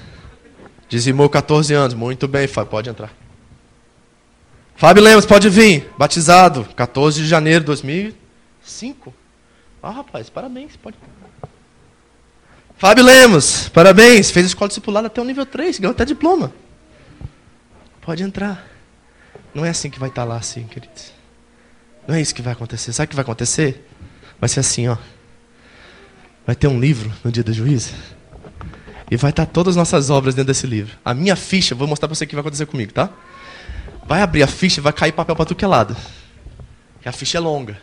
Dizimou 0.89 1.29
14 1.29 1.73
anos. 1.73 1.93
Muito 1.93 2.27
bem, 2.27 2.47
Fábio, 2.47 2.71
pode 2.71 2.89
entrar. 2.89 3.13
Fábio 4.75 5.03
Lemos, 5.03 5.25
pode 5.25 5.47
vir. 5.49 5.89
Batizado, 5.97 6.65
14 6.75 7.21
de 7.21 7.27
janeiro 7.27 7.59
de 7.59 7.67
2005. 7.67 9.13
Ah, 9.81 9.91
rapaz, 9.91 10.29
parabéns, 10.29 10.75
pode. 10.75 10.97
Fábio 12.77 13.03
Lemos, 13.03 13.69
parabéns. 13.69 14.31
Fez 14.31 14.47
escola 14.47 14.67
discipulada 14.67 15.07
até 15.07 15.21
o 15.21 15.25
nível 15.25 15.45
3, 15.45 15.79
ganhou 15.79 15.91
até 15.91 16.03
diploma. 16.05 16.51
Pode 18.01 18.23
entrar. 18.23 18.67
Não 19.53 19.63
é 19.63 19.69
assim 19.69 19.89
que 19.89 19.99
vai 19.99 20.09
estar 20.09 20.23
lá, 20.23 20.37
assim, 20.37 20.63
queridos. 20.63 21.11
Não 22.07 22.15
é 22.15 22.21
isso 22.21 22.33
que 22.33 22.41
vai 22.41 22.53
acontecer. 22.53 22.91
Sabe 22.91 23.05
o 23.05 23.09
que 23.09 23.15
vai 23.15 23.23
acontecer? 23.23 23.85
Vai 24.39 24.49
ser 24.49 24.61
assim, 24.61 24.87
ó. 24.87 24.97
Vai 26.45 26.55
ter 26.55 26.67
um 26.67 26.79
livro 26.79 27.11
no 27.23 27.31
dia 27.31 27.43
do 27.43 27.53
juízo. 27.53 27.93
E 29.09 29.17
vai 29.17 29.31
estar 29.31 29.45
todas 29.45 29.71
as 29.71 29.75
nossas 29.75 30.09
obras 30.09 30.35
dentro 30.35 30.47
desse 30.47 30.67
livro. 30.67 30.97
A 31.03 31.13
minha 31.13 31.35
ficha, 31.35 31.73
vou 31.73 31.87
mostrar 31.87 32.07
para 32.07 32.15
você 32.15 32.25
o 32.25 32.27
que 32.27 32.35
vai 32.35 32.41
acontecer 32.41 32.65
comigo, 32.65 32.93
tá? 32.93 33.09
Vai 34.05 34.21
abrir 34.21 34.43
a 34.43 34.47
ficha, 34.47 34.81
vai 34.81 34.93
cair 34.93 35.11
papel 35.11 35.35
para 35.35 35.45
tudo 35.45 35.57
que 35.57 35.65
é 35.65 35.67
lado. 35.67 35.95
E 37.03 37.09
a 37.09 37.11
ficha 37.11 37.37
é 37.37 37.41
longa. 37.41 37.77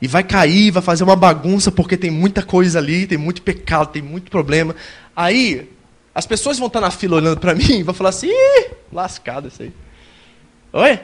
E 0.00 0.06
vai 0.06 0.22
cair, 0.22 0.70
vai 0.70 0.82
fazer 0.82 1.04
uma 1.04 1.16
bagunça, 1.16 1.72
porque 1.72 1.96
tem 1.96 2.10
muita 2.10 2.42
coisa 2.42 2.78
ali, 2.78 3.06
tem 3.06 3.16
muito 3.16 3.40
pecado, 3.42 3.92
tem 3.92 4.02
muito 4.02 4.30
problema. 4.30 4.76
Aí, 5.14 5.70
as 6.14 6.26
pessoas 6.26 6.58
vão 6.58 6.66
estar 6.66 6.80
na 6.80 6.90
fila 6.90 7.16
olhando 7.16 7.38
para 7.38 7.54
mim 7.56 7.78
e 7.78 7.82
vão 7.82 7.94
falar 7.94 8.10
assim: 8.10 8.28
Ih, 8.28 8.70
lascado 8.92 9.48
isso 9.48 9.62
aí. 9.62 9.72
Oi? 10.72 11.00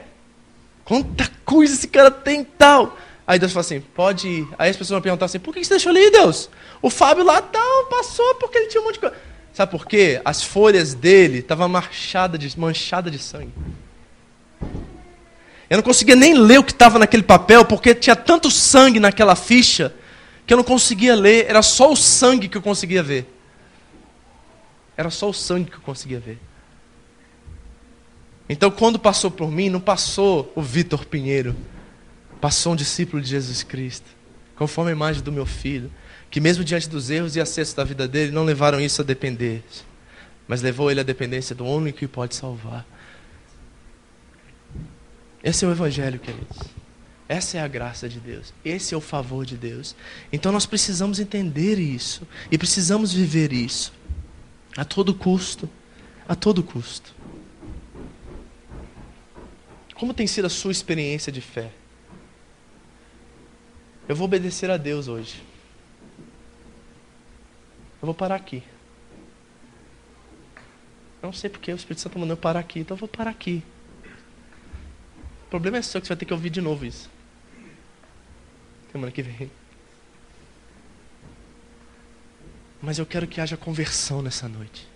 Quanta 0.85 1.31
coisa 1.45 1.73
esse 1.73 1.89
cara 1.89 2.11
tem 2.11 2.45
tal. 2.45 2.97
Aí 3.27 3.39
Deus 3.39 3.53
fala 3.53 3.61
assim: 3.61 3.81
pode 3.81 4.29
ir. 4.29 4.49
Aí 4.59 4.71
as 4.71 4.77
pessoas 4.77 4.97
vão 4.97 5.01
perguntar 5.01 5.27
assim: 5.27 5.39
por 5.39 5.55
que 5.55 5.65
você 5.65 5.71
deixou 5.71 5.91
ali, 5.91 6.11
Deus? 6.11 6.49
O 6.81 6.91
Fábio 6.91 7.25
lá 7.25 7.41
tal, 7.41 7.87
passou 7.87 8.35
porque 8.37 8.59
ele 8.59 8.67
tinha 8.67 8.81
um 8.81 8.85
monte 8.85 8.95
de 8.95 9.01
coisa. 9.01 9.17
Sabe 9.53 9.71
por 9.71 9.87
quê? 9.87 10.21
As 10.25 10.43
folhas 10.43 10.95
dele 10.95 11.39
estavam 11.39 11.69
manchadas 11.69 12.41
de, 12.41 12.59
manchada 12.59 13.11
de 13.11 13.19
sangue. 13.19 13.53
Eu 15.69 15.77
não 15.77 15.83
conseguia 15.83 16.17
nem 16.17 16.35
ler 16.35 16.59
o 16.59 16.65
que 16.65 16.73
estava 16.73 16.99
naquele 16.99 17.23
papel, 17.23 17.65
porque 17.65 17.95
tinha 17.95 18.17
tanto 18.17 18.51
sangue 18.51 18.99
naquela 18.99 19.35
ficha, 19.35 19.95
que 20.47 20.53
eu 20.53 20.57
não 20.57 20.65
conseguia 20.65 21.15
ler. 21.15 21.47
Era 21.49 21.63
só 21.63 21.91
o 21.91 21.97
sangue 21.97 22.49
que 22.49 22.57
eu 22.57 22.63
conseguia 22.63 23.03
ver. 23.03 23.27
Era 24.97 25.11
só 25.11 25.29
o 25.29 25.35
sangue 25.35 25.71
que 25.71 25.77
eu 25.77 25.81
conseguia 25.81 26.21
ver. 26.21 26.39
Então, 28.49 28.71
quando 28.71 28.99
passou 28.99 29.31
por 29.31 29.51
mim, 29.51 29.71
não 29.71 29.81
passou 29.81 30.53
o 30.55 30.61
Vitor 30.61 31.07
Pinheiro, 31.07 31.57
passou 32.43 32.75
um 32.75 32.77
discípulo 32.77 33.23
de 33.23 33.31
Jesus 33.31 33.63
Cristo, 33.63 34.11
conforme 34.55 34.91
a 34.91 34.95
imagem 34.95 35.23
do 35.23 35.33
meu 35.33 35.47
filho 35.47 35.91
que 36.33 36.41
mesmo 36.41 36.65
diante 36.65 36.89
dos 36.89 37.11
erros 37.11 37.37
e 37.37 37.41
acessos 37.43 37.75
da 37.75 37.85
vida 37.85 38.09
dele, 38.09 38.33
não 38.33 38.43
levaram 38.43 38.81
isso 38.81 39.03
a 39.03 39.05
depender, 39.05 39.63
mas 40.49 40.63
levou 40.63 40.91
ele 40.91 40.99
à 40.99 41.03
dependência 41.03 41.55
do 41.55 41.63
único 41.63 41.99
que 41.99 42.09
pode 42.09 42.35
salvar. 42.35 42.87
Esse 45.45 45.67
é 45.67 45.69
o 45.69 45.73
Evangelho, 45.73 46.19
queridos. 46.19 46.57
Essa 47.29 47.59
é 47.59 47.61
a 47.61 47.69
graça 47.69 48.09
de 48.09 48.19
Deus. 48.19 48.55
Esse 48.65 48.95
é 48.95 48.97
o 48.97 49.01
favor 49.01 49.45
de 49.45 49.59
Deus. 49.59 49.95
Então 50.33 50.51
nós 50.51 50.65
precisamos 50.65 51.21
entender 51.21 51.79
isso. 51.79 52.27
E 52.51 52.57
precisamos 52.57 53.13
viver 53.13 53.53
isso. 53.53 53.93
A 54.75 54.87
todo 54.87 55.13
custo. 55.13 55.69
A 56.27 56.35
todo 56.35 56.63
custo. 56.63 57.15
Como 59.95 60.15
tem 60.15 60.27
sido 60.27 60.47
a 60.47 60.51
sua 60.51 60.73
experiência 60.73 61.31
de 61.31 61.43
fé? 61.43 61.73
Eu 64.09 64.17
vou 64.17 64.25
obedecer 64.25 64.71
a 64.71 64.77
Deus 64.77 65.09
hoje. 65.09 65.43
Eu 68.01 68.07
vou 68.07 68.15
parar 68.15 68.35
aqui. 68.35 68.63
Eu 71.23 71.29
não 71.29 71.33
sei 71.33 71.49
porque 71.49 71.73
o 71.73 71.77
Espírito 71.77 72.01
Santo 72.01 72.19
mandou 72.19 72.35
eu 72.35 72.41
parar 72.41 72.59
aqui, 72.61 72.81
então 72.81 72.97
eu 72.97 72.99
vou 72.99 73.09
parar 73.09 73.31
aqui. 73.31 73.63
O 75.47 75.51
problema 75.51 75.79
é 75.79 75.83
seu 75.83 76.01
que 76.01 76.07
você 76.07 76.15
vai 76.15 76.19
ter 76.19 76.25
que 76.25 76.33
ouvir 76.33 76.51
de 76.51 76.61
novo 76.61 76.85
isso. 76.85 77.09
Semana 78.91 79.13
que 79.13 79.23
vem. 79.23 79.51
Mas 82.81 82.99
eu 82.99 83.07
quero 83.07 83.29
que 83.29 83.41
haja 83.41 83.57
conversão 83.57 84.21
nessa 84.21 84.49
noite. 84.49 84.89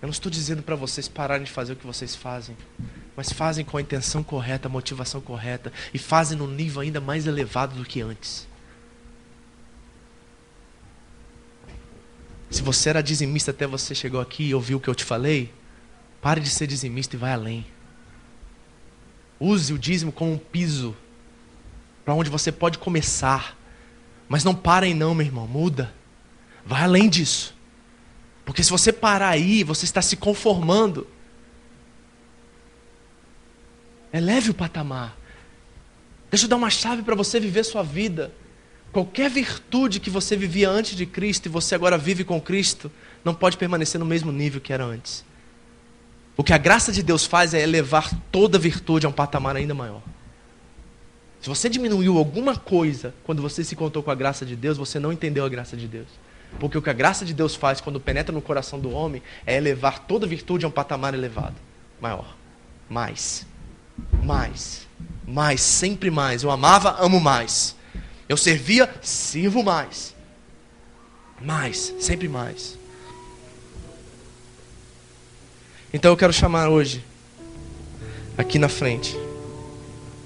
Eu 0.00 0.06
não 0.06 0.10
estou 0.10 0.30
dizendo 0.30 0.62
para 0.62 0.74
vocês 0.74 1.06
pararem 1.06 1.44
de 1.44 1.50
fazer 1.50 1.74
o 1.74 1.76
que 1.76 1.86
vocês 1.86 2.14
fazem, 2.14 2.56
mas 3.18 3.32
fazem 3.32 3.64
com 3.64 3.76
a 3.76 3.80
intenção 3.80 4.22
correta, 4.22 4.68
a 4.68 4.70
motivação 4.70 5.20
correta 5.20 5.72
e 5.92 5.98
fazem 5.98 6.38
num 6.38 6.46
nível 6.46 6.82
ainda 6.82 7.00
mais 7.00 7.26
elevado 7.26 7.74
do 7.74 7.84
que 7.84 8.00
antes. 8.00 8.46
Se 12.48 12.62
você 12.62 12.90
era 12.90 13.02
dizimista 13.02 13.50
até 13.50 13.66
você 13.66 13.92
chegou 13.92 14.20
aqui 14.20 14.44
e 14.44 14.54
ouviu 14.54 14.78
o 14.78 14.80
que 14.80 14.86
eu 14.86 14.94
te 14.94 15.02
falei, 15.02 15.52
pare 16.22 16.40
de 16.40 16.48
ser 16.48 16.68
dizimista 16.68 17.16
e 17.16 17.18
vai 17.18 17.32
além. 17.32 17.66
Use 19.40 19.72
o 19.72 19.78
dízimo 19.80 20.12
como 20.12 20.34
um 20.34 20.38
piso 20.38 20.96
para 22.04 22.14
onde 22.14 22.30
você 22.30 22.52
pode 22.52 22.78
começar. 22.78 23.58
Mas 24.28 24.44
não 24.44 24.54
parem 24.54 24.94
não, 24.94 25.12
meu 25.12 25.26
irmão, 25.26 25.48
muda. 25.48 25.92
Vai 26.64 26.84
além 26.84 27.08
disso. 27.08 27.52
Porque 28.44 28.62
se 28.62 28.70
você 28.70 28.92
parar 28.92 29.30
aí, 29.30 29.64
você 29.64 29.84
está 29.84 30.00
se 30.00 30.16
conformando. 30.16 31.04
Eleve 34.12 34.50
o 34.50 34.54
patamar. 34.54 35.16
Deixa 36.30 36.44
eu 36.44 36.48
dar 36.48 36.56
uma 36.56 36.70
chave 36.70 37.02
para 37.02 37.14
você 37.14 37.38
viver 37.40 37.64
sua 37.64 37.82
vida. 37.82 38.32
Qualquer 38.92 39.30
virtude 39.30 40.00
que 40.00 40.10
você 40.10 40.36
vivia 40.36 40.68
antes 40.70 40.96
de 40.96 41.04
Cristo 41.04 41.46
e 41.46 41.48
você 41.48 41.74
agora 41.74 41.98
vive 41.98 42.24
com 42.24 42.40
Cristo, 42.40 42.90
não 43.24 43.34
pode 43.34 43.56
permanecer 43.56 43.98
no 43.98 44.06
mesmo 44.06 44.32
nível 44.32 44.60
que 44.60 44.72
era 44.72 44.84
antes. 44.84 45.24
O 46.36 46.44
que 46.44 46.52
a 46.52 46.58
graça 46.58 46.92
de 46.92 47.02
Deus 47.02 47.26
faz 47.26 47.52
é 47.52 47.60
elevar 47.60 48.10
toda 48.30 48.58
virtude 48.58 49.04
a 49.04 49.08
um 49.08 49.12
patamar 49.12 49.56
ainda 49.56 49.74
maior. 49.74 50.02
Se 51.40 51.48
você 51.48 51.68
diminuiu 51.68 52.16
alguma 52.18 52.56
coisa 52.56 53.14
quando 53.24 53.42
você 53.42 53.62
se 53.62 53.76
contou 53.76 54.02
com 54.02 54.10
a 54.10 54.14
graça 54.14 54.46
de 54.46 54.56
Deus, 54.56 54.78
você 54.78 54.98
não 54.98 55.12
entendeu 55.12 55.44
a 55.44 55.48
graça 55.48 55.76
de 55.76 55.86
Deus. 55.86 56.08
Porque 56.58 56.78
o 56.78 56.82
que 56.82 56.90
a 56.90 56.94
graça 56.94 57.24
de 57.24 57.34
Deus 57.34 57.54
faz 57.54 57.80
quando 57.80 58.00
penetra 58.00 58.32
no 58.32 58.40
coração 58.40 58.80
do 58.80 58.90
homem 58.90 59.22
é 59.46 59.56
elevar 59.56 60.00
toda 60.06 60.26
virtude 60.26 60.64
a 60.64 60.68
um 60.68 60.70
patamar 60.70 61.12
elevado, 61.12 61.56
maior, 62.00 62.36
mais, 62.88 63.46
mais, 64.22 64.86
mais, 65.26 65.60
sempre 65.60 66.10
mais. 66.10 66.42
Eu 66.42 66.50
amava, 66.50 66.96
amo 67.00 67.20
mais. 67.20 67.74
Eu 68.28 68.36
servia, 68.36 68.88
sirvo 69.02 69.62
mais. 69.62 70.14
Mais, 71.40 71.94
sempre 72.00 72.28
mais. 72.28 72.78
Então 75.92 76.10
eu 76.10 76.16
quero 76.16 76.32
chamar 76.32 76.68
hoje, 76.68 77.02
aqui 78.36 78.58
na 78.58 78.68
frente, 78.68 79.16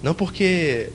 não 0.03 0.13
porque 0.13 0.91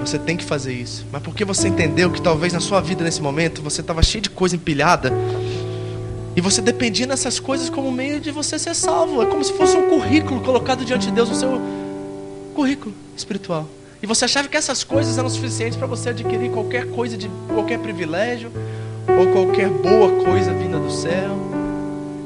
você 0.00 0.18
tem 0.18 0.36
que 0.36 0.44
fazer 0.44 0.72
isso, 0.72 1.06
mas 1.12 1.22
porque 1.22 1.44
você 1.44 1.68
entendeu 1.68 2.10
que 2.10 2.22
talvez 2.22 2.52
na 2.52 2.60
sua 2.60 2.80
vida 2.80 3.04
nesse 3.04 3.20
momento 3.20 3.60
você 3.60 3.82
estava 3.82 4.02
cheio 4.02 4.22
de 4.22 4.30
coisa 4.30 4.56
empilhada 4.56 5.12
e 6.38 6.40
você 6.40 6.62
dependia 6.62 7.04
dessas 7.04 7.40
coisas 7.40 7.68
como 7.68 7.90
meio 7.90 8.20
de 8.20 8.30
você 8.30 8.60
ser 8.60 8.72
salvo. 8.72 9.20
É 9.20 9.26
como 9.26 9.42
se 9.42 9.52
fosse 9.54 9.76
um 9.76 9.88
currículo 9.88 10.40
colocado 10.40 10.84
diante 10.84 11.08
de 11.08 11.12
Deus, 11.12 11.28
o 11.28 11.34
seu 11.34 11.60
currículo 12.54 12.94
espiritual. 13.16 13.68
E 14.00 14.06
você 14.06 14.24
achava 14.24 14.46
que 14.46 14.56
essas 14.56 14.84
coisas 14.84 15.18
eram 15.18 15.28
suficientes 15.28 15.76
para 15.76 15.88
você 15.88 16.10
adquirir 16.10 16.52
qualquer 16.52 16.90
coisa 16.90 17.16
de 17.16 17.28
qualquer 17.52 17.80
privilégio 17.80 18.52
ou 19.08 19.26
qualquer 19.32 19.68
boa 19.68 20.24
coisa 20.24 20.54
vinda 20.54 20.78
do 20.78 20.92
céu. 20.92 21.36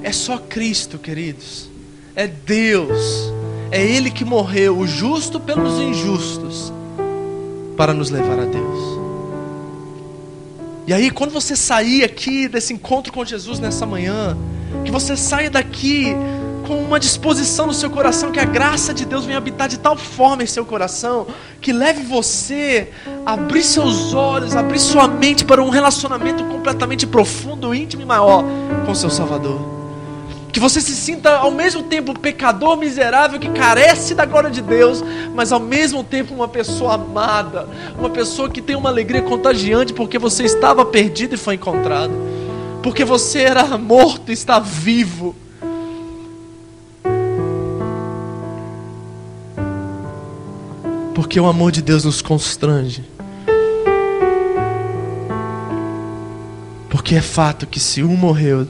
É 0.03 0.13
só 0.13 0.37
Cristo, 0.37 0.99
queridos. 0.99 1.71
É 2.15 2.27
Deus. 2.27 3.33
É 3.71 3.83
Ele 3.83 4.11
que 4.11 4.27
morreu, 4.27 4.77
o 4.77 4.87
justo 4.87 5.41
pelos 5.41 5.81
injustos, 5.81 6.71
para 7.79 7.95
nos 7.95 8.11
levar 8.11 8.41
a 8.41 8.45
Deus. 8.45 9.02
E 10.87 10.93
aí, 10.93 11.11
quando 11.11 11.31
você 11.31 11.55
sair 11.55 12.03
aqui 12.03 12.49
desse 12.49 12.73
encontro 12.73 13.13
com 13.13 13.25
Jesus 13.25 13.61
nessa 13.61 13.87
manhã, 13.87 14.37
que 14.85 14.91
você 14.91 15.17
saia 15.17 15.49
daqui 15.49 16.15
com 16.67 16.83
uma 16.83 16.99
disposição 16.99 17.67
no 17.67 17.75
seu 17.75 17.91
coração, 17.91 18.33
que 18.33 18.41
a 18.41 18.45
graça 18.45 18.93
de 18.95 19.05
Deus 19.05 19.25
venha 19.25 19.39
habitar 19.39 19.69
de 19.69 19.79
tal 19.79 19.97
forma 19.97 20.43
em 20.43 20.47
seu 20.47 20.65
coração, 20.65 21.27
que 21.61 21.73
leve 21.73 22.03
você 22.03 22.91
a 23.27 23.35
abrir 23.35 23.63
seus 23.63 24.13
olhos, 24.13 24.57
abrir 24.57 24.79
sua 24.79 25.07
mente 25.07 25.45
para 25.45 25.63
um 25.63 25.71
relacionamento 25.71 26.45
completamente 26.45 27.07
profundo, 27.07 27.75
íntimo 27.75 28.03
e 28.03 28.07
maior 28.07 28.45
com 28.85 28.95
seu 28.95 29.11
Salvador. 29.11 29.82
Que 30.53 30.61
você 30.61 30.81
se 30.81 30.95
sinta 30.95 31.39
ao 31.39 31.51
mesmo 31.51 31.83
tempo 31.83 32.17
pecador 32.19 32.77
miserável 32.77 33.41
que 33.41 33.49
carece 33.49 34.15
da 34.15 34.27
glória 34.27 34.51
de 34.51 34.61
Deus, 34.61 35.03
mas 35.35 35.51
ao 35.51 35.59
mesmo 35.59 36.05
tempo 36.05 36.35
uma 36.35 36.47
pessoa 36.47 36.95
amada, 36.95 37.67
uma 37.99 38.11
pessoa 38.11 38.51
que 38.51 38.61
tem 38.61 38.77
uma 38.77 38.91
alegria 38.91 39.23
contagiante 39.23 39.95
porque 39.95 40.19
você 40.19 40.45
estava 40.45 40.85
perdido 40.85 41.35
e 41.35 41.39
foi 41.39 41.55
encontrado, 41.55 42.13
porque 42.83 43.05
você 43.05 43.41
era 43.41 43.79
morto 43.79 44.31
e 44.31 44.35
está 44.35 44.59
vivo 44.59 45.35
Porque 51.33 51.39
o 51.39 51.47
amor 51.47 51.71
de 51.71 51.81
Deus 51.81 52.05
nos 52.05 52.21
constrange. 52.21 53.05
Porque 56.91 57.15
é 57.15 57.23
fato 57.23 57.67
que 57.67 57.79
se 57.79 58.03
um 58.03 58.17
morreu 58.17 58.67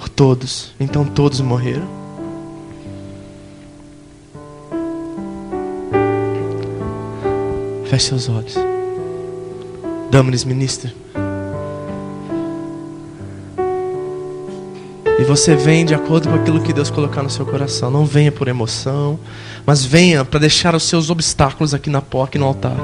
por 0.00 0.08
todos, 0.08 0.72
então 0.80 1.04
todos 1.04 1.40
morreram. 1.40 1.86
Feche 7.84 8.06
seus 8.06 8.28
olhos. 8.30 8.54
Damos-lhes 10.10 10.44
ministro. 10.44 10.90
E 15.18 15.24
você 15.24 15.54
vem 15.54 15.84
de 15.84 15.94
acordo 15.94 16.30
com 16.30 16.34
aquilo 16.34 16.62
que 16.62 16.72
Deus 16.72 16.88
colocar 16.88 17.22
no 17.22 17.28
seu 17.28 17.44
coração. 17.44 17.90
Não 17.90 18.06
venha 18.06 18.32
por 18.32 18.48
emoção 18.48 19.18
mas 19.66 19.84
venha 19.84 20.24
para 20.24 20.40
deixar 20.40 20.74
os 20.74 20.84
seus 20.84 21.10
obstáculos 21.10 21.74
aqui 21.74 21.90
na 21.90 22.00
porta 22.00 22.36
e 22.36 22.40
no 22.40 22.46
altar. 22.46 22.76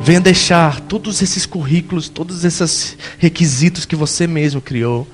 Venha 0.00 0.20
deixar 0.20 0.80
todos 0.80 1.22
esses 1.22 1.46
currículos, 1.46 2.08
todos 2.08 2.44
esses 2.44 2.96
requisitos 3.18 3.86
que 3.86 3.96
você 3.96 4.26
mesmo 4.26 4.60
criou. 4.60 5.06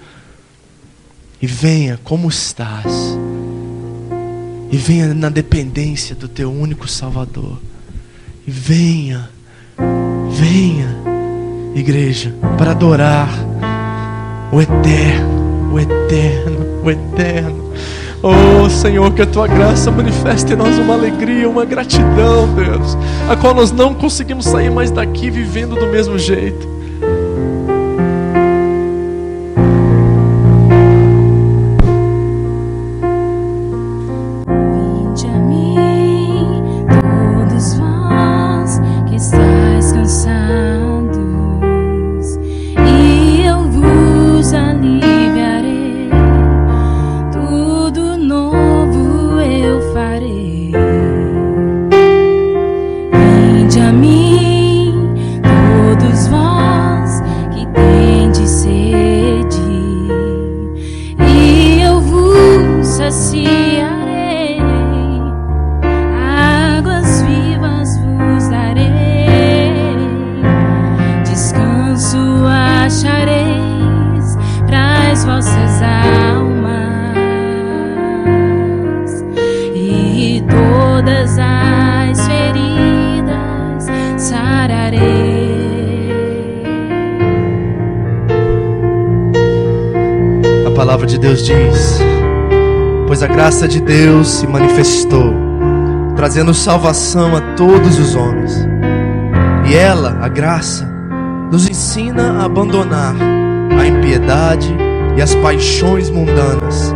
E 1.40 1.46
venha 1.46 1.98
como 2.04 2.28
estás. 2.28 3.18
E 4.70 4.76
venha 4.76 5.14
na 5.14 5.28
dependência 5.28 6.14
do 6.14 6.28
teu 6.28 6.52
único 6.52 6.86
Salvador. 6.86 7.58
E 8.46 8.50
venha, 8.50 9.28
venha, 10.30 10.96
igreja, 11.74 12.34
para 12.56 12.72
adorar 12.72 13.28
o 14.52 14.60
eterno, 14.60 15.72
o 15.72 15.78
eterno, 15.78 16.82
o 16.84 16.90
eterno 16.90 17.60
Oh 18.22 18.68
Senhor, 18.68 19.10
que 19.14 19.22
a 19.22 19.26
tua 19.26 19.46
graça 19.46 19.90
manifeste 19.90 20.52
em 20.52 20.56
nós 20.56 20.76
uma 20.76 20.92
alegria, 20.92 21.48
uma 21.48 21.64
gratidão, 21.64 22.54
Deus, 22.54 22.94
a 23.30 23.34
qual 23.34 23.54
nós 23.54 23.72
não 23.72 23.94
conseguimos 23.94 24.44
sair 24.44 24.70
mais 24.70 24.90
daqui 24.90 25.30
vivendo 25.30 25.74
do 25.74 25.86
mesmo 25.86 26.18
jeito. 26.18 26.68
De 93.70 93.80
Deus 93.80 94.28
se 94.28 94.46
manifestou, 94.46 95.32
trazendo 96.16 96.52
salvação 96.52 97.36
a 97.36 97.40
todos 97.54 97.98
os 97.98 98.14
homens. 98.16 98.66
E 99.68 99.74
ela, 99.74 100.18
a 100.20 100.28
graça, 100.28 100.84
nos 101.50 101.68
ensina 101.68 102.40
a 102.40 102.44
abandonar 102.44 103.14
a 103.80 103.86
impiedade 103.86 104.76
e 105.16 105.22
as 105.22 105.34
paixões 105.36 106.10
mundanas, 106.10 106.92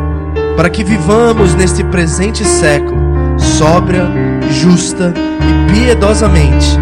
para 0.56 0.68
que 0.68 0.82
vivamos 0.82 1.54
neste 1.54 1.84
presente 1.84 2.44
século 2.44 3.04
sóbria, 3.38 4.08
justa 4.50 5.12
e 5.40 5.72
piedosamente, 5.72 6.76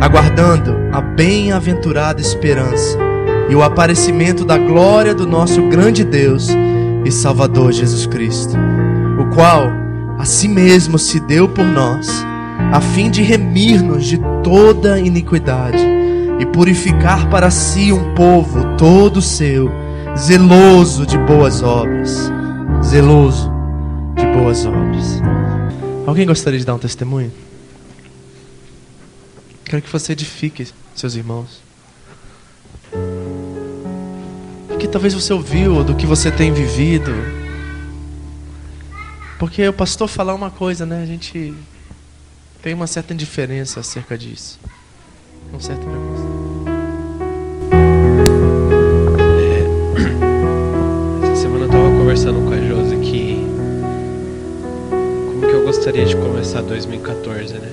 aguardando 0.00 0.76
a 0.92 1.00
bem-aventurada 1.00 2.20
esperança 2.20 2.98
e 3.48 3.54
o 3.54 3.62
aparecimento 3.62 4.44
da 4.44 4.58
glória 4.58 5.14
do 5.14 5.26
nosso 5.26 5.62
grande 5.68 6.04
Deus 6.04 6.48
e 7.04 7.10
Salvador 7.10 7.72
Jesus 7.72 8.06
Cristo, 8.06 8.56
qual 9.38 9.70
a 10.18 10.24
si 10.24 10.48
mesmo 10.48 10.98
se 10.98 11.20
deu 11.20 11.48
por 11.48 11.64
nós, 11.64 12.08
a 12.72 12.80
fim 12.80 13.08
de 13.08 13.22
remir-nos 13.22 14.04
de 14.04 14.18
toda 14.42 14.98
iniquidade 14.98 15.78
e 16.40 16.46
purificar 16.46 17.30
para 17.30 17.48
si 17.48 17.92
um 17.92 18.16
povo 18.16 18.76
todo 18.76 19.22
seu, 19.22 19.70
zeloso 20.18 21.06
de 21.06 21.16
boas 21.18 21.62
obras. 21.62 22.32
Zeloso 22.84 23.48
de 24.16 24.26
boas 24.26 24.66
obras. 24.66 25.22
Alguém 26.04 26.26
gostaria 26.26 26.58
de 26.58 26.66
dar 26.66 26.74
um 26.74 26.78
testemunho? 26.80 27.30
Quero 29.64 29.82
que 29.82 29.92
você 29.92 30.14
edifique 30.14 30.66
seus 30.96 31.14
irmãos. 31.14 31.62
que 34.80 34.86
talvez 34.86 35.12
você 35.12 35.32
ouviu, 35.32 35.82
do 35.82 35.94
que 35.94 36.06
você 36.06 36.30
tem 36.30 36.52
vivido. 36.52 37.37
Porque 39.38 39.66
o 39.68 39.72
pastor 39.72 40.08
falar 40.08 40.34
uma 40.34 40.50
coisa, 40.50 40.84
né? 40.84 41.02
A 41.02 41.06
gente 41.06 41.54
tem 42.60 42.74
uma 42.74 42.88
certa 42.88 43.14
indiferença 43.14 43.80
acerca 43.80 44.18
disso. 44.18 44.58
Um 45.52 45.60
certo 45.60 45.86
negócio. 45.86 46.26
É, 49.30 49.62
essa 51.24 51.42
semana 51.42 51.66
eu 51.66 51.70
tava 51.70 51.88
conversando 51.90 52.44
com 52.44 52.52
a 52.52 52.60
Josi 52.60 52.96
que 52.96 53.46
como 55.26 55.40
que 55.40 55.54
eu 55.54 55.64
gostaria 55.64 56.04
de 56.04 56.16
começar 56.16 56.62
2014, 56.62 57.54
né? 57.54 57.72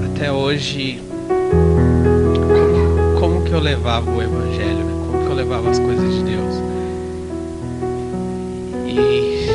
E 0.00 0.06
até 0.06 0.32
hoje 0.32 1.02
que 3.52 3.56
eu 3.56 3.60
levava 3.60 4.10
o 4.10 4.22
evangelho, 4.22 4.51
eu 5.52 5.56
levava 5.56 5.70
as 5.70 5.78
coisas 5.78 6.14
de 6.14 6.22
Deus. 6.22 6.54
E 8.86 9.46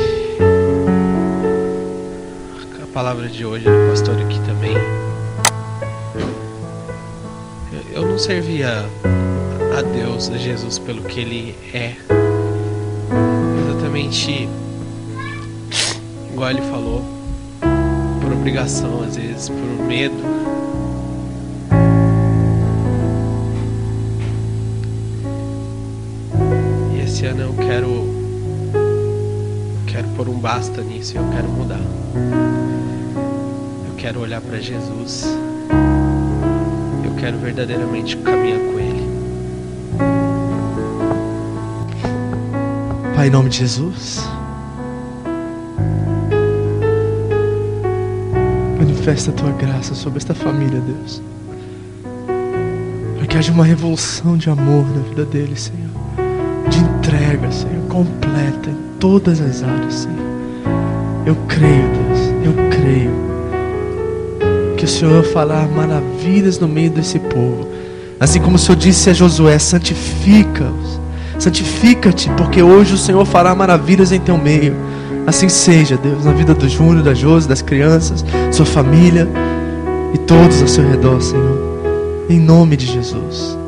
a 2.82 2.86
palavra 2.92 3.28
de 3.28 3.44
hoje 3.44 3.64
do 3.64 3.90
pastor 3.90 4.16
aqui 4.20 4.38
também. 4.46 4.76
Eu 7.92 8.06
não 8.06 8.16
servia 8.18 8.86
a 9.76 9.82
Deus, 9.82 10.30
a 10.30 10.36
Jesus, 10.36 10.78
pelo 10.78 11.02
que 11.02 11.20
Ele 11.20 11.56
é. 11.74 11.96
Exatamente 13.66 14.48
igual 16.32 16.50
Ele 16.50 16.62
falou, 16.62 17.02
por 18.20 18.32
obrigação 18.32 19.02
às 19.02 19.16
vezes, 19.16 19.48
por 19.48 19.86
medo 19.86 20.67
ano 27.58 27.62
eu 27.62 27.66
quero 27.66 28.08
quero 29.86 30.08
pôr 30.10 30.28
um 30.28 30.38
basta 30.38 30.82
nisso, 30.82 31.16
eu 31.16 31.24
quero 31.32 31.48
mudar. 31.48 31.80
Eu 33.88 33.94
quero 33.96 34.20
olhar 34.20 34.40
para 34.40 34.60
Jesus. 34.60 35.26
Eu 37.04 37.14
quero 37.18 37.38
verdadeiramente 37.38 38.16
caminhar 38.18 38.60
com 38.60 38.78
ele. 38.78 39.08
Pai, 43.14 43.26
em 43.26 43.30
nome 43.30 43.48
de 43.48 43.58
Jesus. 43.58 44.24
Manifesta 48.78 49.30
a 49.30 49.34
tua 49.34 49.50
graça 49.52 49.94
sobre 49.94 50.18
esta 50.18 50.34
família, 50.34 50.80
Deus. 50.80 51.20
Para 53.16 53.26
que 53.26 53.36
haja 53.36 53.52
uma 53.52 53.64
revolução 53.64 54.36
de 54.36 54.48
amor 54.48 54.86
na 54.94 55.02
vida 55.02 55.24
deles, 55.24 55.62
Senhor 55.62 55.88
de 56.68 56.78
entrega, 56.78 57.50
Senhor, 57.50 57.82
completa 57.88 58.70
em 58.70 58.76
todas 58.98 59.40
as 59.40 59.62
áreas, 59.62 59.94
Senhor. 59.94 60.28
Eu 61.26 61.36
creio, 61.46 61.88
Deus, 61.88 62.20
eu 62.44 62.52
creio 62.70 63.28
que 64.76 64.84
o 64.84 64.88
Senhor 64.88 65.22
falar 65.24 65.66
maravilhas 65.68 66.58
no 66.58 66.68
meio 66.68 66.90
desse 66.90 67.18
povo. 67.18 67.68
Assim 68.20 68.40
como 68.40 68.56
o 68.56 68.58
Senhor 68.58 68.76
disse 68.76 69.10
a 69.10 69.12
Josué: 69.12 69.58
santifica-os, 69.58 71.00
santifica-te, 71.38 72.30
porque 72.30 72.62
hoje 72.62 72.94
o 72.94 72.98
Senhor 72.98 73.24
fará 73.24 73.54
maravilhas 73.54 74.12
em 74.12 74.20
teu 74.20 74.38
meio. 74.38 74.74
Assim 75.26 75.48
seja, 75.48 75.96
Deus, 75.96 76.24
na 76.24 76.32
vida 76.32 76.54
do 76.54 76.68
Júnior, 76.68 77.02
da 77.02 77.12
Josi, 77.12 77.46
das 77.46 77.60
crianças, 77.60 78.24
sua 78.50 78.64
família 78.64 79.28
e 80.14 80.18
todos 80.18 80.62
ao 80.62 80.68
seu 80.68 80.88
redor, 80.88 81.20
Senhor. 81.20 81.68
Em 82.30 82.40
nome 82.40 82.76
de 82.76 82.86
Jesus. 82.86 83.58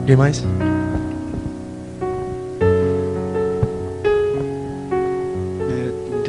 Alguém 0.00 0.16
mais? 0.16 0.42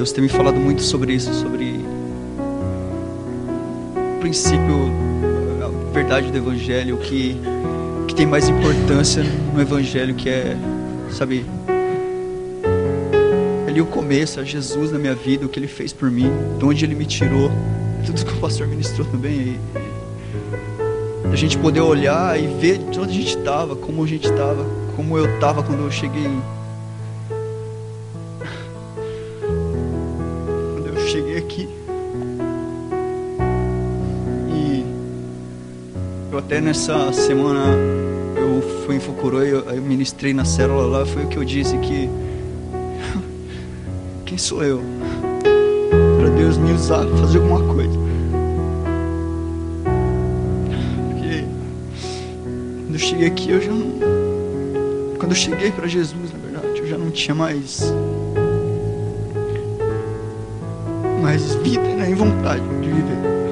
Deus 0.03 0.11
tem 0.11 0.21
me 0.21 0.29
falado 0.29 0.59
muito 0.59 0.81
sobre 0.81 1.13
isso, 1.13 1.33
sobre 1.33 1.79
o 3.95 4.19
princípio, 4.19 4.91
a 5.63 5.93
verdade 5.93 6.29
do 6.29 6.37
Evangelho, 6.37 6.97
que, 6.97 7.37
que 8.05 8.13
tem 8.13 8.25
mais 8.25 8.49
importância 8.49 9.23
no 9.53 9.61
Evangelho, 9.61 10.13
que 10.13 10.27
é, 10.27 10.57
sabe, 11.09 11.45
ali 13.65 13.79
o 13.79 13.85
começo, 13.85 14.41
é 14.41 14.43
Jesus 14.43 14.91
na 14.91 14.99
minha 14.99 15.15
vida, 15.15 15.45
o 15.45 15.49
que 15.49 15.57
Ele 15.57 15.69
fez 15.69 15.93
por 15.93 16.11
mim, 16.11 16.29
de 16.59 16.65
onde 16.65 16.83
Ele 16.83 16.95
me 16.95 17.05
tirou, 17.05 17.49
tudo 18.05 18.25
que 18.25 18.33
o 18.33 18.41
pastor 18.41 18.67
ministrou 18.67 19.07
também 19.07 19.31
aí. 19.31 19.59
A 21.31 21.35
gente 21.37 21.57
poder 21.57 21.79
olhar 21.79 22.37
e 22.37 22.45
ver 22.45 22.77
de 22.77 22.99
onde 22.99 23.11
a 23.11 23.21
gente 23.21 23.37
estava, 23.37 23.73
como 23.73 24.03
a 24.03 24.07
gente 24.07 24.29
estava, 24.29 24.65
como 24.97 25.17
eu 25.17 25.33
estava 25.33 25.63
quando 25.63 25.81
eu 25.81 25.89
cheguei 25.89 26.29
até 36.53 36.61
nessa 36.61 37.11
semana 37.11 37.75
eu 38.37 38.61
fui 38.85 38.97
em 38.97 38.99
Fukuroi, 38.99 39.51
eu, 39.51 39.61
eu 39.61 39.81
ministrei 39.81 40.35
na 40.35 40.45
célula 40.45 40.99
lá, 40.99 41.03
foi 41.03 41.23
o 41.23 41.27
que 41.27 41.37
eu 41.37 41.43
disse 41.43 41.75
que 41.79 42.07
quem 44.23 44.37
sou 44.37 44.63
eu 44.63 44.79
para 46.19 46.29
Deus 46.29 46.55
me 46.59 46.71
usar 46.73 47.07
fazer 47.17 47.39
alguma 47.39 47.73
coisa? 47.73 47.97
Porque 51.09 51.43
quando 52.83 52.93
eu 52.93 52.99
cheguei 52.99 53.25
aqui 53.25 53.49
eu 53.49 53.59
já 53.59 53.71
não 53.71 55.17
quando 55.17 55.31
eu 55.31 55.35
cheguei 55.35 55.71
para 55.71 55.87
Jesus, 55.87 56.31
na 56.31 56.37
verdade, 56.37 56.81
eu 56.81 56.85
já 56.85 56.99
não 56.99 57.09
tinha 57.09 57.33
mais 57.33 57.91
mais 61.19 61.55
vida 61.55 61.81
nem 61.81 62.11
né, 62.11 62.15
vontade 62.15 62.61
de 62.79 62.89
viver. 62.91 63.42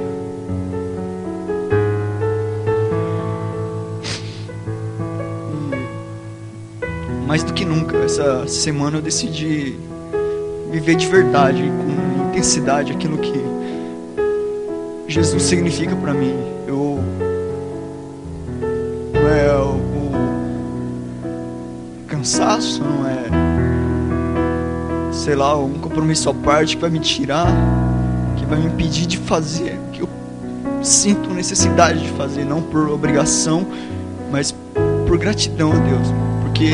Mais 7.32 7.44
do 7.46 7.54
que 7.54 7.64
nunca, 7.64 7.96
essa 7.96 8.46
semana 8.46 8.98
eu 8.98 9.02
decidi 9.02 9.78
viver 10.70 10.96
de 10.96 11.08
verdade, 11.08 11.64
com 11.64 12.28
intensidade, 12.28 12.92
aquilo 12.92 13.18
que 13.18 13.42
Jesus 15.08 15.42
significa 15.44 15.96
para 15.96 16.14
mim. 16.14 16.36
Eu 16.68 17.00
não 19.14 19.30
é 19.30 19.56
o, 19.56 19.78
o 22.04 22.06
cansaço, 22.06 22.84
não 22.84 23.08
é 23.08 23.24
sei 25.14 25.34
lá, 25.34 25.58
um 25.58 25.76
compromisso 25.76 26.30
à 26.30 26.34
parte 26.34 26.76
que 26.76 26.82
vai 26.82 26.90
me 26.90 27.00
tirar, 27.00 27.48
que 28.36 28.46
vai 28.46 28.60
me 28.60 28.66
impedir 28.66 29.06
de 29.06 29.18
fazer 29.18 29.80
o 29.88 29.92
que 29.92 30.02
eu 30.02 30.10
sinto 30.84 31.30
necessidade 31.30 32.02
de 32.02 32.10
fazer, 32.10 32.44
não 32.44 32.62
por 32.62 32.90
obrigação, 32.90 33.66
mas 34.30 34.54
por 35.08 35.18
gratidão 35.18 35.72
a 35.72 35.78
Deus, 35.78 36.08
porque 36.42 36.74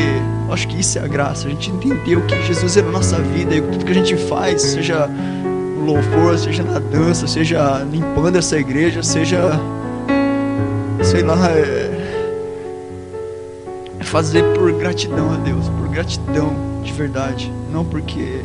Acho 0.50 0.66
que 0.68 0.80
isso 0.80 0.98
é 0.98 1.02
a 1.02 1.06
graça, 1.06 1.46
a 1.46 1.50
gente 1.50 1.70
entender 1.70 2.16
o 2.16 2.26
que 2.26 2.42
Jesus 2.42 2.76
é 2.76 2.82
na 2.82 2.90
nossa 2.90 3.18
vida 3.18 3.54
e 3.54 3.60
tudo 3.60 3.84
que 3.84 3.90
a 3.90 3.94
gente 3.94 4.16
faz, 4.16 4.62
seja 4.62 5.06
no 5.06 5.84
louvor, 5.84 6.38
seja 6.38 6.62
na 6.62 6.78
dança, 6.78 7.26
seja 7.26 7.86
limpando 7.90 8.36
essa 8.36 8.58
igreja, 8.58 9.02
seja 9.02 9.60
sei 11.02 11.22
lá, 11.22 11.50
é, 11.50 11.90
é 14.00 14.04
fazer 14.04 14.42
por 14.54 14.72
gratidão 14.72 15.32
a 15.32 15.36
Deus, 15.36 15.68
por 15.68 15.88
gratidão 15.88 16.54
de 16.82 16.92
verdade, 16.92 17.52
não 17.72 17.84
porque, 17.84 18.42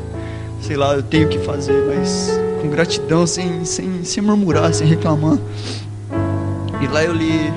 sei 0.62 0.76
lá, 0.76 0.94
eu 0.94 1.04
tenho 1.04 1.28
que 1.30 1.40
fazer, 1.40 1.86
mas 1.88 2.40
com 2.62 2.70
gratidão, 2.70 3.26
sem, 3.26 3.66
sem, 3.66 4.04
sem 4.04 4.24
murmurar, 4.24 4.74
sem 4.74 4.88
reclamar. 4.88 5.38
E 6.82 6.88
lá 6.88 7.04
eu 7.04 7.14
li, 7.14 7.52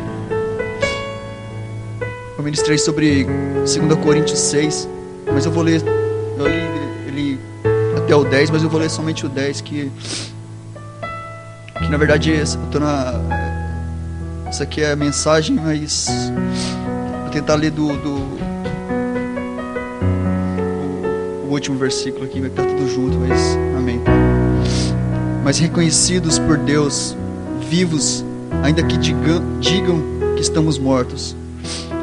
ministrei 2.46 2.78
sobre 2.78 3.24
2 3.24 3.76
Coríntios 4.04 4.38
6, 4.38 4.88
mas 5.32 5.44
eu 5.44 5.50
vou 5.50 5.64
ler, 5.64 5.82
eu 6.38 6.46
li 6.46 6.60
ele 7.08 7.40
até 7.96 8.14
o 8.14 8.22
10, 8.22 8.50
mas 8.50 8.62
eu 8.62 8.70
vou 8.70 8.78
ler 8.78 8.88
somente 8.88 9.26
o 9.26 9.28
10, 9.28 9.62
que, 9.62 9.90
que 11.76 11.88
na 11.90 11.96
verdade 11.96 12.30
eu 12.30 12.70
tô 12.70 12.78
na, 12.78 13.20
essa 14.46 14.62
aqui 14.62 14.80
é 14.80 14.92
a 14.92 14.96
mensagem, 14.96 15.56
mas 15.56 16.06
vou 17.22 17.30
tentar 17.30 17.56
ler 17.56 17.72
do, 17.72 17.88
do 17.88 18.36
o 21.46 21.50
último 21.50 21.76
versículo 21.76 22.26
aqui, 22.26 22.38
vai 22.38 22.48
estar 22.48 22.64
tudo 22.64 22.88
junto, 22.88 23.18
mas 23.18 23.40
amém. 23.76 24.00
Mas 25.42 25.58
reconhecidos 25.58 26.38
por 26.38 26.56
Deus, 26.58 27.16
vivos, 27.68 28.24
ainda 28.62 28.84
que 28.84 28.96
digam, 28.96 29.58
digam 29.58 30.00
que 30.36 30.42
estamos 30.42 30.78
mortos, 30.78 31.34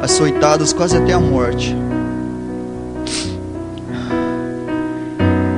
açoitados 0.04 0.74
quase 0.74 0.98
até 0.98 1.14
a 1.14 1.20
morte. 1.20 1.76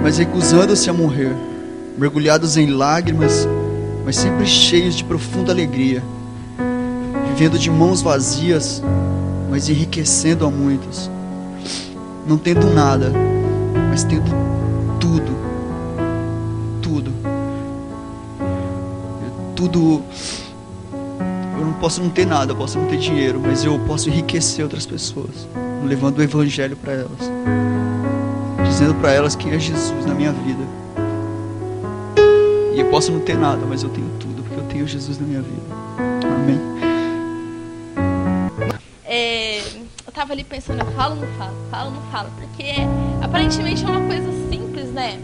Mas 0.01 0.17
recusando-se 0.17 0.89
a 0.89 0.93
morrer, 0.93 1.35
mergulhados 1.97 2.55
em 2.55 2.67
lágrimas, 2.67 3.47
mas 4.05 4.15
sempre 4.15 4.45
cheios 4.45 4.95
de 4.95 5.03
profunda 5.03 5.51
alegria 5.51 6.01
vivendo 7.35 7.59
de 7.59 7.69
mãos 7.69 8.01
vazias, 8.01 8.81
mas 9.49 9.67
enriquecendo 9.67 10.45
a 10.45 10.49
muitos. 10.49 11.11
Não 12.25 12.37
tendo 12.37 12.73
nada, 12.73 13.11
mas 13.89 14.05
tendo 14.05 14.31
tudo. 15.01 15.35
Tudo. 16.81 17.11
Tudo. 19.53 20.01
Posso 21.85 22.01
não 22.01 22.09
ter 22.09 22.25
nada, 22.25 22.51
eu 22.51 22.55
posso 22.55 22.79
não 22.79 22.87
ter 22.87 22.97
dinheiro, 22.97 23.39
mas 23.39 23.63
eu 23.63 23.77
posso 23.77 24.09
enriquecer 24.09 24.65
outras 24.65 24.87
pessoas, 24.87 25.47
levando 25.83 26.17
o 26.17 26.23
evangelho 26.23 26.75
para 26.75 26.93
elas, 26.93 27.31
dizendo 28.67 28.95
para 28.95 29.11
elas 29.11 29.35
que 29.35 29.47
é 29.51 29.59
Jesus 29.59 30.03
na 30.03 30.15
minha 30.15 30.31
vida. 30.31 30.63
E 32.73 32.79
eu 32.79 32.89
posso 32.89 33.11
não 33.11 33.19
ter 33.19 33.37
nada, 33.37 33.63
mas 33.67 33.83
eu 33.83 33.89
tenho 33.89 34.09
tudo, 34.19 34.41
porque 34.41 34.59
eu 34.59 34.63
tenho 34.63 34.87
Jesus 34.87 35.19
na 35.19 35.27
minha 35.27 35.43
vida. 35.43 35.61
Amém. 36.25 36.59
É, 39.05 39.59
eu 40.07 40.11
tava 40.11 40.33
ali 40.33 40.43
pensando, 40.43 40.79
eu 40.79 40.91
falo 40.93 41.13
ou 41.13 41.21
não 41.21 41.27
falo? 41.37 41.55
Falo 41.69 41.89
ou 41.91 41.95
não 41.97 42.11
falo? 42.11 42.29
Porque 42.31 42.73
aparentemente 43.21 43.85
é 43.85 43.87
uma 43.87 44.07
coisa 44.07 44.31
simples, 44.49 44.91
né? 44.91 45.19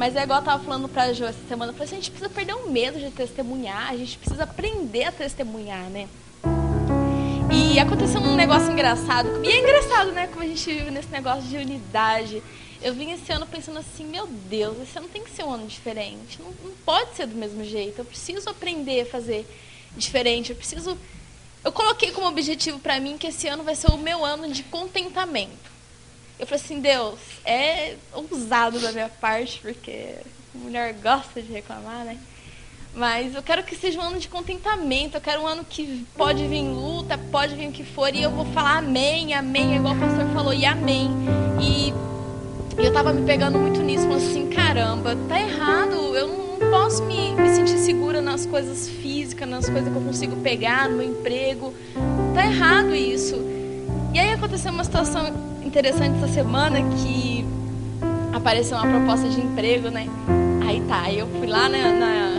Mas 0.00 0.16
é 0.16 0.22
igual 0.22 0.38
eu 0.38 0.44
tava 0.46 0.64
falando 0.64 0.88
pra 0.88 1.12
Jo 1.12 1.26
essa 1.26 1.46
semana, 1.46 1.72
eu 1.72 1.74
falei 1.74 1.84
assim, 1.84 1.96
a 1.96 1.98
gente 1.98 2.10
precisa 2.10 2.30
perder 2.30 2.54
o 2.54 2.70
medo 2.70 2.98
de 2.98 3.10
testemunhar, 3.10 3.90
a 3.90 3.96
gente 3.98 4.16
precisa 4.16 4.44
aprender 4.44 5.04
a 5.04 5.12
testemunhar, 5.12 5.90
né? 5.90 6.08
E 7.52 7.78
aconteceu 7.78 8.18
um 8.18 8.34
negócio 8.34 8.72
engraçado, 8.72 9.44
e 9.44 9.48
é 9.50 9.58
engraçado, 9.58 10.12
né, 10.12 10.26
como 10.28 10.42
a 10.42 10.46
gente 10.46 10.64
vive 10.72 10.90
nesse 10.90 11.08
negócio 11.08 11.42
de 11.42 11.58
unidade. 11.58 12.42
Eu 12.80 12.94
vim 12.94 13.10
esse 13.10 13.30
ano 13.30 13.44
pensando 13.44 13.78
assim, 13.78 14.06
meu 14.06 14.26
Deus, 14.26 14.80
esse 14.80 14.96
ano 14.96 15.06
tem 15.06 15.22
que 15.22 15.30
ser 15.32 15.44
um 15.44 15.52
ano 15.52 15.66
diferente, 15.66 16.40
não, 16.40 16.50
não 16.64 16.74
pode 16.82 17.14
ser 17.14 17.26
do 17.26 17.36
mesmo 17.36 17.62
jeito, 17.62 17.98
eu 17.98 18.04
preciso 18.06 18.48
aprender 18.48 19.02
a 19.02 19.04
fazer 19.04 19.46
diferente, 19.98 20.48
eu 20.48 20.56
preciso 20.56 20.96
eu 21.62 21.72
coloquei 21.72 22.10
como 22.10 22.26
objetivo 22.26 22.78
para 22.78 22.98
mim 22.98 23.18
que 23.18 23.26
esse 23.26 23.48
ano 23.48 23.62
vai 23.62 23.74
ser 23.74 23.90
o 23.90 23.98
meu 23.98 24.24
ano 24.24 24.50
de 24.50 24.62
contentamento. 24.62 25.69
Eu 26.40 26.46
falei 26.46 26.64
assim, 26.64 26.80
Deus, 26.80 27.18
é 27.44 27.96
ousado 28.14 28.80
da 28.80 28.92
minha 28.92 29.10
parte, 29.10 29.60
porque 29.60 30.14
mulher 30.54 30.94
gosta 30.94 31.42
de 31.42 31.52
reclamar, 31.52 32.02
né? 32.06 32.16
Mas 32.94 33.34
eu 33.34 33.42
quero 33.42 33.62
que 33.62 33.76
seja 33.76 34.00
um 34.00 34.02
ano 34.02 34.18
de 34.18 34.26
contentamento. 34.26 35.18
Eu 35.18 35.20
quero 35.20 35.42
um 35.42 35.46
ano 35.46 35.64
que 35.68 36.06
pode 36.16 36.46
vir 36.46 36.62
luta, 36.62 37.18
pode 37.30 37.54
vir 37.54 37.68
o 37.68 37.72
que 37.72 37.84
for, 37.84 38.14
e 38.14 38.22
eu 38.22 38.30
vou 38.30 38.46
falar 38.46 38.78
amém, 38.78 39.34
amém, 39.34 39.76
igual 39.76 39.94
o 39.94 39.98
pastor 39.98 40.26
falou, 40.34 40.54
e 40.54 40.64
amém. 40.64 41.10
E 41.60 41.92
eu 42.82 42.90
tava 42.90 43.12
me 43.12 43.26
pegando 43.26 43.58
muito 43.58 43.82
nisso, 43.82 44.04
falando 44.04 44.22
assim, 44.22 44.48
caramba, 44.48 45.14
tá 45.28 45.38
errado, 45.38 46.16
eu 46.16 46.26
não 46.26 46.70
posso 46.70 47.04
me, 47.04 47.34
me 47.34 47.54
sentir 47.54 47.76
segura 47.78 48.22
nas 48.22 48.46
coisas 48.46 48.88
físicas, 48.88 49.46
nas 49.46 49.68
coisas 49.68 49.92
que 49.92 49.96
eu 49.96 50.02
consigo 50.02 50.36
pegar, 50.36 50.88
no 50.88 50.96
meu 50.96 51.06
emprego. 51.06 51.74
Tá 52.34 52.46
errado 52.46 52.94
isso. 52.94 53.36
E 54.14 54.18
aí 54.18 54.32
aconteceu 54.32 54.72
uma 54.72 54.82
situação 54.82 55.50
interessante 55.70 56.16
essa 56.16 56.26
semana 56.26 56.80
que 56.96 57.46
apareceu 58.32 58.76
uma 58.76 58.88
proposta 58.88 59.28
de 59.28 59.40
emprego, 59.40 59.88
né? 59.88 60.08
Aí 60.66 60.80
tá, 60.80 61.02
aí 61.02 61.20
eu 61.20 61.28
fui 61.28 61.46
lá 61.46 61.68
na, 61.68 61.92
na 61.92 62.38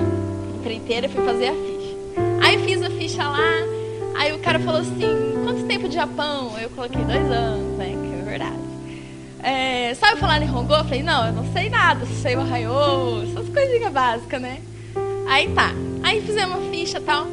empreiteira 0.57 1.05
e 1.05 1.09
fui 1.09 1.23
fazer 1.23 1.47
a 1.47 1.53
ficha. 1.53 1.95
Aí 2.43 2.57
fiz 2.65 2.81
a 2.81 2.89
ficha 2.89 3.23
lá, 3.23 3.39
aí 4.17 4.33
o 4.33 4.39
cara 4.39 4.59
falou 4.59 4.81
assim, 4.81 4.99
quanto 5.45 5.63
tempo 5.63 5.87
de 5.87 5.95
Japão? 5.95 6.59
Eu 6.59 6.69
coloquei 6.71 7.01
dois 7.05 7.31
anos, 7.31 7.77
né? 7.77 7.85
Que 7.85 8.19
é 8.19 8.23
verdade. 8.25 8.59
É, 9.41 9.93
sabe 9.95 10.19
falar 10.19 10.37
Nihongo? 10.41 10.73
Eu 10.73 10.83
falei, 10.83 11.01
não, 11.01 11.27
eu 11.27 11.31
não 11.31 11.53
sei 11.53 11.69
nada, 11.69 12.05
sei 12.21 12.35
o 12.35 12.41
Arraiô, 12.41 13.23
essas 13.23 13.47
coisinhas 13.47 13.93
básicas, 13.93 14.41
né? 14.41 14.59
Aí 15.29 15.47
tá. 15.53 15.71
Aí 16.03 16.21
fizemos 16.21 16.57
uma 16.57 16.69
ficha 16.69 16.97
e 16.97 17.01
tal. 17.01 17.27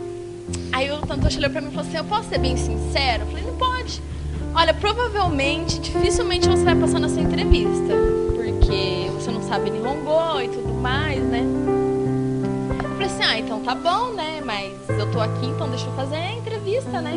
Aí 0.70 0.92
o 0.92 0.98
Tantoshi 0.98 1.38
olhou 1.38 1.50
pra 1.50 1.60
mim 1.60 1.68
e 1.68 1.70
falou 1.72 1.88
assim, 1.88 1.96
eu 1.96 2.04
posso 2.04 2.28
ser 2.28 2.38
bem 2.38 2.56
sincero? 2.56 3.24
Eu 3.24 3.26
falei, 3.26 3.44
não 3.44 3.56
pode. 3.56 4.00
Olha, 4.54 4.74
provavelmente, 4.74 5.78
dificilmente 5.78 6.48
você 6.48 6.64
vai 6.64 6.74
passar 6.74 6.98
nessa 6.98 7.20
entrevista. 7.20 7.94
Porque 8.34 9.10
você 9.14 9.30
não 9.30 9.42
sabe 9.42 9.70
Nihongo 9.70 10.40
e 10.40 10.48
tudo 10.48 10.74
mais, 10.74 11.22
né? 11.22 11.44
Eu 12.82 12.90
falei 12.90 13.06
assim, 13.06 13.22
ah, 13.22 13.38
então 13.38 13.60
tá 13.60 13.74
bom, 13.74 14.12
né? 14.12 14.40
Mas 14.44 14.72
eu 14.88 15.10
tô 15.10 15.20
aqui, 15.20 15.46
então 15.46 15.68
deixa 15.68 15.86
eu 15.86 15.92
fazer 15.92 16.16
a 16.16 16.32
entrevista, 16.32 17.00
né? 17.00 17.14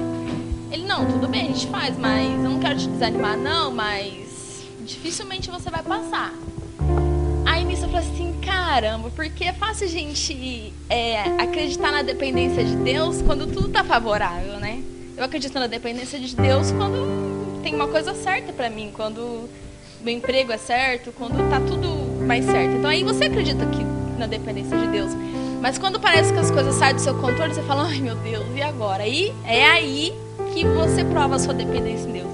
Ele, 0.71 0.85
não, 0.85 1.05
tudo 1.05 1.27
bem, 1.27 1.41
a 1.41 1.47
gente 1.47 1.67
faz, 1.67 1.97
mas 1.97 2.31
eu 2.43 2.49
não 2.49 2.59
quero 2.59 2.77
te 2.77 2.87
desanimar, 2.87 3.37
não, 3.37 3.71
mas 3.71 4.63
dificilmente 4.85 5.49
você 5.49 5.69
vai 5.69 5.83
passar. 5.83 6.33
Aí 7.45 7.65
nisso 7.65 7.85
eu 7.85 7.89
falei 7.89 8.07
assim, 8.07 8.33
caramba, 8.41 9.09
porque 9.15 9.43
é 9.43 9.53
fácil 9.53 9.87
a 9.87 9.89
gente 9.89 10.73
é, 10.89 11.21
acreditar 11.41 11.91
na 11.91 12.01
dependência 12.01 12.63
de 12.63 12.75
Deus 12.77 13.21
quando 13.21 13.47
tudo 13.47 13.69
tá 13.69 13.83
favorável, 13.83 14.59
né? 14.59 14.81
Eu 15.21 15.25
acredito 15.25 15.53
na 15.59 15.67
dependência 15.67 16.19
de 16.19 16.35
Deus 16.35 16.71
quando 16.71 17.61
tem 17.61 17.75
uma 17.75 17.87
coisa 17.87 18.15
certa 18.15 18.51
para 18.51 18.71
mim, 18.71 18.89
quando 18.91 19.47
meu 20.01 20.15
emprego 20.15 20.51
é 20.51 20.57
certo, 20.57 21.11
quando 21.11 21.47
tá 21.47 21.59
tudo 21.59 22.25
mais 22.25 22.43
certo. 22.43 22.77
Então 22.77 22.89
aí 22.89 23.03
você 23.03 23.25
acredita 23.25 23.63
que 23.67 23.83
na 24.17 24.25
dependência 24.25 24.75
de 24.75 24.87
Deus. 24.87 25.11
Mas 25.61 25.77
quando 25.77 25.99
parece 25.99 26.33
que 26.33 26.39
as 26.39 26.49
coisas 26.49 26.73
saem 26.73 26.95
do 26.95 27.01
seu 27.01 27.13
controle, 27.13 27.53
você 27.53 27.61
fala, 27.61 27.83
ai 27.83 28.01
meu 28.01 28.15
Deus, 28.15 28.47
e 28.55 28.63
agora? 28.63 29.03
Aí 29.03 29.31
é 29.45 29.63
aí 29.63 30.11
que 30.55 30.65
você 30.65 31.05
prova 31.05 31.35
a 31.35 31.39
sua 31.39 31.53
dependência 31.53 32.09
em 32.09 32.13
Deus. 32.13 32.31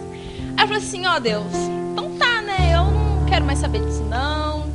Aí 0.55 0.63
eu 0.63 0.67
falei 0.69 0.81
assim, 0.81 1.05
ó 1.05 1.17
oh, 1.17 1.19
Deus, 1.19 1.53
então 1.91 2.09
tá, 2.17 2.41
né? 2.41 2.73
Eu 2.73 2.85
não 2.85 3.25
quero 3.25 3.43
mais 3.43 3.59
saber 3.59 3.81
disso 3.85 4.03
não. 4.03 4.65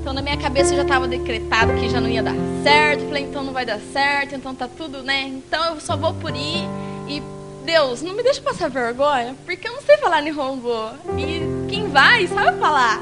Então 0.00 0.14
na 0.14 0.22
minha 0.22 0.38
cabeça 0.38 0.74
já 0.74 0.80
estava 0.80 1.06
decretado 1.06 1.74
que 1.74 1.90
já 1.90 2.00
não 2.00 2.08
ia 2.08 2.22
dar 2.22 2.34
certo. 2.62 3.04
Falei, 3.04 3.24
então 3.24 3.44
não 3.44 3.52
vai 3.52 3.66
dar 3.66 3.78
certo, 3.92 4.34
então 4.34 4.54
tá 4.54 4.66
tudo, 4.66 5.02
né? 5.02 5.24
Então 5.24 5.74
eu 5.74 5.80
só 5.82 5.98
vou 5.98 6.14
por 6.14 6.34
ir 6.34 6.66
e 7.06 7.41
Deus, 7.64 8.02
não 8.02 8.14
me 8.14 8.22
deixa 8.22 8.40
passar 8.40 8.68
vergonha, 8.68 9.36
porque 9.44 9.68
eu 9.68 9.72
não 9.72 9.82
sei 9.82 9.96
falar 9.98 10.20
Nihongo. 10.20 10.90
E 11.16 11.70
quem 11.70 11.88
vai 11.88 12.26
sabe 12.26 12.58
falar. 12.58 13.00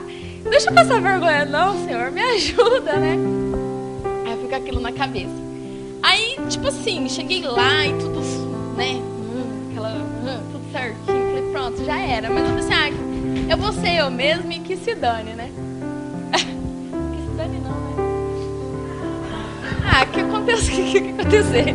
Deixa 0.48 0.70
eu 0.70 0.74
passar 0.74 1.00
vergonha 1.00 1.44
não, 1.44 1.84
Senhor, 1.84 2.11
me 2.11 2.20
ajuda, 2.36 2.96
né? 2.96 3.16
Aí 4.26 4.42
fica 4.42 4.56
aquilo 4.56 4.80
na 4.80 4.92
cabeça. 4.92 5.32
Aí, 6.02 6.36
tipo 6.48 6.68
assim, 6.68 7.08
cheguei 7.08 7.42
lá 7.42 7.86
e 7.86 7.92
tudo, 7.94 8.20
né? 8.76 8.94
Hum, 8.94 9.70
aquela, 9.70 9.92
hum, 9.92 10.42
tudo 10.52 10.72
certinho. 10.72 11.04
Falei, 11.06 11.52
pronto, 11.52 11.84
já 11.84 11.98
era. 11.98 12.30
Mas 12.30 12.48
eu 12.48 12.54
pensei, 12.54 12.74
ah, 12.74 12.90
eu 13.50 13.56
vou 13.56 13.72
ser 13.72 13.96
eu 13.96 14.11
mesmo 14.11 14.52
e 14.52 14.61
que 14.61 14.76
se 14.76 14.94
dane, 14.94 15.32
né? 15.32 15.50
que 16.32 17.22
se 17.22 17.36
dane 17.36 17.58
não, 17.61 17.70
né? 17.70 17.94
Ah, 19.90 20.06
que 20.06 20.20
acontece? 20.20 20.70
Que, 20.70 20.82
que, 20.84 21.00
que 21.00 21.20
acontecer? 21.20 21.74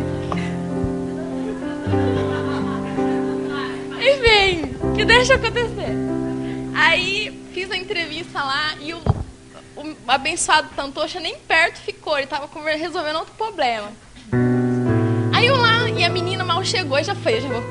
Que 4.94 5.04
deixa 5.04 5.34
acontecer. 5.34 5.94
Aí 6.74 7.48
fiz 7.52 7.70
a 7.70 7.76
entrevista 7.76 8.42
lá 8.42 8.74
e 8.80 8.92
o, 8.92 8.98
o 9.76 9.94
abençoado 10.06 10.68
Tantocha 10.76 11.20
nem 11.20 11.36
perto 11.36 11.78
ficou, 11.80 12.18
ele 12.18 12.26
tava 12.26 12.48
resolvendo 12.76 13.16
outro 13.16 13.34
problema. 13.34 13.90
Aí 15.34 15.46
eu 15.46 15.56
lá, 15.56 15.88
e 15.88 16.04
a 16.04 16.08
menina 16.08 16.44
mal 16.44 16.64
chegou 16.64 17.02
já 17.02 17.14
foi, 17.14 17.40
já 17.40 17.48
vou, 17.48 17.62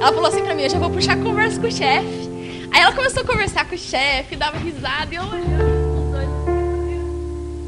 ela 0.00 0.12
falou 0.12 0.26
assim 0.26 0.42
pra 0.42 0.54
mim, 0.54 0.62
eu 0.62 0.70
já 0.70 0.78
vou 0.78 0.90
puxar 0.90 1.16
conversa 1.18 1.60
com 1.60 1.66
o 1.66 1.72
chefe. 1.72 2.30
Aí 2.72 2.80
ela 2.80 2.92
começou 2.92 3.22
a 3.22 3.26
conversar 3.26 3.66
com 3.66 3.74
o 3.74 3.78
chefe, 3.78 4.36
dava 4.36 4.56
risada 4.58 5.12
e 5.12 5.16
eu 5.16 5.22
olhando 5.24 5.98
os 5.98 6.10
dois. 6.12 6.28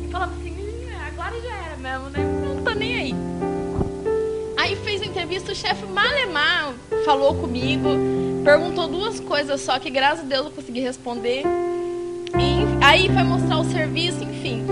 E 0.04 0.08
falava 0.10 0.32
assim, 0.32 0.56
agora 1.06 1.40
já 1.40 1.54
era 1.54 1.76
mesmo, 1.76 2.10
né? 2.10 2.54
Não 2.54 2.64
tô 2.64 2.70
nem 2.70 2.94
aí. 2.94 3.14
Aí 4.56 4.76
fez 4.76 5.02
a 5.02 5.06
entrevista, 5.06 5.52
o 5.52 5.54
chefe 5.54 5.84
Malemar 5.86 6.72
falou 7.04 7.34
comigo, 7.34 7.88
perguntou 8.42 8.88
duas 8.88 9.20
coisas 9.20 9.60
só, 9.60 9.78
que 9.78 9.90
graças 9.90 10.20
a 10.20 10.28
Deus 10.28 10.46
eu 10.46 10.52
consegui 10.52 10.80
responder. 10.80 11.44
E 12.38 12.84
aí 12.84 13.08
foi 13.08 13.22
mostrar 13.22 13.58
o 13.58 13.64
serviço, 13.64 14.22
enfim. 14.22 14.64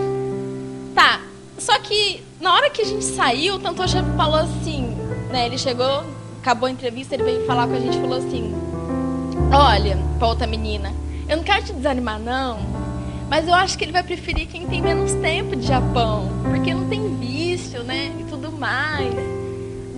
Tá, 0.95 1.21
só 1.59 1.79
que 1.79 2.23
na 2.41 2.55
hora 2.55 2.71
que 2.71 2.83
a 2.83 2.85
gente 2.85 3.05
saiu, 3.05 3.57
o 3.57 3.59
tanto 3.59 3.87
chefe 3.89 4.11
falou 4.17 4.37
assim, 4.37 4.97
né? 5.31 5.47
Ele 5.47 5.59
chegou, 5.59 6.05
acabou 6.41 6.67
a 6.67 6.71
entrevista, 6.71 7.15
ele 7.15 7.25
veio 7.25 7.47
falar 7.47 7.67
com 7.67 7.75
a 7.75 7.81
gente 7.81 7.97
e 7.97 8.01
falou 8.01 8.19
assim: 8.19 8.53
Olha, 9.53 9.99
pra 10.19 10.29
outra 10.29 10.47
menina, 10.47 10.93
eu 11.29 11.37
não 11.37 11.45
quero 11.45 11.65
te 11.65 11.73
desanimar, 11.73 12.19
não, 12.19 12.59
mas 13.29 13.47
eu 13.47 13.55
acho 13.55 13.79
que 13.79 13.85
ele 13.85 13.93
vai 13.93 14.03
preferir 14.03 14.49
quem 14.49 14.67
tem 14.67 14.83
menos 14.83 15.13
tempo 15.15 15.55
de 15.55 15.67
Japão, 15.67 16.29
porque 16.51 16.75
não 16.75 16.89
tem 16.89 17.17
vício, 17.17 17.85
né? 17.85 18.13
E 18.19 18.25
tudo 18.25 18.51
mais. 18.51 19.40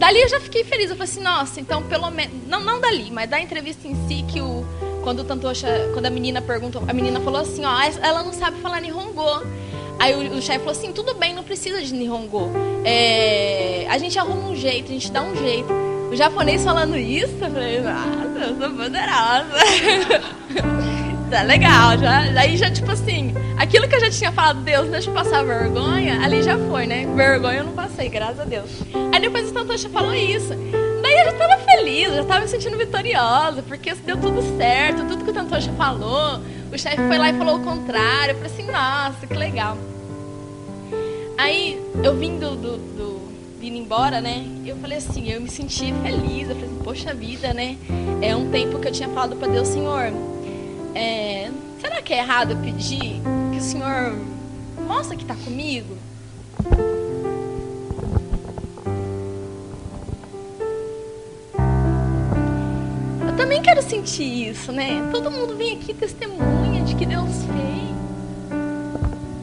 Dali 0.03 0.21
eu 0.21 0.29
já 0.29 0.41
fiquei 0.41 0.65
feliz. 0.65 0.91
Eu 0.91 0.97
falei 0.97 1.13
assim, 1.13 1.23
nossa, 1.23 1.61
então 1.61 1.81
pelo 1.85 2.11
menos. 2.11 2.35
Não, 2.49 2.59
não 2.59 2.81
dali, 2.81 3.09
mas 3.13 3.31
da 3.31 3.41
entrevista 3.41 3.87
em 3.87 3.95
si, 4.09 4.25
que 4.25 4.41
o. 4.41 4.67
Quando 5.05 5.21
o 5.21 5.25
Tantocha, 5.25 5.69
quando 5.93 6.07
a 6.07 6.11
menina 6.11 6.43
perguntou, 6.43 6.83
a 6.89 6.93
menina 6.93 7.21
falou 7.21 7.41
assim, 7.41 7.65
ó, 7.65 7.81
ela 8.03 8.25
não 8.25 8.33
sabe 8.33 8.61
falar 8.61 8.81
Nihongo. 8.81 9.23
Aí 10.01 10.15
o, 10.15 10.39
o 10.39 10.43
chefe 10.43 10.59
falou 10.59 10.73
assim, 10.73 10.93
tudo 10.93 11.15
bem, 11.15 11.33
não 11.33 11.45
precisa 11.45 11.81
de 11.81 11.95
Nihongo. 11.95 12.51
É, 12.85 13.87
a 13.89 13.97
gente 13.97 14.19
arruma 14.19 14.49
um 14.49 14.57
jeito, 14.57 14.91
a 14.91 14.95
gente 14.95 15.11
dá 15.13 15.23
um 15.23 15.37
jeito. 15.37 15.73
O 16.11 16.17
japonês 16.17 16.65
falando 16.65 16.97
isso, 16.97 17.35
eu 17.41 17.51
falei, 17.51 17.81
nossa, 17.81 18.39
eu 18.41 18.59
sou 18.59 18.71
poderosa. 18.77 19.53
tá 21.33 21.43
legal, 21.43 21.97
já. 21.99 22.31
Daí 22.31 22.59
já, 22.59 22.71
tipo 22.71 22.91
assim, 22.91 23.33
aquilo 23.57 23.89
que 23.89 23.97
eu 23.97 24.01
já 24.01 24.11
tinha 24.11 24.31
falado, 24.31 24.61
Deus, 24.61 24.89
deixa 24.89 25.09
eu 25.09 25.15
passar 25.15 25.43
vergonha, 25.43 26.23
ali 26.23 26.43
já 26.43 26.59
foi, 26.59 26.87
né? 26.87 27.07
Vergonha 27.17 27.59
eu 27.59 27.65
não 27.65 27.73
passei, 27.73 28.11
graças 28.11 28.41
a 28.41 28.45
Deus. 28.45 28.71
Aí 29.13 29.21
depois 29.21 29.49
o 29.51 29.55
Tantocha 29.55 29.89
falou 29.89 30.15
isso. 30.15 30.51
Daí 31.03 31.15
eu 31.15 31.25
já 31.25 31.33
tava 31.33 31.57
feliz, 31.63 32.15
já 32.15 32.25
tava 32.25 32.41
me 32.41 32.49
sentindo 32.49 32.77
vitoriosa, 32.77 33.63
porque 33.63 33.95
deu 33.95 34.19
tudo 34.19 34.43
certo, 34.59 35.07
tudo 35.07 35.25
que 35.25 35.31
o 35.31 35.35
Tantocha 35.35 35.73
falou. 35.73 36.41
O 36.71 36.79
chefe 36.79 36.97
foi 36.97 37.19
lá 37.19 37.31
e 37.31 37.33
falou 37.33 37.57
o 37.57 37.61
contrário. 37.61 38.33
Eu 38.33 38.37
falei 38.37 38.53
assim, 38.53 38.71
nossa, 38.71 39.27
que 39.27 39.35
legal. 39.35 39.79
Aí 41.39 41.81
eu 42.05 42.15
vim 42.15 42.39
do, 42.39 42.55
do, 42.55 42.77
do 42.77 43.33
indo 43.63 43.79
embora, 43.79 44.21
né? 44.21 44.45
Eu 44.67 44.77
falei 44.77 44.99
assim, 44.99 45.31
eu 45.31 45.41
me 45.41 45.49
senti 45.49 45.95
feliz. 46.03 46.51
Eu 46.51 46.57
falei 46.57 46.71
assim, 46.71 46.81
poxa 46.85 47.15
vida, 47.15 47.55
né? 47.55 47.77
É 48.21 48.37
um 48.37 48.51
tempo 48.51 48.79
que 48.79 48.89
eu 48.89 48.93
tinha 48.93 49.09
falado 49.09 49.37
para 49.37 49.49
Deus, 49.49 49.69
Senhor, 49.69 50.13
é, 50.95 51.51
será 51.81 52.03
que 52.03 52.13
é 52.13 52.19
errado 52.19 52.53
eu 52.53 52.57
pedir 52.59 53.21
que 53.53 53.59
o 53.59 53.63
Senhor 53.63 54.17
mostre 54.87 55.17
que 55.17 55.23
está 55.23 55.35
comigo? 55.35 55.97
Eu 63.27 63.37
também 63.37 63.63
quero 63.63 63.83
sentir 63.83 64.51
isso, 64.51 64.71
né? 64.73 65.09
Todo 65.11 65.31
mundo 65.31 65.57
vem 65.57 65.77
aqui 65.77 65.95
testemunha 65.95 66.83
de 66.83 66.95
que 66.95 67.07
Deus 67.07 67.31
fez. 67.45 67.93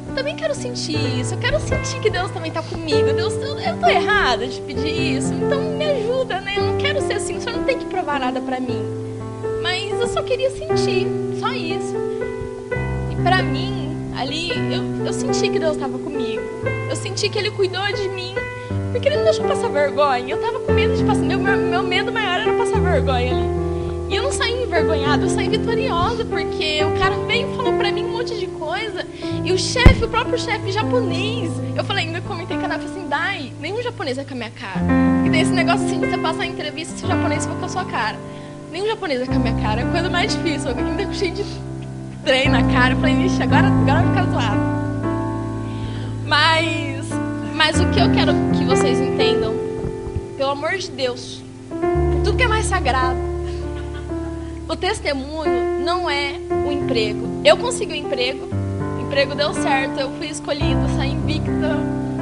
Eu 0.09 0.15
também 0.15 0.35
quero 0.35 0.53
sentir 0.53 1.19
isso. 1.19 1.33
Eu 1.33 1.39
quero 1.39 1.59
sentir 1.59 1.99
que 1.99 2.09
Deus 2.09 2.29
também 2.31 2.49
está 2.49 2.61
comigo. 2.61 3.11
Deus, 3.13 3.33
eu, 3.33 3.77
tô 3.79 3.87
errada 3.87 4.47
de 4.47 4.61
pedir 4.61 5.17
isso. 5.17 5.33
Então 5.33 5.61
me 5.61 5.85
ajuda, 5.85 6.39
né? 6.41 6.55
Eu 6.57 6.63
não 6.63 6.77
quero 6.77 7.01
ser 7.01 7.13
assim. 7.13 7.37
O 7.37 7.41
Senhor 7.41 7.57
não 7.57 7.63
tem 7.63 7.79
que 7.79 7.85
provar 7.85 8.19
nada 8.19 8.39
para 8.39 8.59
mim. 8.59 8.98
Eu 9.99 10.07
só 10.07 10.23
queria 10.23 10.49
sentir, 10.49 11.07
só 11.39 11.51
isso. 11.51 11.93
E 13.11 13.15
para 13.21 13.43
mim, 13.43 13.97
ali, 14.17 14.49
eu, 14.49 15.05
eu 15.05 15.11
senti 15.11 15.49
que 15.49 15.59
Deus 15.59 15.73
estava 15.73 15.97
comigo. 15.99 16.41
Eu 16.89 16.95
senti 16.95 17.27
que 17.27 17.37
Ele 17.37 17.51
cuidou 17.51 17.85
de 17.87 18.07
mim, 18.07 18.33
porque 18.93 19.09
Ele 19.09 19.17
não 19.17 19.25
deixou 19.25 19.45
passar 19.45 19.67
vergonha. 19.67 20.33
Eu 20.33 20.41
tava 20.41 20.59
com 20.59 20.71
medo 20.71 20.95
de 20.95 21.03
passar. 21.03 21.21
Meu, 21.21 21.37
meu, 21.37 21.57
meu 21.57 21.83
medo 21.83 22.13
maior 22.13 22.39
era 22.39 22.53
passar 22.53 22.79
vergonha 22.79 23.35
ali. 23.35 23.59
E 24.09 24.15
eu 24.15 24.23
não 24.23 24.31
saí 24.31 24.63
envergonhada, 24.63 25.25
eu 25.25 25.29
saí 25.29 25.49
vitoriosa, 25.49 26.23
porque 26.23 26.79
o 26.83 26.97
cara 26.97 27.17
veio 27.27 27.51
e 27.51 27.55
falou 27.57 27.73
pra 27.73 27.91
mim 27.91 28.05
um 28.05 28.11
monte 28.13 28.39
de 28.39 28.47
coisa. 28.47 29.05
E 29.43 29.51
o 29.51 29.57
chefe, 29.59 30.05
o 30.05 30.07
próprio 30.07 30.39
chefe 30.39 30.71
japonês, 30.71 31.51
eu 31.75 31.83
falei, 31.83 32.05
ainda 32.05 32.21
comentei 32.21 32.57
com 32.57 32.63
a 32.65 32.69
Nath 32.69 32.85
assim, 32.85 33.05
Dai, 33.09 33.51
nenhum 33.59 33.83
japonês 33.83 34.15
vai 34.15 34.25
com 34.25 34.33
a 34.33 34.37
minha 34.37 34.51
cara. 34.51 34.81
E 35.25 35.29
tem 35.29 35.41
esse 35.41 35.51
negócio 35.51 35.85
assim, 35.85 35.99
de 35.99 36.09
você 36.09 36.17
passar 36.17 36.45
entrevista 36.45 36.97
se 36.97 37.03
o 37.03 37.07
japonês 37.07 37.45
for 37.45 37.55
com 37.57 37.65
a 37.65 37.69
sua 37.69 37.83
cara. 37.83 38.17
Nenhum 38.71 38.87
japonês 38.87 39.19
vai 39.19 39.27
com 39.27 39.35
a 39.35 39.39
minha 39.39 39.61
cara, 39.61 39.81
é 39.81 39.83
a 39.83 39.87
coisa 39.87 40.09
mais 40.09 40.35
difícil. 40.35 40.71
Eu 40.71 40.77
ainda 40.77 41.13
cheio 41.13 41.33
de 41.33 41.43
trem 42.23 42.49
na 42.49 42.63
cara. 42.71 42.93
Eu 42.93 42.99
falei, 42.99 43.25
ixi, 43.25 43.41
agora, 43.41 43.67
agora 43.67 44.01
vai 44.03 44.07
ficar 44.09 44.25
zoado. 44.25 44.59
Mas, 46.25 47.09
mas 47.55 47.79
o 47.79 47.89
que 47.89 47.99
eu 47.99 48.11
quero 48.11 48.33
que 48.57 48.63
vocês 48.65 48.99
entendam, 48.99 49.55
pelo 50.37 50.51
amor 50.51 50.77
de 50.77 50.91
Deus, 50.91 51.41
tudo 52.23 52.37
que 52.37 52.43
é 52.43 52.47
mais 52.47 52.65
sagrado, 52.65 53.17
o 54.67 54.75
testemunho 54.75 55.83
não 55.83 56.07
é 56.07 56.35
o 56.67 56.71
emprego. 56.71 57.41
Eu 57.43 57.57
consegui 57.57 57.93
o 57.93 57.95
um 57.95 58.05
emprego, 58.05 58.47
o 58.97 59.01
emprego 59.01 59.33
deu 59.33 59.51
certo, 59.55 59.99
eu 59.99 60.11
fui 60.11 60.27
escolhida, 60.27 60.87
saí 60.95 61.13
invicta, 61.13 61.75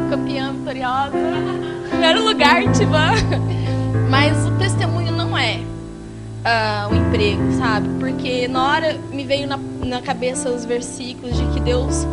campeã 0.10 0.54
vitoriosa, 0.54 1.12
primeiro 1.89 2.24
lugar, 2.24 2.64
Tivan. 2.72 3.16
Mas 4.10 4.45
o 4.45 4.52
testemunho 4.52 5.12
não 5.12 5.38
é 5.38 5.60
uh, 6.48 6.91
o 6.91 6.95
emprego, 6.95 7.52
sabe? 7.54 7.89
Porque 8.00 8.48
na 8.48 8.68
hora 8.68 8.98
me 9.12 9.24
veio 9.24 9.48
na, 9.48 9.58
na 9.58 10.02
cabeça 10.02 10.50
os 10.50 10.64
versículos 10.64 11.36
de 11.38 11.45
que 11.48 11.60
Deus, 11.60 12.08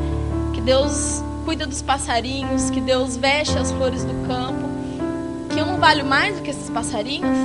que 0.52 0.60
Deus 0.60 1.22
cuida 1.44 1.66
dos 1.66 1.82
passarinhos, 1.82 2.70
que 2.70 2.80
Deus 2.80 3.16
veste 3.16 3.56
as 3.56 3.70
flores 3.70 4.04
do 4.04 4.14
campo, 4.26 4.68
que 5.50 5.58
eu 5.58 5.66
não 5.66 5.78
valho 5.78 6.04
mais 6.04 6.36
do 6.36 6.42
que 6.42 6.50
esses 6.50 6.68
passarinhos, 6.70 7.36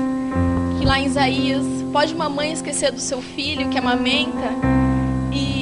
que 0.80 0.86
lá 0.86 1.00
em 1.00 1.06
Isaías 1.06 1.64
pode 1.92 2.14
uma 2.14 2.30
mãe 2.30 2.52
esquecer 2.52 2.92
do 2.92 3.00
seu 3.00 3.22
filho 3.22 3.70
que 3.70 3.78
amamenta 3.78 4.50
e 5.32 5.60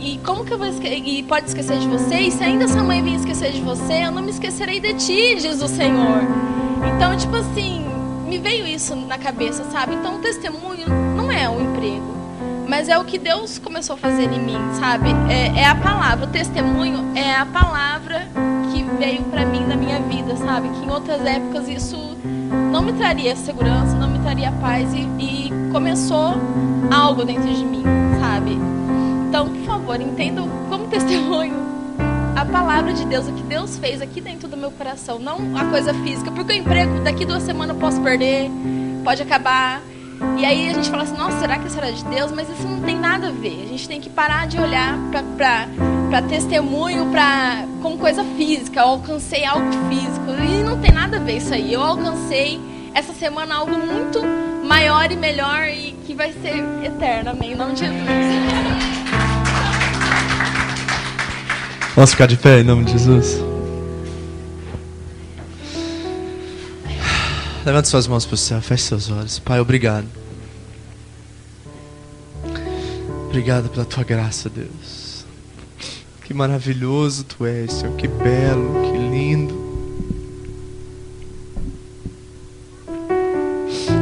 e 0.00 0.18
como 0.24 0.44
que 0.44 0.52
eu 0.52 0.58
vou? 0.58 0.66
E 0.66 1.22
pode 1.22 1.46
esquecer 1.46 1.78
de 1.78 1.86
você? 1.86 2.16
E 2.16 2.30
se 2.32 2.42
ainda 2.42 2.64
essa 2.64 2.82
mãe 2.82 3.00
vir 3.00 3.14
esquecer 3.14 3.52
de 3.52 3.60
você, 3.60 4.04
eu 4.04 4.10
não 4.10 4.20
me 4.20 4.32
esquecerei 4.32 4.80
de 4.80 4.94
ti, 4.94 5.36
diz 5.36 5.62
o 5.62 5.68
Senhor. 5.68 6.22
Então, 6.96 7.16
tipo 7.16 7.36
assim, 7.36 7.86
me 8.32 8.38
veio 8.38 8.66
isso 8.66 8.96
na 8.96 9.18
cabeça, 9.18 9.62
sabe? 9.64 9.94
Então, 9.94 10.16
o 10.16 10.18
testemunho 10.18 10.88
não 11.14 11.30
é 11.30 11.50
o 11.50 11.60
emprego, 11.60 12.16
mas 12.66 12.88
é 12.88 12.98
o 12.98 13.04
que 13.04 13.18
Deus 13.18 13.58
começou 13.58 13.92
a 13.92 13.98
fazer 13.98 14.22
em 14.22 14.40
mim, 14.40 14.56
sabe? 14.80 15.10
É, 15.28 15.60
é 15.60 15.66
a 15.66 15.74
palavra, 15.74 16.24
o 16.24 16.28
testemunho 16.30 17.12
é 17.14 17.34
a 17.34 17.44
palavra 17.44 18.26
que 18.72 18.84
veio 18.98 19.22
para 19.24 19.44
mim 19.44 19.66
na 19.66 19.76
minha 19.76 20.00
vida, 20.00 20.34
sabe? 20.36 20.70
Que 20.70 20.86
em 20.86 20.90
outras 20.90 21.26
épocas 21.26 21.68
isso 21.68 22.16
não 22.72 22.80
me 22.80 22.94
traria 22.94 23.36
segurança, 23.36 23.98
não 23.98 24.08
me 24.08 24.18
traria 24.20 24.50
paz 24.52 24.94
e, 24.94 25.00
e 25.22 25.52
começou 25.70 26.36
algo 26.90 27.26
dentro 27.26 27.52
de 27.52 27.66
mim, 27.66 27.84
sabe? 28.18 28.56
Então, 29.28 29.50
por 29.50 29.64
favor, 29.66 30.00
entendam 30.00 30.48
como 30.70 30.86
testemunho 30.86 31.71
palavra 32.52 32.92
de 32.92 33.06
Deus, 33.06 33.26
o 33.26 33.32
que 33.32 33.42
Deus 33.42 33.78
fez 33.78 34.02
aqui 34.02 34.20
dentro 34.20 34.46
do 34.46 34.58
meu 34.58 34.70
coração, 34.70 35.18
não 35.18 35.56
a 35.56 35.64
coisa 35.64 35.94
física, 35.94 36.30
porque 36.30 36.52
o 36.52 36.56
emprego 36.56 37.00
daqui 37.00 37.24
duas 37.24 37.42
semanas 37.42 37.74
eu 37.74 37.80
posso 37.80 37.98
perder, 38.02 38.50
pode 39.02 39.22
acabar. 39.22 39.80
E 40.38 40.44
aí 40.44 40.68
a 40.68 40.74
gente 40.74 40.90
fala 40.90 41.02
assim, 41.02 41.16
nossa, 41.16 41.40
será 41.40 41.58
que 41.58 41.66
isso 41.66 41.78
era 41.78 41.90
de 41.90 42.04
Deus? 42.04 42.30
Mas 42.30 42.48
isso 42.48 42.68
não 42.68 42.80
tem 42.82 42.96
nada 42.96 43.28
a 43.28 43.30
ver. 43.30 43.62
A 43.64 43.66
gente 43.66 43.88
tem 43.88 44.00
que 44.00 44.10
parar 44.10 44.46
de 44.46 44.58
olhar 44.58 44.96
para 45.36 46.22
testemunho 46.22 47.06
pra, 47.06 47.64
como 47.80 47.98
coisa 47.98 48.22
física. 48.36 48.80
Eu 48.80 48.88
alcancei 48.88 49.44
algo 49.44 49.66
físico. 49.88 50.30
E 50.30 50.62
não 50.62 50.78
tem 50.80 50.92
nada 50.92 51.16
a 51.16 51.20
ver 51.20 51.38
isso 51.38 51.52
aí. 51.52 51.72
Eu 51.72 51.82
alcancei 51.82 52.60
essa 52.94 53.12
semana 53.12 53.56
algo 53.56 53.72
muito 53.76 54.20
maior 54.64 55.10
e 55.10 55.16
melhor 55.16 55.66
e 55.66 55.92
que 56.06 56.14
vai 56.14 56.32
ser 56.34 56.62
eterno. 56.84 57.30
Amém. 57.30 57.52
Em 57.52 57.56
nome 57.56 57.74
de 57.74 57.80
Jesus. 57.80 58.91
Vamos 61.94 62.12
ficar 62.12 62.26
de 62.26 62.38
pé 62.38 62.60
em 62.60 62.64
nome 62.64 62.86
de 62.86 62.92
Jesus. 62.92 63.44
Levante 67.66 67.88
suas 67.88 68.06
mãos 68.06 68.24
para 68.24 68.34
o 68.34 68.38
céu, 68.38 68.62
feche 68.62 68.84
seus 68.84 69.10
olhos. 69.10 69.38
Pai, 69.38 69.60
obrigado. 69.60 70.06
Obrigado 73.26 73.68
pela 73.68 73.84
tua 73.84 74.04
graça, 74.04 74.48
Deus. 74.48 75.26
Que 76.24 76.32
maravilhoso 76.32 77.24
tu 77.24 77.44
és, 77.44 77.70
Senhor. 77.70 77.94
Que 77.96 78.08
belo, 78.08 78.72
que 78.90 78.96
lindo. 78.96 79.62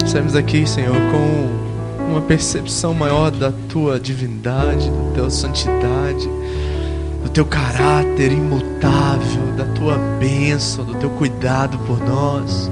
Saímos 0.06 0.36
aqui, 0.36 0.64
Senhor, 0.64 0.94
com 0.94 2.08
uma 2.08 2.22
percepção 2.22 2.94
maior 2.94 3.32
da 3.32 3.52
tua 3.68 3.98
divindade, 3.98 4.88
da 4.88 5.22
tua 5.22 5.30
santidade 5.30 6.39
do 7.22 7.28
teu 7.28 7.44
caráter 7.44 8.32
imutável, 8.32 9.52
da 9.56 9.64
tua 9.66 9.96
bênção, 10.18 10.84
do 10.84 10.94
teu 10.94 11.10
cuidado 11.10 11.78
por 11.80 11.98
nós. 12.00 12.70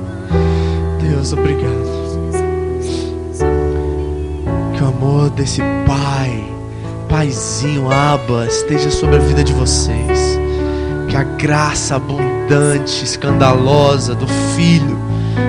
Deus, 1.01 1.33
obrigado. 1.33 1.99
Que 4.75 4.83
o 4.83 4.87
amor 4.89 5.31
desse 5.31 5.61
Pai, 5.87 6.45
Paizinho 7.09 7.91
Abba, 7.91 8.47
esteja 8.47 8.91
sobre 8.91 9.17
a 9.17 9.21
vida 9.21 9.45
de 9.45 9.53
vocês. 9.53 10.39
Que 11.09 11.17
a 11.17 11.25
graça 11.25 11.97
abundante, 11.97 13.05
escandalosa 13.05 14.15
do 14.15 14.27
Filho 14.57 14.99